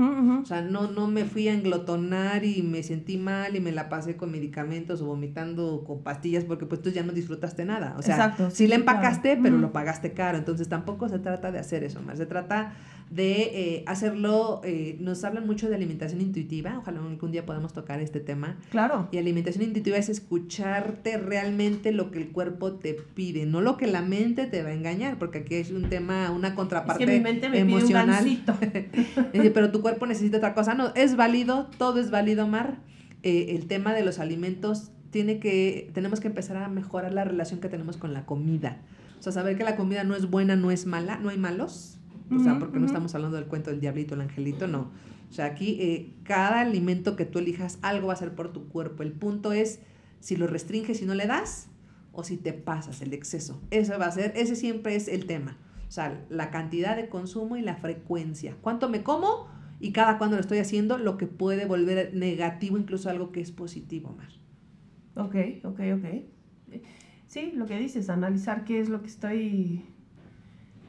O 0.42 0.44
sea, 0.44 0.62
no, 0.62 0.90
no 0.90 1.06
me 1.06 1.24
fui 1.24 1.46
a 1.46 1.54
englotonar 1.54 2.44
y 2.44 2.62
me 2.62 2.82
sentí 2.82 3.16
mal 3.16 3.54
y 3.54 3.60
me 3.60 3.70
la 3.70 3.88
pasé 3.88 4.16
con 4.16 4.32
medicamentos 4.32 5.00
o 5.02 5.06
vomitando 5.06 5.84
con 5.86 6.02
pastillas 6.02 6.42
porque 6.44 6.66
pues 6.66 6.82
tú 6.82 6.90
ya 6.90 7.04
no 7.04 7.12
disfrutaste 7.12 7.64
nada. 7.64 7.94
O 7.96 8.02
sea, 8.02 8.16
Exacto, 8.16 8.50
sí, 8.50 8.66
claro. 8.66 8.80
empacaste, 8.80 9.38
pero 9.40 9.58
lo 9.58 9.72
pagaste 9.72 10.14
caro. 10.14 10.36
Entonces 10.36 10.68
tampoco 10.68 11.08
se 11.08 11.20
trata 11.20 11.52
de 11.52 11.60
hacer 11.60 11.84
eso, 11.84 12.02
más 12.02 12.18
se 12.18 12.26
trata 12.26 12.72
de 13.10 13.42
eh, 13.42 13.84
hacerlo, 13.86 14.60
eh, 14.64 14.96
nos 15.00 15.22
hablan 15.22 15.46
mucho 15.46 15.68
de 15.68 15.76
alimentación 15.76 16.20
intuitiva, 16.20 16.78
ojalá 16.78 16.98
algún 16.98 17.30
día 17.30 17.46
podamos 17.46 17.72
tocar 17.72 18.00
este 18.00 18.18
tema. 18.18 18.56
Claro. 18.70 19.08
Y 19.12 19.18
alimentación 19.18 19.64
intuitiva 19.64 19.96
es 19.96 20.08
escucharte 20.08 21.16
realmente 21.16 21.92
lo 21.92 22.10
que 22.10 22.18
el 22.18 22.28
cuerpo 22.30 22.72
te 22.72 22.94
pide, 22.94 23.46
no 23.46 23.60
lo 23.60 23.76
que 23.76 23.86
la 23.86 24.02
mente 24.02 24.46
te 24.46 24.62
va 24.62 24.70
a 24.70 24.74
engañar, 24.74 25.18
porque 25.18 25.38
aquí 25.38 25.54
es 25.54 25.70
un 25.70 25.88
tema, 25.88 26.30
una 26.32 26.48
Es 26.48 26.54
contraparte 26.54 27.04
que 27.04 27.12
mi 27.12 27.20
mente 27.20 27.48
me 27.48 27.60
emocional. 27.60 28.24
pide 28.24 28.90
un 29.34 29.52
pero 29.54 29.70
tu 29.70 29.82
cuerpo 29.82 30.06
necesita 30.06 30.38
otra 30.38 30.54
cosa. 30.54 30.74
No, 30.74 30.92
es 30.94 31.16
válido, 31.16 31.68
todo 31.78 32.00
es 32.00 32.10
válido, 32.10 32.48
Mar. 32.48 32.78
Eh, 33.22 33.56
el 33.56 33.66
tema 33.66 33.94
de 33.94 34.04
los 34.04 34.18
alimentos 34.18 34.90
tiene 35.10 35.38
que, 35.38 35.90
tenemos 35.94 36.20
que 36.20 36.28
empezar 36.28 36.56
a 36.56 36.68
mejorar 36.68 37.12
la 37.12 37.24
relación 37.24 37.60
que 37.60 37.68
tenemos 37.68 37.96
con 37.96 38.12
la 38.12 38.26
comida. 38.26 38.78
O 39.18 39.22
sea, 39.22 39.32
saber 39.32 39.56
que 39.56 39.64
la 39.64 39.76
comida 39.76 40.04
no 40.04 40.14
es 40.14 40.28
buena, 40.28 40.56
no 40.56 40.70
es 40.70 40.86
mala, 40.86 41.18
no 41.18 41.30
hay 41.30 41.38
malos. 41.38 41.98
O 42.34 42.38
sea, 42.38 42.58
porque 42.58 42.74
no 42.78 42.80
ujú. 42.80 42.86
estamos 42.86 43.14
hablando 43.14 43.36
del 43.36 43.46
cuento 43.46 43.70
del 43.70 43.80
diablito, 43.80 44.14
el 44.14 44.20
angelito, 44.22 44.66
no. 44.66 44.90
O 45.30 45.32
sea, 45.32 45.46
aquí 45.46 45.78
eh, 45.80 46.14
cada 46.24 46.60
alimento 46.60 47.16
que 47.16 47.24
tú 47.24 47.38
elijas, 47.38 47.78
algo 47.82 48.08
va 48.08 48.14
a 48.14 48.16
ser 48.16 48.34
por 48.34 48.52
tu 48.52 48.68
cuerpo. 48.68 49.02
El 49.02 49.12
punto 49.12 49.52
es 49.52 49.80
si 50.20 50.36
lo 50.36 50.46
restringes 50.46 51.02
y 51.02 51.04
no 51.04 51.14
le 51.14 51.26
das, 51.26 51.68
o 52.12 52.24
si 52.24 52.36
te 52.36 52.52
pasas 52.52 53.02
el 53.02 53.12
exceso. 53.12 53.60
Eso 53.70 53.98
va 53.98 54.06
a 54.06 54.10
ser, 54.10 54.32
ese 54.36 54.56
siempre 54.56 54.96
es 54.96 55.06
el 55.06 55.26
tema. 55.26 55.58
O 55.88 55.90
sea, 55.90 56.24
la 56.30 56.50
cantidad 56.50 56.96
de 56.96 57.08
consumo 57.08 57.56
y 57.56 57.62
la 57.62 57.76
frecuencia. 57.76 58.56
¿Cuánto 58.60 58.88
me 58.88 59.02
como? 59.02 59.48
Y 59.78 59.92
cada 59.92 60.18
cuándo 60.18 60.36
lo 60.36 60.40
estoy 60.40 60.58
haciendo, 60.58 60.98
lo 60.98 61.18
que 61.18 61.26
puede 61.26 61.66
volver 61.66 62.14
negativo, 62.14 62.78
incluso 62.78 63.10
algo 63.10 63.30
que 63.32 63.40
es 63.40 63.52
positivo, 63.52 64.14
Mar. 64.16 64.30
Ok, 65.14 65.36
ok, 65.64 65.80
ok. 65.94 66.80
Sí, 67.26 67.52
lo 67.54 67.66
que 67.66 67.78
dices, 67.78 68.08
analizar 68.08 68.64
qué 68.64 68.80
es 68.80 68.88
lo 68.88 69.02
que 69.02 69.08
estoy 69.08 69.84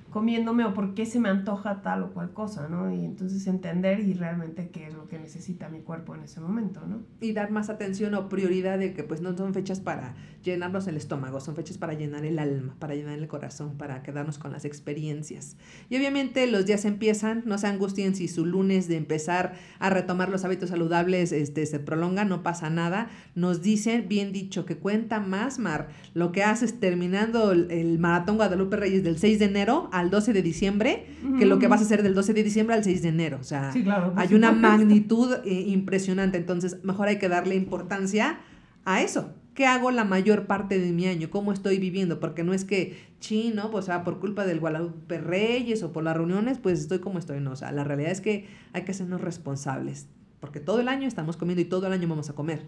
comiéndome 0.10 0.66
o 0.66 0.74
por 0.74 0.94
qué 0.94 1.06
se 1.06 1.20
me 1.20 1.30
antoja 1.30 1.82
tal 1.82 2.04
o 2.04 2.12
cual 2.12 2.34
cosa, 2.34 2.68
¿no? 2.68 2.92
Y 2.94 3.06
entonces 3.06 3.46
entender 3.48 4.00
y 4.00 4.14
realmente 4.14 4.70
qué 4.70 4.88
es 4.88 4.94
lo 4.94 5.08
que 5.08 5.20
necesita 5.20 5.70
mi 5.70 5.82
cuerpo 5.82 6.16
en 6.16 6.24
ese 6.24 6.40
momento, 6.40 6.82
¿no? 6.86 6.98
y 7.20 7.34
dar 7.34 7.52
más 7.52 7.70
atención 7.70 8.14
o 8.14 8.30
prioridad 8.30 8.78
de 8.78 8.94
que 8.94 9.04
pues 9.04 9.22
no 9.22 9.36
son 9.36 9.54
fechas 9.54 9.80
para 9.80 10.16
llenarnos 10.44 10.88
el 10.88 10.98
estómago, 10.98 11.40
son 11.42 11.56
fechas 11.56 11.78
para 11.78 11.94
llenar 11.94 12.26
el 12.26 12.40
alma, 12.40 12.76
para 12.80 12.96
llenar 12.96 13.18
el 13.18 13.28
corazón, 13.28 13.78
para 13.78 14.04
quedarnos 14.04 14.38
con 14.38 14.52
las 14.52 14.66
experiencias. 14.66 15.58
Y 15.90 15.98
obviamente 15.98 16.48
los 16.48 16.66
días 16.66 16.86
empiezan, 16.86 17.44
no 17.46 17.58
se 17.58 17.68
angustien 17.68 18.16
si 18.16 18.28
su 18.28 18.46
lunes 18.46 18.88
de 18.88 18.98
empezar 18.98 19.56
a 19.80 19.90
retomar 19.90 20.30
los 20.30 20.46
hábitos 20.46 20.70
saludables 20.70 21.32
este, 21.32 21.66
se 21.66 21.80
prolonga, 21.80 22.24
no 22.24 22.44
pasa 22.44 22.70
nada. 22.70 23.10
Nos 23.36 23.62
dicen, 23.62 24.08
bien 24.08 24.32
dicho, 24.32 24.66
que 24.66 24.78
cuenta 24.78 25.20
más, 25.20 25.60
Mar, 25.60 25.90
lo 26.14 26.32
que 26.32 26.44
haces 26.44 26.80
terminando 26.80 27.52
el, 27.52 27.72
el 27.72 28.00
maratón 28.00 28.38
Guadalupe 28.38 28.78
Reyes 28.78 29.04
del 29.04 29.18
6 29.18 29.40
de 29.40 29.46
enero 29.46 29.90
al 30.00 30.10
12 30.10 30.34
de 30.34 30.42
diciembre, 30.42 31.06
que 31.38 31.46
lo 31.46 31.60
que 31.60 31.68
vas 31.68 31.82
a 31.82 31.84
hacer 31.84 32.04
del 32.04 32.14
12 32.14 32.34
de 32.34 32.44
diciembre 32.44 32.76
al 32.76 32.84
6 32.84 33.02
de 33.02 33.10
enero. 33.10 33.38
O 33.40 33.44
sea, 33.44 33.72
Sí, 33.72 33.84
claro. 33.84 34.12
por 34.14 34.20
hay 34.20 34.34
una 34.34 34.52
magnitud 34.52 35.34
eh, 35.46 35.66
impresionante, 35.68 36.38
entonces 36.38 36.84
mejor 36.84 37.08
hay 37.08 37.18
que 37.20 37.30
darle 37.30 37.56
importancia 37.56 38.40
a 38.86 39.02
eso. 39.02 39.34
¿Qué 39.54 39.66
hago 39.66 39.90
la 39.90 40.04
mayor 40.04 40.46
parte 40.46 40.78
de 40.80 40.92
mi 40.92 41.08
año? 41.08 41.32
¿Cómo 41.32 41.52
estoy 41.52 41.80
viviendo? 41.80 42.20
Porque 42.20 42.44
no 42.44 42.54
es 42.54 42.64
que, 42.64 42.96
chino, 43.20 43.72
pues, 43.72 43.86
o 43.86 43.88
sea, 43.88 44.04
por 44.04 44.20
culpa 44.20 44.46
del 44.46 44.60
Guadalupe 44.60 45.18
Reyes 45.20 45.82
o 45.82 45.92
por 45.92 46.04
las 46.04 46.16
reuniones, 46.16 46.60
pues 46.60 46.80
estoy 46.80 47.00
como 47.00 47.18
estoy. 47.18 47.40
No, 47.40 47.54
o 47.54 47.56
sea, 47.56 47.72
la 47.72 47.84
realidad 47.84 48.12
es 48.12 48.22
que 48.22 48.46
hay 48.74 48.84
que 48.84 48.92
hacernos 48.92 49.20
responsables, 49.20 50.08
porque 50.40 50.60
todo 50.60 50.80
el 50.80 50.88
año 50.88 51.08
estamos 51.08 51.38
comiendo 51.38 51.62
y 51.62 51.66
todo 51.66 51.88
el 51.88 51.94
año 51.94 52.08
vamos 52.08 52.30
a 52.30 52.34
comer. 52.34 52.68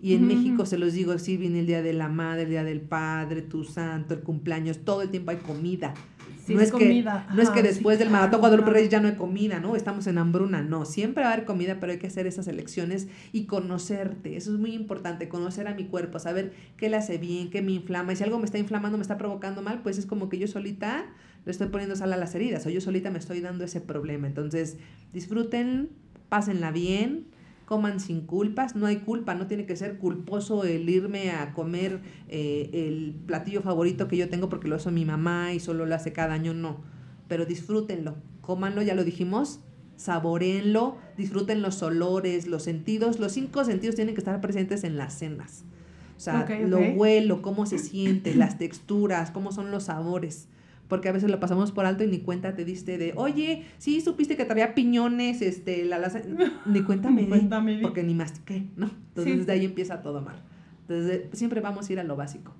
Y 0.00 0.14
en 0.14 0.22
Ujú, 0.22 0.28
México 0.28 0.62
ujú. 0.62 0.66
se 0.66 0.78
los 0.78 0.92
digo, 0.92 1.18
sí, 1.18 1.36
viene 1.36 1.60
el 1.60 1.66
Día 1.66 1.82
de 1.82 1.92
la 1.92 2.08
Madre, 2.08 2.42
el 2.42 2.50
Día 2.50 2.64
del 2.64 2.80
Padre, 2.80 3.42
tu 3.42 3.64
santo, 3.64 4.14
el 4.14 4.20
cumpleaños, 4.20 4.78
todo 4.84 5.02
el 5.02 5.10
tiempo 5.10 5.32
hay 5.32 5.38
comida. 5.38 5.94
Sí, 6.46 6.54
no, 6.54 6.60
es 6.60 6.70
que, 6.70 6.78
comida. 6.78 7.26
no 7.34 7.42
es 7.42 7.50
que 7.50 7.60
sí, 7.60 7.66
después 7.66 7.98
del 7.98 8.08
claro, 8.08 8.22
maratón 8.22 8.40
Guadalupe. 8.40 8.70
Reyes 8.70 8.90
ya 8.90 9.00
no 9.00 9.08
hay 9.08 9.16
comida, 9.16 9.60
¿no? 9.60 9.76
Estamos 9.76 10.06
en 10.06 10.16
hambruna. 10.16 10.62
No, 10.62 10.86
siempre 10.86 11.22
va 11.22 11.30
a 11.30 11.32
haber 11.34 11.44
comida, 11.44 11.78
pero 11.78 11.92
hay 11.92 11.98
que 11.98 12.06
hacer 12.06 12.26
esas 12.26 12.48
elecciones 12.48 13.08
y 13.32 13.44
conocerte. 13.44 14.34
Eso 14.36 14.54
es 14.54 14.58
muy 14.58 14.72
importante, 14.72 15.28
conocer 15.28 15.68
a 15.68 15.74
mi 15.74 15.84
cuerpo, 15.84 16.18
saber 16.18 16.52
qué 16.78 16.88
le 16.88 16.96
hace 16.96 17.18
bien, 17.18 17.50
qué 17.50 17.60
me 17.60 17.72
inflama. 17.72 18.12
Y 18.14 18.16
si 18.16 18.24
algo 18.24 18.38
me 18.38 18.46
está 18.46 18.56
inflamando, 18.56 18.96
me 18.96 19.02
está 19.02 19.18
provocando 19.18 19.60
mal, 19.60 19.82
pues 19.82 19.98
es 19.98 20.06
como 20.06 20.28
que 20.30 20.38
yo 20.38 20.46
solita 20.46 21.04
le 21.44 21.52
estoy 21.52 21.68
poniendo 21.68 21.96
sal 21.96 22.12
a 22.12 22.16
las 22.16 22.34
heridas 22.34 22.66
o 22.66 22.70
yo 22.70 22.80
solita 22.80 23.10
me 23.10 23.18
estoy 23.18 23.40
dando 23.40 23.64
ese 23.64 23.80
problema. 23.80 24.26
Entonces, 24.26 24.78
disfruten, 25.12 25.90
pásenla 26.28 26.70
bien, 26.70 27.26
coman 27.68 28.00
sin 28.00 28.22
culpas, 28.22 28.76
no 28.76 28.86
hay 28.86 28.96
culpa, 29.00 29.34
no 29.34 29.46
tiene 29.46 29.66
que 29.66 29.76
ser 29.76 29.98
culposo 29.98 30.64
el 30.64 30.88
irme 30.88 31.32
a 31.32 31.52
comer 31.52 32.00
eh, 32.28 32.70
el 32.72 33.14
platillo 33.26 33.60
favorito 33.60 34.08
que 34.08 34.16
yo 34.16 34.30
tengo 34.30 34.48
porque 34.48 34.68
lo 34.68 34.76
hace 34.76 34.90
mi 34.90 35.04
mamá 35.04 35.52
y 35.52 35.60
solo 35.60 35.84
lo 35.84 35.94
hace 35.94 36.14
cada 36.14 36.32
año, 36.32 36.54
no, 36.54 36.80
pero 37.28 37.44
disfrútenlo, 37.44 38.16
cómanlo, 38.40 38.80
ya 38.80 38.94
lo 38.94 39.04
dijimos, 39.04 39.60
saborenlo, 39.96 40.96
disfruten 41.18 41.60
los 41.60 41.82
olores, 41.82 42.46
los 42.46 42.62
sentidos, 42.62 43.20
los 43.20 43.32
cinco 43.32 43.62
sentidos 43.66 43.96
tienen 43.96 44.14
que 44.14 44.22
estar 44.22 44.40
presentes 44.40 44.82
en 44.82 44.96
las 44.96 45.12
cenas. 45.18 45.64
O 46.16 46.20
sea, 46.20 46.48
lo 46.66 46.78
huelo, 46.78 47.42
cómo 47.42 47.66
se 47.66 47.78
siente, 47.78 48.34
las 48.34 48.56
texturas, 48.56 49.30
cómo 49.30 49.52
son 49.52 49.70
los 49.70 49.84
sabores. 49.84 50.48
Porque 50.88 51.08
a 51.08 51.12
veces 51.12 51.30
lo 51.30 51.38
pasamos 51.38 51.70
por 51.70 51.84
alto 51.84 52.02
y 52.02 52.06
ni 52.06 52.20
cuenta 52.20 52.54
te 52.54 52.64
diste 52.64 52.96
de, 52.98 53.12
oye, 53.16 53.66
sí 53.76 54.00
supiste 54.00 54.36
que 54.36 54.44
traía 54.46 54.74
piñones, 54.74 55.42
este, 55.42 55.84
la 55.84 55.98
lasaña. 55.98 56.26
Ni 56.66 56.82
cuenta 56.82 57.10
me 57.10 57.22
di, 57.26 57.82
porque 57.82 58.02
ni 58.02 58.14
mastiqué, 58.14 58.66
¿no? 58.76 58.86
Entonces 58.86 59.32
Sí. 59.34 59.38
desde 59.40 59.52
ahí 59.52 59.64
empieza 59.66 60.00
todo 60.00 60.22
mal. 60.22 60.42
Entonces 60.82 61.06
de- 61.30 61.36
siempre 61.36 61.60
vamos 61.60 61.88
a 61.88 61.92
ir 61.92 62.00
a 62.00 62.04
lo 62.04 62.16
básico. 62.16 62.54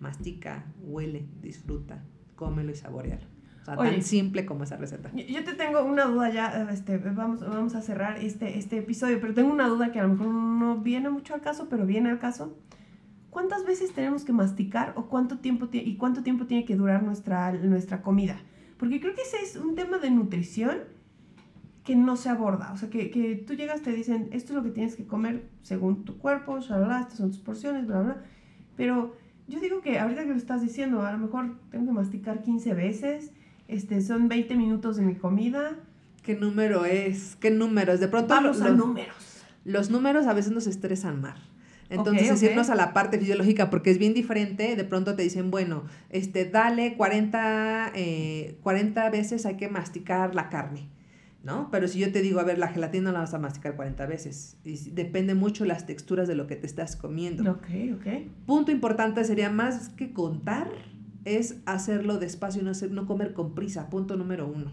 Mastica, 0.00 0.66
huele, 0.82 1.24
disfruta, 1.40 2.02
cómelo 2.36 2.70
y 2.70 2.74
saborealo. 2.74 3.24
O 3.62 3.64
sea, 3.64 3.78
Oye. 3.78 3.92
tan 3.92 4.02
simple 4.02 4.44
como 4.44 4.64
esa 4.64 4.76
receta. 4.76 5.10
Yo- 5.14 5.24
Yo 5.24 5.42
te 5.44 5.54
tengo 5.54 5.82
una 5.84 6.04
duda 6.04 6.30
ya, 6.30 6.68
este, 6.70 6.98
vamos, 6.98 7.40
vamos 7.40 7.74
a 7.74 7.80
cerrar 7.80 8.18
este, 8.18 8.58
este 8.58 8.76
episodio, 8.78 9.18
pero 9.22 9.32
tengo 9.32 9.50
una 9.50 9.68
duda 9.68 9.90
que 9.90 10.00
a 10.00 10.02
lo 10.02 10.10
mejor 10.10 10.26
no 10.26 10.76
viene 10.82 11.08
mucho 11.08 11.32
al 11.32 11.40
caso, 11.40 11.68
pero 11.70 11.86
viene 11.86 12.10
al 12.10 12.18
caso. 12.18 12.58
¿Cuántas 13.34 13.66
veces 13.66 13.92
tenemos 13.92 14.24
que 14.24 14.32
masticar 14.32 14.92
o 14.96 15.06
cuánto 15.06 15.38
tiempo 15.38 15.66
tie- 15.68 15.82
y 15.84 15.96
cuánto 15.96 16.22
tiempo 16.22 16.46
tiene 16.46 16.64
que 16.64 16.76
durar 16.76 17.02
nuestra, 17.02 17.50
nuestra 17.52 18.00
comida? 18.00 18.38
Porque 18.78 19.00
creo 19.00 19.12
que 19.14 19.22
ese 19.22 19.38
es 19.42 19.56
un 19.56 19.74
tema 19.74 19.98
de 19.98 20.10
nutrición 20.12 20.78
que 21.84 21.96
no 21.96 22.16
se 22.16 22.28
aborda. 22.28 22.72
O 22.72 22.76
sea, 22.76 22.88
que, 22.90 23.10
que 23.10 23.34
tú 23.34 23.54
llegas, 23.54 23.82
te 23.82 23.90
dicen, 23.92 24.28
esto 24.30 24.52
es 24.52 24.56
lo 24.56 24.62
que 24.62 24.70
tienes 24.70 24.94
que 24.94 25.04
comer 25.04 25.48
según 25.62 26.04
tu 26.04 26.16
cuerpo, 26.16 26.60
shalala, 26.60 27.00
estas 27.00 27.18
son 27.18 27.30
tus 27.32 27.40
porciones, 27.40 27.88
bla, 27.88 28.02
bla. 28.02 28.22
Pero 28.76 29.16
yo 29.48 29.58
digo 29.60 29.80
que 29.80 29.98
ahorita 29.98 30.22
que 30.22 30.30
lo 30.30 30.36
estás 30.36 30.62
diciendo, 30.62 31.02
a 31.02 31.10
lo 31.12 31.18
mejor 31.18 31.56
tengo 31.72 31.86
que 31.86 31.92
masticar 31.92 32.40
15 32.40 32.72
veces, 32.72 33.32
este, 33.66 34.00
son 34.00 34.28
20 34.28 34.54
minutos 34.54 34.96
de 34.96 35.02
mi 35.02 35.16
comida. 35.16 35.72
¿Qué 36.22 36.36
número 36.36 36.84
es? 36.84 37.36
¿Qué 37.40 37.50
números? 37.50 37.98
De 37.98 38.06
pronto 38.08 38.28
Vamos 38.32 38.60
lo- 38.60 38.66
a 38.66 38.70
números. 38.70 39.42
los 39.64 39.90
números 39.90 40.26
a 40.26 40.34
veces 40.34 40.52
nos 40.52 40.68
estresan 40.68 41.20
más. 41.20 41.40
Entonces, 41.90 42.30
Ok, 42.30 42.36
es 42.36 42.42
ok. 42.42 42.50
irnos 42.50 42.70
a 42.70 42.74
la 42.74 42.92
parte 42.92 43.18
fisiológica, 43.18 43.70
porque 43.70 43.90
es 43.90 43.98
bien 43.98 44.14
diferente. 44.14 44.76
De 44.76 44.84
pronto 44.84 45.14
te 45.14 45.22
dicen, 45.22 45.50
bueno, 45.50 45.84
este, 46.10 46.44
dale 46.44 46.96
40, 46.96 47.92
eh, 47.94 48.56
40 48.62 49.10
veces 49.10 49.46
hay 49.46 49.56
que 49.56 49.68
masticar 49.68 50.34
la 50.34 50.48
carne, 50.48 50.88
¿no? 51.42 51.68
Pero 51.70 51.86
si 51.88 51.98
yo 51.98 52.10
te 52.10 52.22
digo, 52.22 52.40
a 52.40 52.44
ver, 52.44 52.58
la 52.58 52.68
gelatina 52.68 53.04
no 53.04 53.12
la 53.12 53.20
vas 53.20 53.34
a 53.34 53.38
masticar 53.38 53.76
40 53.76 54.06
veces. 54.06 54.56
Y 54.64 54.90
depende 54.90 55.34
mucho 55.34 55.64
las 55.64 55.86
texturas 55.86 56.26
de 56.26 56.34
lo 56.34 56.46
que 56.46 56.56
te 56.56 56.66
estás 56.66 56.96
comiendo. 56.96 57.50
Ok, 57.50 57.68
ok. 57.94 58.06
Punto 58.46 58.72
importante 58.72 59.22
sería 59.24 59.50
más 59.50 59.90
que 59.90 60.12
contar, 60.12 60.68
es 61.24 61.56
hacerlo 61.66 62.18
despacio 62.18 62.62
y 62.62 62.64
no, 62.64 62.70
hacer, 62.70 62.90
no 62.90 63.06
comer 63.06 63.32
con 63.34 63.54
prisa. 63.54 63.88
Punto 63.90 64.16
número 64.16 64.46
uno. 64.46 64.72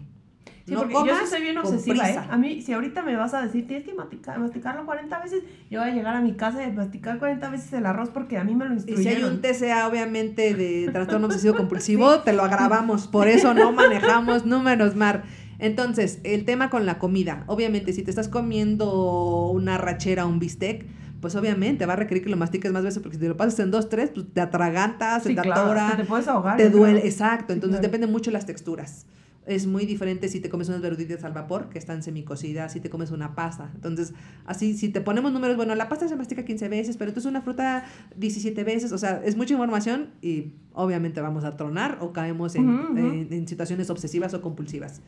Sí, 0.66 0.72
no 0.74 0.80
porque 0.80 0.94
yo 0.94 1.00
sí 1.00 1.08
comas 1.08 1.28
soy 1.30 1.40
bien 1.42 1.58
obsesiva, 1.58 2.08
¿eh? 2.10 2.20
A 2.30 2.36
mí, 2.36 2.62
si 2.62 2.72
ahorita 2.72 3.02
me 3.02 3.16
vas 3.16 3.34
a 3.34 3.42
decir, 3.42 3.66
tienes 3.66 3.84
que 3.84 3.94
masticar, 3.94 4.38
masticarlo 4.38 4.86
40 4.86 5.18
veces, 5.20 5.42
yo 5.70 5.80
voy 5.80 5.90
a 5.90 5.92
llegar 5.92 6.14
a 6.14 6.20
mi 6.20 6.34
casa 6.34 6.64
y 6.66 6.72
masticar 6.72 7.18
40 7.18 7.50
veces 7.50 7.72
el 7.72 7.84
arroz 7.86 8.10
porque 8.10 8.38
a 8.38 8.44
mí 8.44 8.54
me 8.54 8.66
lo 8.66 8.74
Y 8.74 8.78
si 8.80 8.90
instruyeron. 8.90 9.24
hay 9.24 9.30
un 9.36 9.40
TCA, 9.42 9.88
obviamente, 9.88 10.54
de 10.54 10.88
trastorno 10.92 11.26
obsesivo 11.26 11.56
compulsivo, 11.56 12.20
te 12.24 12.32
lo 12.32 12.42
agravamos. 12.44 13.08
Por 13.08 13.26
eso 13.28 13.54
no 13.54 13.72
manejamos 13.72 14.46
números, 14.46 14.94
Mar. 14.94 15.24
Entonces, 15.58 16.20
el 16.24 16.44
tema 16.44 16.70
con 16.70 16.86
la 16.86 16.98
comida. 16.98 17.44
Obviamente, 17.46 17.92
si 17.92 18.02
te 18.02 18.10
estás 18.10 18.28
comiendo 18.28 19.46
una 19.50 19.78
rachera 19.78 20.26
o 20.26 20.28
un 20.28 20.38
bistec, 20.38 20.86
pues 21.20 21.36
obviamente 21.36 21.86
va 21.86 21.92
a 21.92 21.96
requerir 21.96 22.24
que 22.24 22.30
lo 22.30 22.36
mastiques 22.36 22.72
más 22.72 22.82
veces, 22.82 23.00
porque 23.00 23.16
si 23.16 23.20
te 23.22 23.28
lo 23.28 23.36
pasas 23.36 23.58
en 23.60 23.70
dos, 23.70 23.88
tres, 23.88 24.10
pues 24.12 24.26
te 24.32 24.40
atragantas, 24.40 25.22
se 25.22 25.28
Sí, 25.30 25.34
te 25.36 25.42
claro, 25.42 25.62
atora, 25.62 25.94
te 25.96 26.04
puedes 26.04 26.26
ahogar. 26.26 26.56
te 26.56 26.68
duele. 26.68 27.00
creo. 27.00 27.10
Exacto. 27.12 27.46
Sí, 27.48 27.54
Entonces, 27.54 27.78
claro. 27.78 27.82
depende 27.92 28.06
mucho 28.08 28.30
de 28.30 28.34
las 28.34 28.46
texturas. 28.46 29.06
Es 29.46 29.66
muy 29.66 29.86
diferente 29.86 30.28
si 30.28 30.40
te 30.40 30.48
comes 30.48 30.68
unas 30.68 30.80
verduditas 30.80 31.24
al 31.24 31.32
vapor, 31.32 31.68
que 31.68 31.78
están 31.78 32.02
semicocidas, 32.02 32.72
si 32.72 32.80
te 32.80 32.90
comes 32.90 33.10
una 33.10 33.34
pasta. 33.34 33.70
Entonces, 33.74 34.14
así, 34.44 34.76
si 34.76 34.88
te 34.88 35.00
ponemos 35.00 35.32
números, 35.32 35.56
bueno, 35.56 35.74
la 35.74 35.88
pasta 35.88 36.08
se 36.08 36.16
mastica 36.16 36.44
15 36.44 36.68
veces, 36.68 36.96
pero 36.96 37.10
entonces 37.10 37.28
una 37.28 37.42
fruta 37.42 37.84
17 38.16 38.62
veces, 38.64 38.92
o 38.92 38.98
sea, 38.98 39.20
es 39.24 39.36
mucha 39.36 39.54
información 39.54 40.10
y 40.22 40.52
obviamente 40.72 41.20
vamos 41.20 41.44
a 41.44 41.56
tronar 41.56 41.98
o 42.00 42.12
caemos 42.12 42.54
en, 42.54 43.28
en, 43.30 43.48
situaciones 43.48 43.90
obsesivas 43.90 44.32
o 44.34 44.40
compulsivas. 44.40 45.00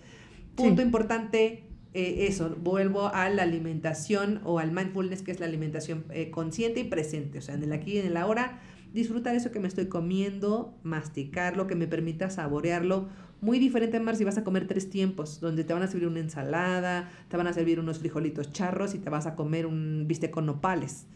Punto 0.57 0.83
importante, 0.83 1.65
eh, 1.95 2.27
eso, 2.29 2.57
vuelvo 2.61 3.09
a 3.15 3.29
la 3.29 3.45
alimentación 3.45 4.41
o 4.45 4.59
al 4.59 4.73
mindfulness, 4.73 5.23
que 5.23 5.31
es 5.31 5.39
la 5.39 5.47
alimentación 5.47 6.05
eh, 6.11 6.31
consciente 6.31 6.81
y 6.81 6.85
presente, 6.85 7.39
o 7.39 7.43
sea, 7.43 7.55
en 7.55 7.63
el 7.63 7.73
aquí 7.73 7.93
y 7.93 7.99
en 7.99 8.07
el 8.07 8.17
ahora, 8.17 8.61
disfrutar 8.93 9.35
eso 9.35 9.51
que 9.51 9.61
me 9.61 9.69
estoy 9.69 9.87
comiendo, 9.87 10.79
masticarlo, 10.83 11.67
que 11.67 11.75
me 11.75 11.87
permita 11.87 12.31
saborearlo 12.31 13.09
muy 13.45 13.59
diferente, 13.59 14.01
Mar, 14.01 14.17
si 14.17 14.25
vas 14.25 14.39
a 14.39 14.43
comer 14.43 14.67
tres 14.67 14.89
tiempos, 14.89 15.39
donde 15.39 15.65
te 15.65 15.75
van 15.75 15.83
a 15.83 15.87
servir 15.87 16.09
una 16.09 16.21
ensalada, 16.21 17.11
te 17.29 17.37
van 17.37 17.47
a 17.47 17.53
servir 17.53 17.79
unos 17.79 17.99
frijolitos 17.99 18.53
charros 18.53 18.95
y 18.95 18.99
te 18.99 19.11
vas 19.11 19.27
a 19.27 19.35
comer 19.37 19.67
un 19.67 20.07
bistec 20.09 20.31
con 20.31 20.47
nopales. 20.47 21.07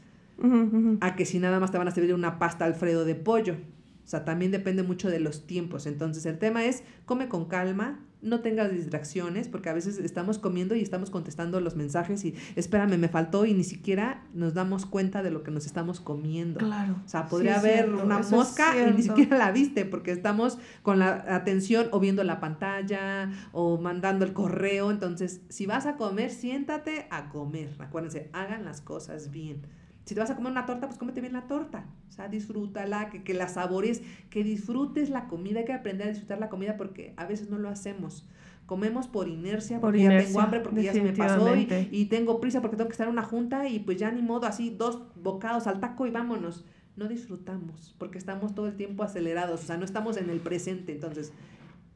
A 1.00 1.16
que 1.16 1.24
si 1.24 1.38
nada 1.38 1.58
más 1.58 1.72
te 1.72 1.78
van 1.78 1.88
a 1.88 1.90
servir 1.90 2.14
una 2.14 2.38
pasta 2.38 2.66
alfredo 2.66 3.06
de 3.06 3.14
pollo. 3.14 3.54
O 3.54 4.08
sea, 4.08 4.26
también 4.26 4.52
depende 4.52 4.82
mucho 4.82 5.08
de 5.08 5.20
los 5.20 5.46
tiempos. 5.46 5.86
Entonces, 5.86 6.26
el 6.26 6.38
tema 6.38 6.66
es, 6.66 6.84
come 7.06 7.28
con 7.28 7.46
calma, 7.46 8.04
no 8.20 8.40
tengas 8.40 8.72
distracciones, 8.72 9.48
porque 9.48 9.68
a 9.68 9.72
veces 9.72 9.98
estamos 9.98 10.38
comiendo 10.38 10.74
y 10.74 10.82
estamos 10.82 11.10
contestando 11.10 11.60
los 11.60 11.76
mensajes 11.76 12.24
y 12.24 12.34
espérame, 12.56 12.98
me 12.98 13.08
faltó 13.08 13.46
y 13.46 13.54
ni 13.54 13.64
siquiera 13.64 14.24
nos 14.34 14.54
damos 14.54 14.86
cuenta 14.86 15.22
de 15.22 15.30
lo 15.30 15.42
que 15.42 15.50
nos 15.50 15.66
estamos 15.66 16.00
comiendo. 16.00 16.58
Claro. 16.58 16.96
O 17.04 17.08
sea, 17.08 17.26
podría 17.26 17.58
haber 17.58 17.90
una 17.90 18.18
mosca 18.20 18.74
y 18.76 18.92
ni 18.92 19.02
siquiera 19.02 19.38
la 19.38 19.52
viste 19.52 19.84
porque 19.84 20.10
estamos 20.10 20.58
con 20.82 20.98
la 20.98 21.24
atención 21.28 21.88
o 21.92 22.00
viendo 22.00 22.24
la 22.24 22.40
pantalla 22.40 23.30
o 23.52 23.78
mandando 23.78 24.24
el 24.24 24.32
correo. 24.32 24.90
Entonces, 24.90 25.40
si 25.48 25.66
vas 25.66 25.86
a 25.86 25.96
comer, 25.96 26.30
siéntate 26.30 27.06
a 27.10 27.28
comer. 27.28 27.70
Acuérdense, 27.78 28.30
hagan 28.32 28.64
las 28.64 28.80
cosas 28.80 29.30
bien. 29.30 29.62
Si 30.08 30.14
te 30.14 30.22
vas 30.22 30.30
a 30.30 30.36
comer 30.36 30.52
una 30.52 30.64
torta, 30.64 30.86
pues 30.86 30.98
cómete 30.98 31.20
bien 31.20 31.34
la 31.34 31.42
torta. 31.42 31.84
O 32.08 32.12
sea, 32.12 32.28
disfrútala, 32.28 33.10
que, 33.10 33.22
que 33.22 33.34
la 33.34 33.46
sabores, 33.46 34.00
que 34.30 34.42
disfrutes 34.42 35.10
la 35.10 35.26
comida. 35.28 35.58
Hay 35.58 35.66
que 35.66 35.74
aprender 35.74 36.06
a 36.06 36.10
disfrutar 36.10 36.38
la 36.38 36.48
comida 36.48 36.78
porque 36.78 37.12
a 37.18 37.26
veces 37.26 37.50
no 37.50 37.58
lo 37.58 37.68
hacemos. 37.68 38.26
Comemos 38.64 39.06
por 39.06 39.28
inercia, 39.28 39.82
porque 39.82 40.04
ya 40.04 40.16
tengo 40.16 40.40
hambre, 40.40 40.60
porque 40.60 40.82
ya 40.82 40.94
se 40.94 41.02
me 41.02 41.12
pasó 41.12 41.54
y, 41.54 41.90
y, 41.92 42.06
tengo 42.06 42.40
prisa 42.40 42.62
porque 42.62 42.78
tengo 42.78 42.88
que 42.88 42.94
estar 42.94 43.06
en 43.06 43.12
una 43.12 43.22
junta 43.22 43.68
y 43.68 43.80
pues 43.80 43.98
ya 43.98 44.10
ni 44.10 44.22
modo, 44.22 44.46
así 44.46 44.70
dos 44.70 45.02
bocados 45.14 45.66
al 45.66 45.78
taco 45.78 46.06
y 46.06 46.10
vámonos. 46.10 46.64
No 46.96 47.06
disfrutamos 47.06 47.94
porque 47.98 48.16
estamos 48.16 48.54
todo 48.54 48.66
el 48.66 48.76
tiempo 48.76 49.02
acelerados, 49.02 49.62
o 49.62 49.66
sea, 49.66 49.76
no 49.76 49.84
estamos 49.84 50.16
en 50.16 50.30
el 50.30 50.40
presente. 50.40 50.92
Entonces, 50.92 51.34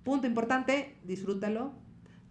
punto 0.04 0.26
importante, 0.26 0.96
disfrútalo. 1.02 1.72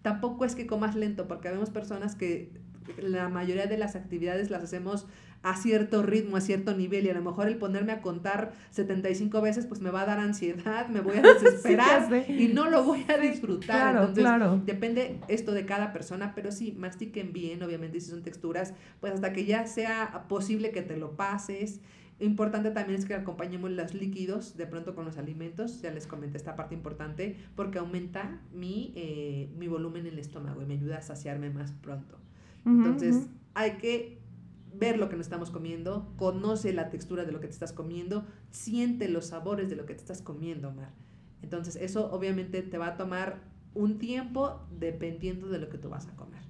Tampoco 0.03 0.45
es 0.45 0.53
que 0.53 0.67
comas 0.67 0.95
lento, 0.95 1.27
porque 1.27 1.49
vemos 1.49 1.71
personas 1.71 2.15
que 2.15 2.51
la 2.97 3.29
mayoría 3.29 3.65
de 3.65 3.79
las 3.79 3.95
actividades 3.95 4.49
las 4.49 4.63
hacemos 4.63 5.07
a 5.43 5.55
cierto 5.55 6.03
ritmo, 6.03 6.37
a 6.37 6.41
cierto 6.41 6.75
nivel 6.75 7.05
y 7.05 7.09
a 7.09 7.13
lo 7.13 7.21
mejor 7.21 7.47
el 7.47 7.57
ponerme 7.57 7.91
a 7.91 8.01
contar 8.01 8.53
75 8.71 9.41
veces 9.41 9.65
pues 9.65 9.81
me 9.81 9.89
va 9.89 10.01
a 10.01 10.05
dar 10.05 10.19
ansiedad, 10.19 10.87
me 10.89 11.01
voy 11.01 11.17
a 11.17 11.21
desesperar 11.33 12.29
y 12.29 12.49
no 12.49 12.69
lo 12.69 12.83
voy 12.83 13.05
a 13.07 13.17
disfrutar. 13.17 14.13
Claro, 14.13 14.43
Entonces, 14.53 14.65
depende 14.65 15.19
esto 15.27 15.51
de 15.51 15.65
cada 15.65 15.93
persona, 15.93 16.33
pero 16.35 16.51
sí, 16.51 16.75
mastiquen 16.77 17.33
bien, 17.33 17.63
obviamente 17.63 17.99
si 17.99 18.09
son 18.09 18.21
texturas, 18.21 18.73
pues 18.99 19.13
hasta 19.13 19.33
que 19.33 19.45
ya 19.45 19.65
sea 19.65 20.25
posible 20.27 20.71
que 20.71 20.81
te 20.81 20.97
lo 20.97 21.15
pases. 21.15 21.81
Importante 22.19 22.69
también 22.69 22.99
es 22.99 23.05
que 23.05 23.15
acompañemos 23.15 23.71
los 23.71 23.95
líquidos 23.95 24.55
de 24.55 24.67
pronto 24.67 24.93
con 24.93 25.05
los 25.05 25.17
alimentos, 25.17 25.81
ya 25.81 25.91
les 25.91 26.05
comenté 26.05 26.37
esta 26.37 26.55
parte 26.55 26.75
importante, 26.75 27.35
porque 27.55 27.79
aumenta 27.79 28.41
mi, 28.53 28.93
eh, 28.95 29.49
mi 29.57 29.67
volumen 29.67 30.05
en 30.05 30.13
el 30.13 30.19
estómago 30.19 30.61
y 30.61 30.65
me 30.67 30.75
ayuda 30.75 30.97
a 30.97 31.01
saciarme 31.01 31.49
más 31.49 31.71
pronto. 31.71 32.19
Entonces, 32.63 33.27
hay 33.55 33.71
que 33.77 34.20
ver 34.73 34.97
lo 34.97 35.09
que 35.09 35.15
nos 35.15 35.25
estamos 35.25 35.51
comiendo, 35.51 36.13
conoce 36.17 36.73
la 36.73 36.89
textura 36.89 37.25
de 37.25 37.31
lo 37.31 37.39
que 37.39 37.47
te 37.47 37.53
estás 37.53 37.73
comiendo, 37.73 38.25
siente 38.49 39.09
los 39.09 39.27
sabores 39.27 39.69
de 39.69 39.75
lo 39.75 39.85
que 39.85 39.93
te 39.93 40.01
estás 40.01 40.21
comiendo, 40.21 40.71
Mar. 40.71 40.93
Entonces, 41.41 41.75
eso 41.75 42.11
obviamente 42.11 42.61
te 42.61 42.77
va 42.77 42.87
a 42.87 42.97
tomar 42.97 43.41
un 43.73 43.97
tiempo 43.97 44.61
dependiendo 44.77 45.47
de 45.47 45.59
lo 45.59 45.69
que 45.69 45.77
tú 45.77 45.89
vas 45.89 46.07
a 46.07 46.15
comer. 46.15 46.41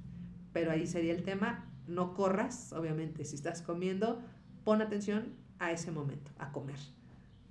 Pero 0.53 0.71
ahí 0.71 0.87
sería 0.87 1.13
el 1.13 1.23
tema, 1.23 1.69
no 1.87 2.13
corras, 2.13 2.73
obviamente, 2.73 3.25
si 3.25 3.35
estás 3.35 3.61
comiendo, 3.61 4.21
pon 4.63 4.81
atención 4.81 5.33
a 5.59 5.71
ese 5.71 5.91
momento, 5.91 6.31
a 6.37 6.51
comer. 6.51 6.77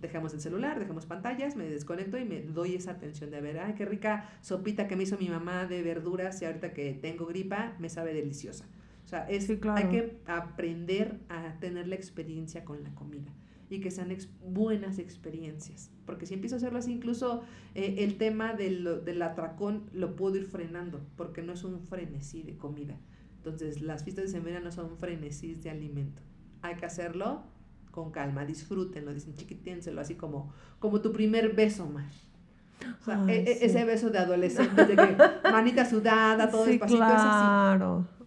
Dejamos 0.00 0.32
el 0.32 0.40
celular, 0.40 0.78
dejamos 0.78 1.06
pantallas, 1.06 1.56
me 1.56 1.64
desconecto 1.64 2.16
y 2.18 2.24
me 2.24 2.40
doy 2.40 2.74
esa 2.74 2.92
atención 2.92 3.30
de 3.30 3.40
ver, 3.40 3.58
ay, 3.58 3.74
qué 3.74 3.84
rica 3.84 4.30
sopita 4.40 4.88
que 4.88 4.96
me 4.96 5.02
hizo 5.02 5.18
mi 5.18 5.28
mamá 5.28 5.66
de 5.66 5.82
verduras 5.82 6.40
y 6.40 6.46
ahorita 6.46 6.72
que 6.72 6.94
tengo 6.94 7.26
gripa, 7.26 7.74
me 7.78 7.90
sabe 7.90 8.14
deliciosa. 8.14 8.66
O 9.10 9.12
sea, 9.12 9.28
es, 9.28 9.50
hay 9.50 9.88
que 9.88 10.20
aprender 10.26 11.18
a 11.28 11.58
tener 11.58 11.88
la 11.88 11.96
experiencia 11.96 12.64
con 12.64 12.84
la 12.84 12.94
comida 12.94 13.32
y 13.68 13.80
que 13.80 13.90
sean 13.90 14.16
buenas 14.40 15.00
experiencias. 15.00 15.90
Porque 16.06 16.26
si 16.26 16.34
empiezo 16.34 16.54
a 16.54 16.58
hacerlo 16.58 16.78
así, 16.78 16.92
incluso 16.92 17.42
eh, 17.74 17.96
el 17.98 18.18
tema 18.18 18.54
del, 18.54 19.04
del 19.04 19.22
atracón 19.22 19.90
lo 19.92 20.14
puedo 20.14 20.36
ir 20.36 20.44
frenando, 20.44 21.00
porque 21.16 21.42
no 21.42 21.54
es 21.54 21.64
un 21.64 21.80
frenesí 21.80 22.44
de 22.44 22.56
comida. 22.56 23.00
Entonces, 23.38 23.82
las 23.82 24.04
fiestas 24.04 24.26
de 24.26 24.30
semana 24.30 24.60
no 24.60 24.70
son 24.70 24.96
frenesís 24.96 25.64
de 25.64 25.70
alimento. 25.70 26.22
Hay 26.62 26.76
que 26.76 26.86
hacerlo 26.86 27.42
con 27.90 28.12
calma, 28.12 28.44
disfrútenlo, 28.44 29.12
dicen 29.12 29.34
chiquiténselo, 29.34 30.00
así 30.00 30.14
como, 30.14 30.52
como 30.78 31.00
tu 31.00 31.12
primer 31.12 31.52
beso, 31.56 31.88
más. 31.88 32.28
O 33.00 33.04
sea, 33.04 33.24
e, 33.26 33.40
e, 33.40 33.66
ese 33.66 33.84
beso 33.84 34.10
de 34.10 34.18
adolescente, 34.20 34.86
de 34.86 34.94
que 34.94 35.16
manita 35.50 35.84
sudada, 35.84 36.48
todo 36.48 36.64
sí, 36.64 36.70
despacito, 36.70 36.98
claro. 36.98 37.98
es 37.98 38.06
así. 38.06 38.19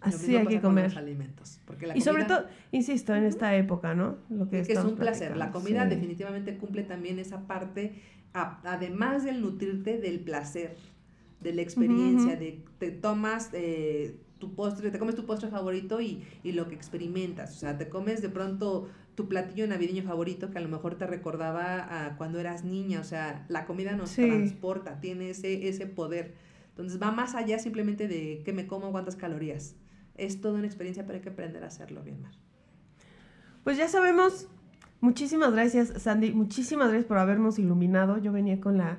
Así 0.00 0.36
hay 0.36 0.46
que 0.46 0.60
comer. 0.60 0.96
alimentos, 0.96 1.60
y 1.94 2.00
sobre 2.00 2.24
todo, 2.24 2.46
insisto, 2.70 3.14
en 3.14 3.24
esta 3.24 3.54
época, 3.56 3.94
¿no? 3.94 4.16
Lo 4.30 4.48
que, 4.48 4.60
es 4.60 4.84
un 4.84 4.96
placer. 4.96 5.36
La 5.36 5.50
comida 5.50 5.86
definitivamente 5.86 6.56
cumple 6.56 6.82
también 6.84 7.18
esa 7.18 7.46
parte, 7.46 8.00
además 8.32 9.24
del 9.24 9.40
nutrirte, 9.40 9.98
del 9.98 10.20
placer, 10.20 10.76
de 11.40 11.52
la 11.52 11.62
experiencia, 11.62 12.36
de 12.36 12.62
te 12.78 12.90
tomas 12.90 13.50
eh, 13.52 14.16
tu 14.38 14.54
postre, 14.54 14.90
te 14.90 14.98
comes 14.98 15.14
tu 15.14 15.26
postre 15.26 15.48
favorito 15.48 16.00
y, 16.00 16.22
y, 16.42 16.52
lo 16.52 16.68
que 16.68 16.74
experimentas. 16.74 17.56
O 17.56 17.58
sea, 17.58 17.76
te 17.76 17.88
comes 17.88 18.22
de 18.22 18.28
pronto 18.28 18.88
tu 19.16 19.28
platillo 19.28 19.66
navideño 19.66 20.04
favorito 20.04 20.50
que 20.50 20.58
a 20.58 20.60
lo 20.60 20.68
mejor 20.68 20.94
te 20.94 21.06
recordaba 21.06 22.06
a 22.06 22.16
cuando 22.16 22.38
eras 22.38 22.64
niña. 22.64 23.00
O 23.00 23.04
sea, 23.04 23.44
la 23.48 23.66
comida 23.66 23.96
nos 23.96 24.14
transporta, 24.14 25.00
tiene 25.00 25.30
ese, 25.30 25.68
ese 25.68 25.86
poder. 25.86 26.34
Entonces 26.70 27.02
va 27.02 27.10
más 27.10 27.34
allá 27.34 27.58
simplemente 27.58 28.06
de 28.06 28.42
qué 28.44 28.52
me 28.52 28.68
como, 28.68 28.92
cuántas 28.92 29.16
calorías 29.16 29.74
es 30.18 30.40
toda 30.40 30.58
una 30.58 30.66
experiencia, 30.66 31.04
pero 31.06 31.16
hay 31.16 31.22
que 31.22 31.30
aprender 31.30 31.64
a 31.64 31.68
hacerlo 31.68 32.02
bien 32.02 32.20
más. 32.22 32.38
Pues 33.64 33.76
ya 33.76 33.88
sabemos. 33.88 34.48
Muchísimas 35.00 35.52
gracias, 35.52 35.92
Sandy. 36.02 36.32
Muchísimas 36.32 36.88
gracias 36.88 37.06
por 37.06 37.18
habernos 37.18 37.58
iluminado. 37.58 38.18
Yo 38.18 38.32
venía 38.32 38.60
con 38.60 38.76
la 38.76 38.98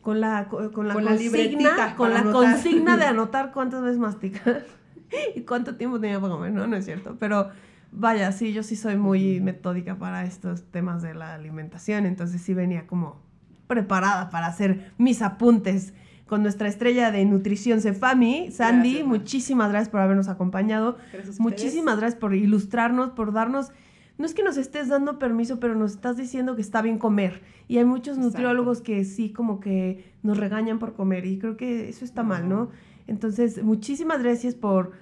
con 0.00 0.20
la 0.20 0.48
con 0.48 0.88
la 0.88 0.94
consigna, 0.94 1.96
con 1.96 2.14
la 2.14 2.22
consigna 2.22 2.96
de 2.96 3.04
anotar 3.06 3.52
cuántas 3.52 3.82
veces 3.82 3.98
masticar 3.98 4.64
y 5.34 5.40
cuánto 5.40 5.76
tiempo 5.76 6.00
tenía 6.00 6.20
para 6.20 6.32
comer, 6.32 6.52
no, 6.52 6.66
no 6.66 6.76
es 6.76 6.84
cierto, 6.84 7.16
pero 7.18 7.50
vaya, 7.90 8.30
sí, 8.32 8.52
yo 8.52 8.62
sí 8.62 8.76
soy 8.76 8.96
muy 8.96 9.40
metódica 9.40 9.96
para 9.96 10.24
estos 10.24 10.62
temas 10.70 11.02
de 11.02 11.14
la 11.14 11.34
alimentación, 11.34 12.06
entonces 12.06 12.40
sí 12.40 12.54
venía 12.54 12.86
como 12.86 13.20
preparada 13.66 14.30
para 14.30 14.46
hacer 14.46 14.92
mis 14.96 15.22
apuntes 15.22 15.92
con 16.26 16.42
nuestra 16.42 16.68
estrella 16.68 17.10
de 17.10 17.24
nutrición 17.24 17.80
Cefami, 17.80 18.50
Sandy. 18.50 19.02
muchísimas 19.04 19.70
gracias 19.70 19.90
por 19.90 20.00
habernos 20.00 20.28
acompañado. 20.28 20.98
muchísimas 21.38 21.98
gracias 21.98 22.20
por 22.20 22.34
ilustrarnos, 22.34 23.10
por 23.10 23.32
darnos 23.32 23.70
no 24.18 24.24
es 24.24 24.34
que 24.34 24.42
nos 24.42 24.56
estés 24.56 24.88
dando 24.88 25.18
permiso, 25.18 25.60
pero 25.60 25.74
nos 25.74 25.92
estás 25.92 26.16
diciendo 26.16 26.56
que 26.56 26.62
está 26.62 26.80
bien 26.80 26.98
comer. 26.98 27.42
Y 27.68 27.78
hay 27.78 27.84
muchos 27.84 28.16
nutriólogos 28.16 28.80
que 28.80 29.04
sí 29.04 29.30
como 29.30 29.60
que 29.60 30.04
nos 30.22 30.38
regañan 30.38 30.78
por 30.78 30.94
comer 30.94 31.26
y 31.26 31.38
creo 31.38 31.56
que 31.56 31.88
eso 31.88 32.04
está 32.04 32.22
mal, 32.22 32.48
¿no? 32.48 32.70
Entonces, 33.06 33.62
muchísimas 33.62 34.22
gracias 34.22 34.54
por, 34.54 34.92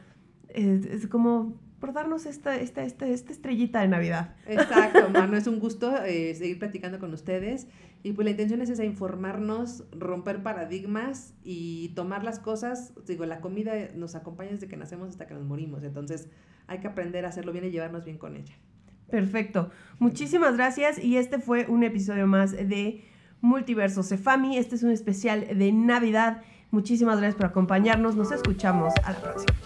eh, 0.48 0.80
es 0.90 1.06
como 1.06 1.54
por 1.78 1.92
darnos 1.92 2.26
esta, 2.26 2.56
esta, 2.56 2.82
esta, 2.82 3.06
esta 3.06 3.32
estrellita 3.32 3.82
de 3.82 3.88
Navidad. 3.88 4.34
Exacto, 4.46 5.08
mano, 5.12 5.36
es 5.36 5.46
un 5.46 5.60
gusto 5.60 5.94
eh, 6.04 6.34
seguir 6.34 6.58
platicando 6.58 6.98
con 6.98 7.12
ustedes. 7.12 7.68
Y 8.04 8.12
pues 8.12 8.26
la 8.26 8.32
intención 8.32 8.60
es 8.60 8.68
esa, 8.68 8.84
informarnos, 8.84 9.84
romper 9.90 10.42
paradigmas 10.42 11.32
y 11.42 11.88
tomar 11.96 12.22
las 12.22 12.38
cosas. 12.38 12.92
Digo, 13.06 13.24
la 13.24 13.40
comida 13.40 13.72
nos 13.94 14.14
acompaña 14.14 14.50
desde 14.50 14.68
que 14.68 14.76
nacemos 14.76 15.08
hasta 15.08 15.26
que 15.26 15.32
nos 15.32 15.44
morimos. 15.44 15.82
Entonces 15.82 16.28
hay 16.66 16.80
que 16.80 16.86
aprender 16.86 17.24
a 17.24 17.28
hacerlo 17.28 17.52
bien 17.52 17.64
y 17.64 17.70
llevarnos 17.70 18.04
bien 18.04 18.18
con 18.18 18.36
ella. 18.36 18.54
Perfecto. 19.08 19.70
Muchísimas 20.00 20.54
gracias. 20.54 21.02
Y 21.02 21.16
este 21.16 21.38
fue 21.38 21.64
un 21.66 21.82
episodio 21.82 22.26
más 22.26 22.52
de 22.52 23.04
Multiverso 23.40 24.02
Cefami. 24.02 24.58
Este 24.58 24.74
es 24.74 24.82
un 24.82 24.90
especial 24.90 25.58
de 25.58 25.72
Navidad. 25.72 26.42
Muchísimas 26.70 27.16
gracias 27.16 27.36
por 27.36 27.46
acompañarnos. 27.46 28.16
Nos 28.16 28.32
escuchamos 28.32 28.92
a 29.02 29.12
la 29.12 29.18
próxima. 29.18 29.56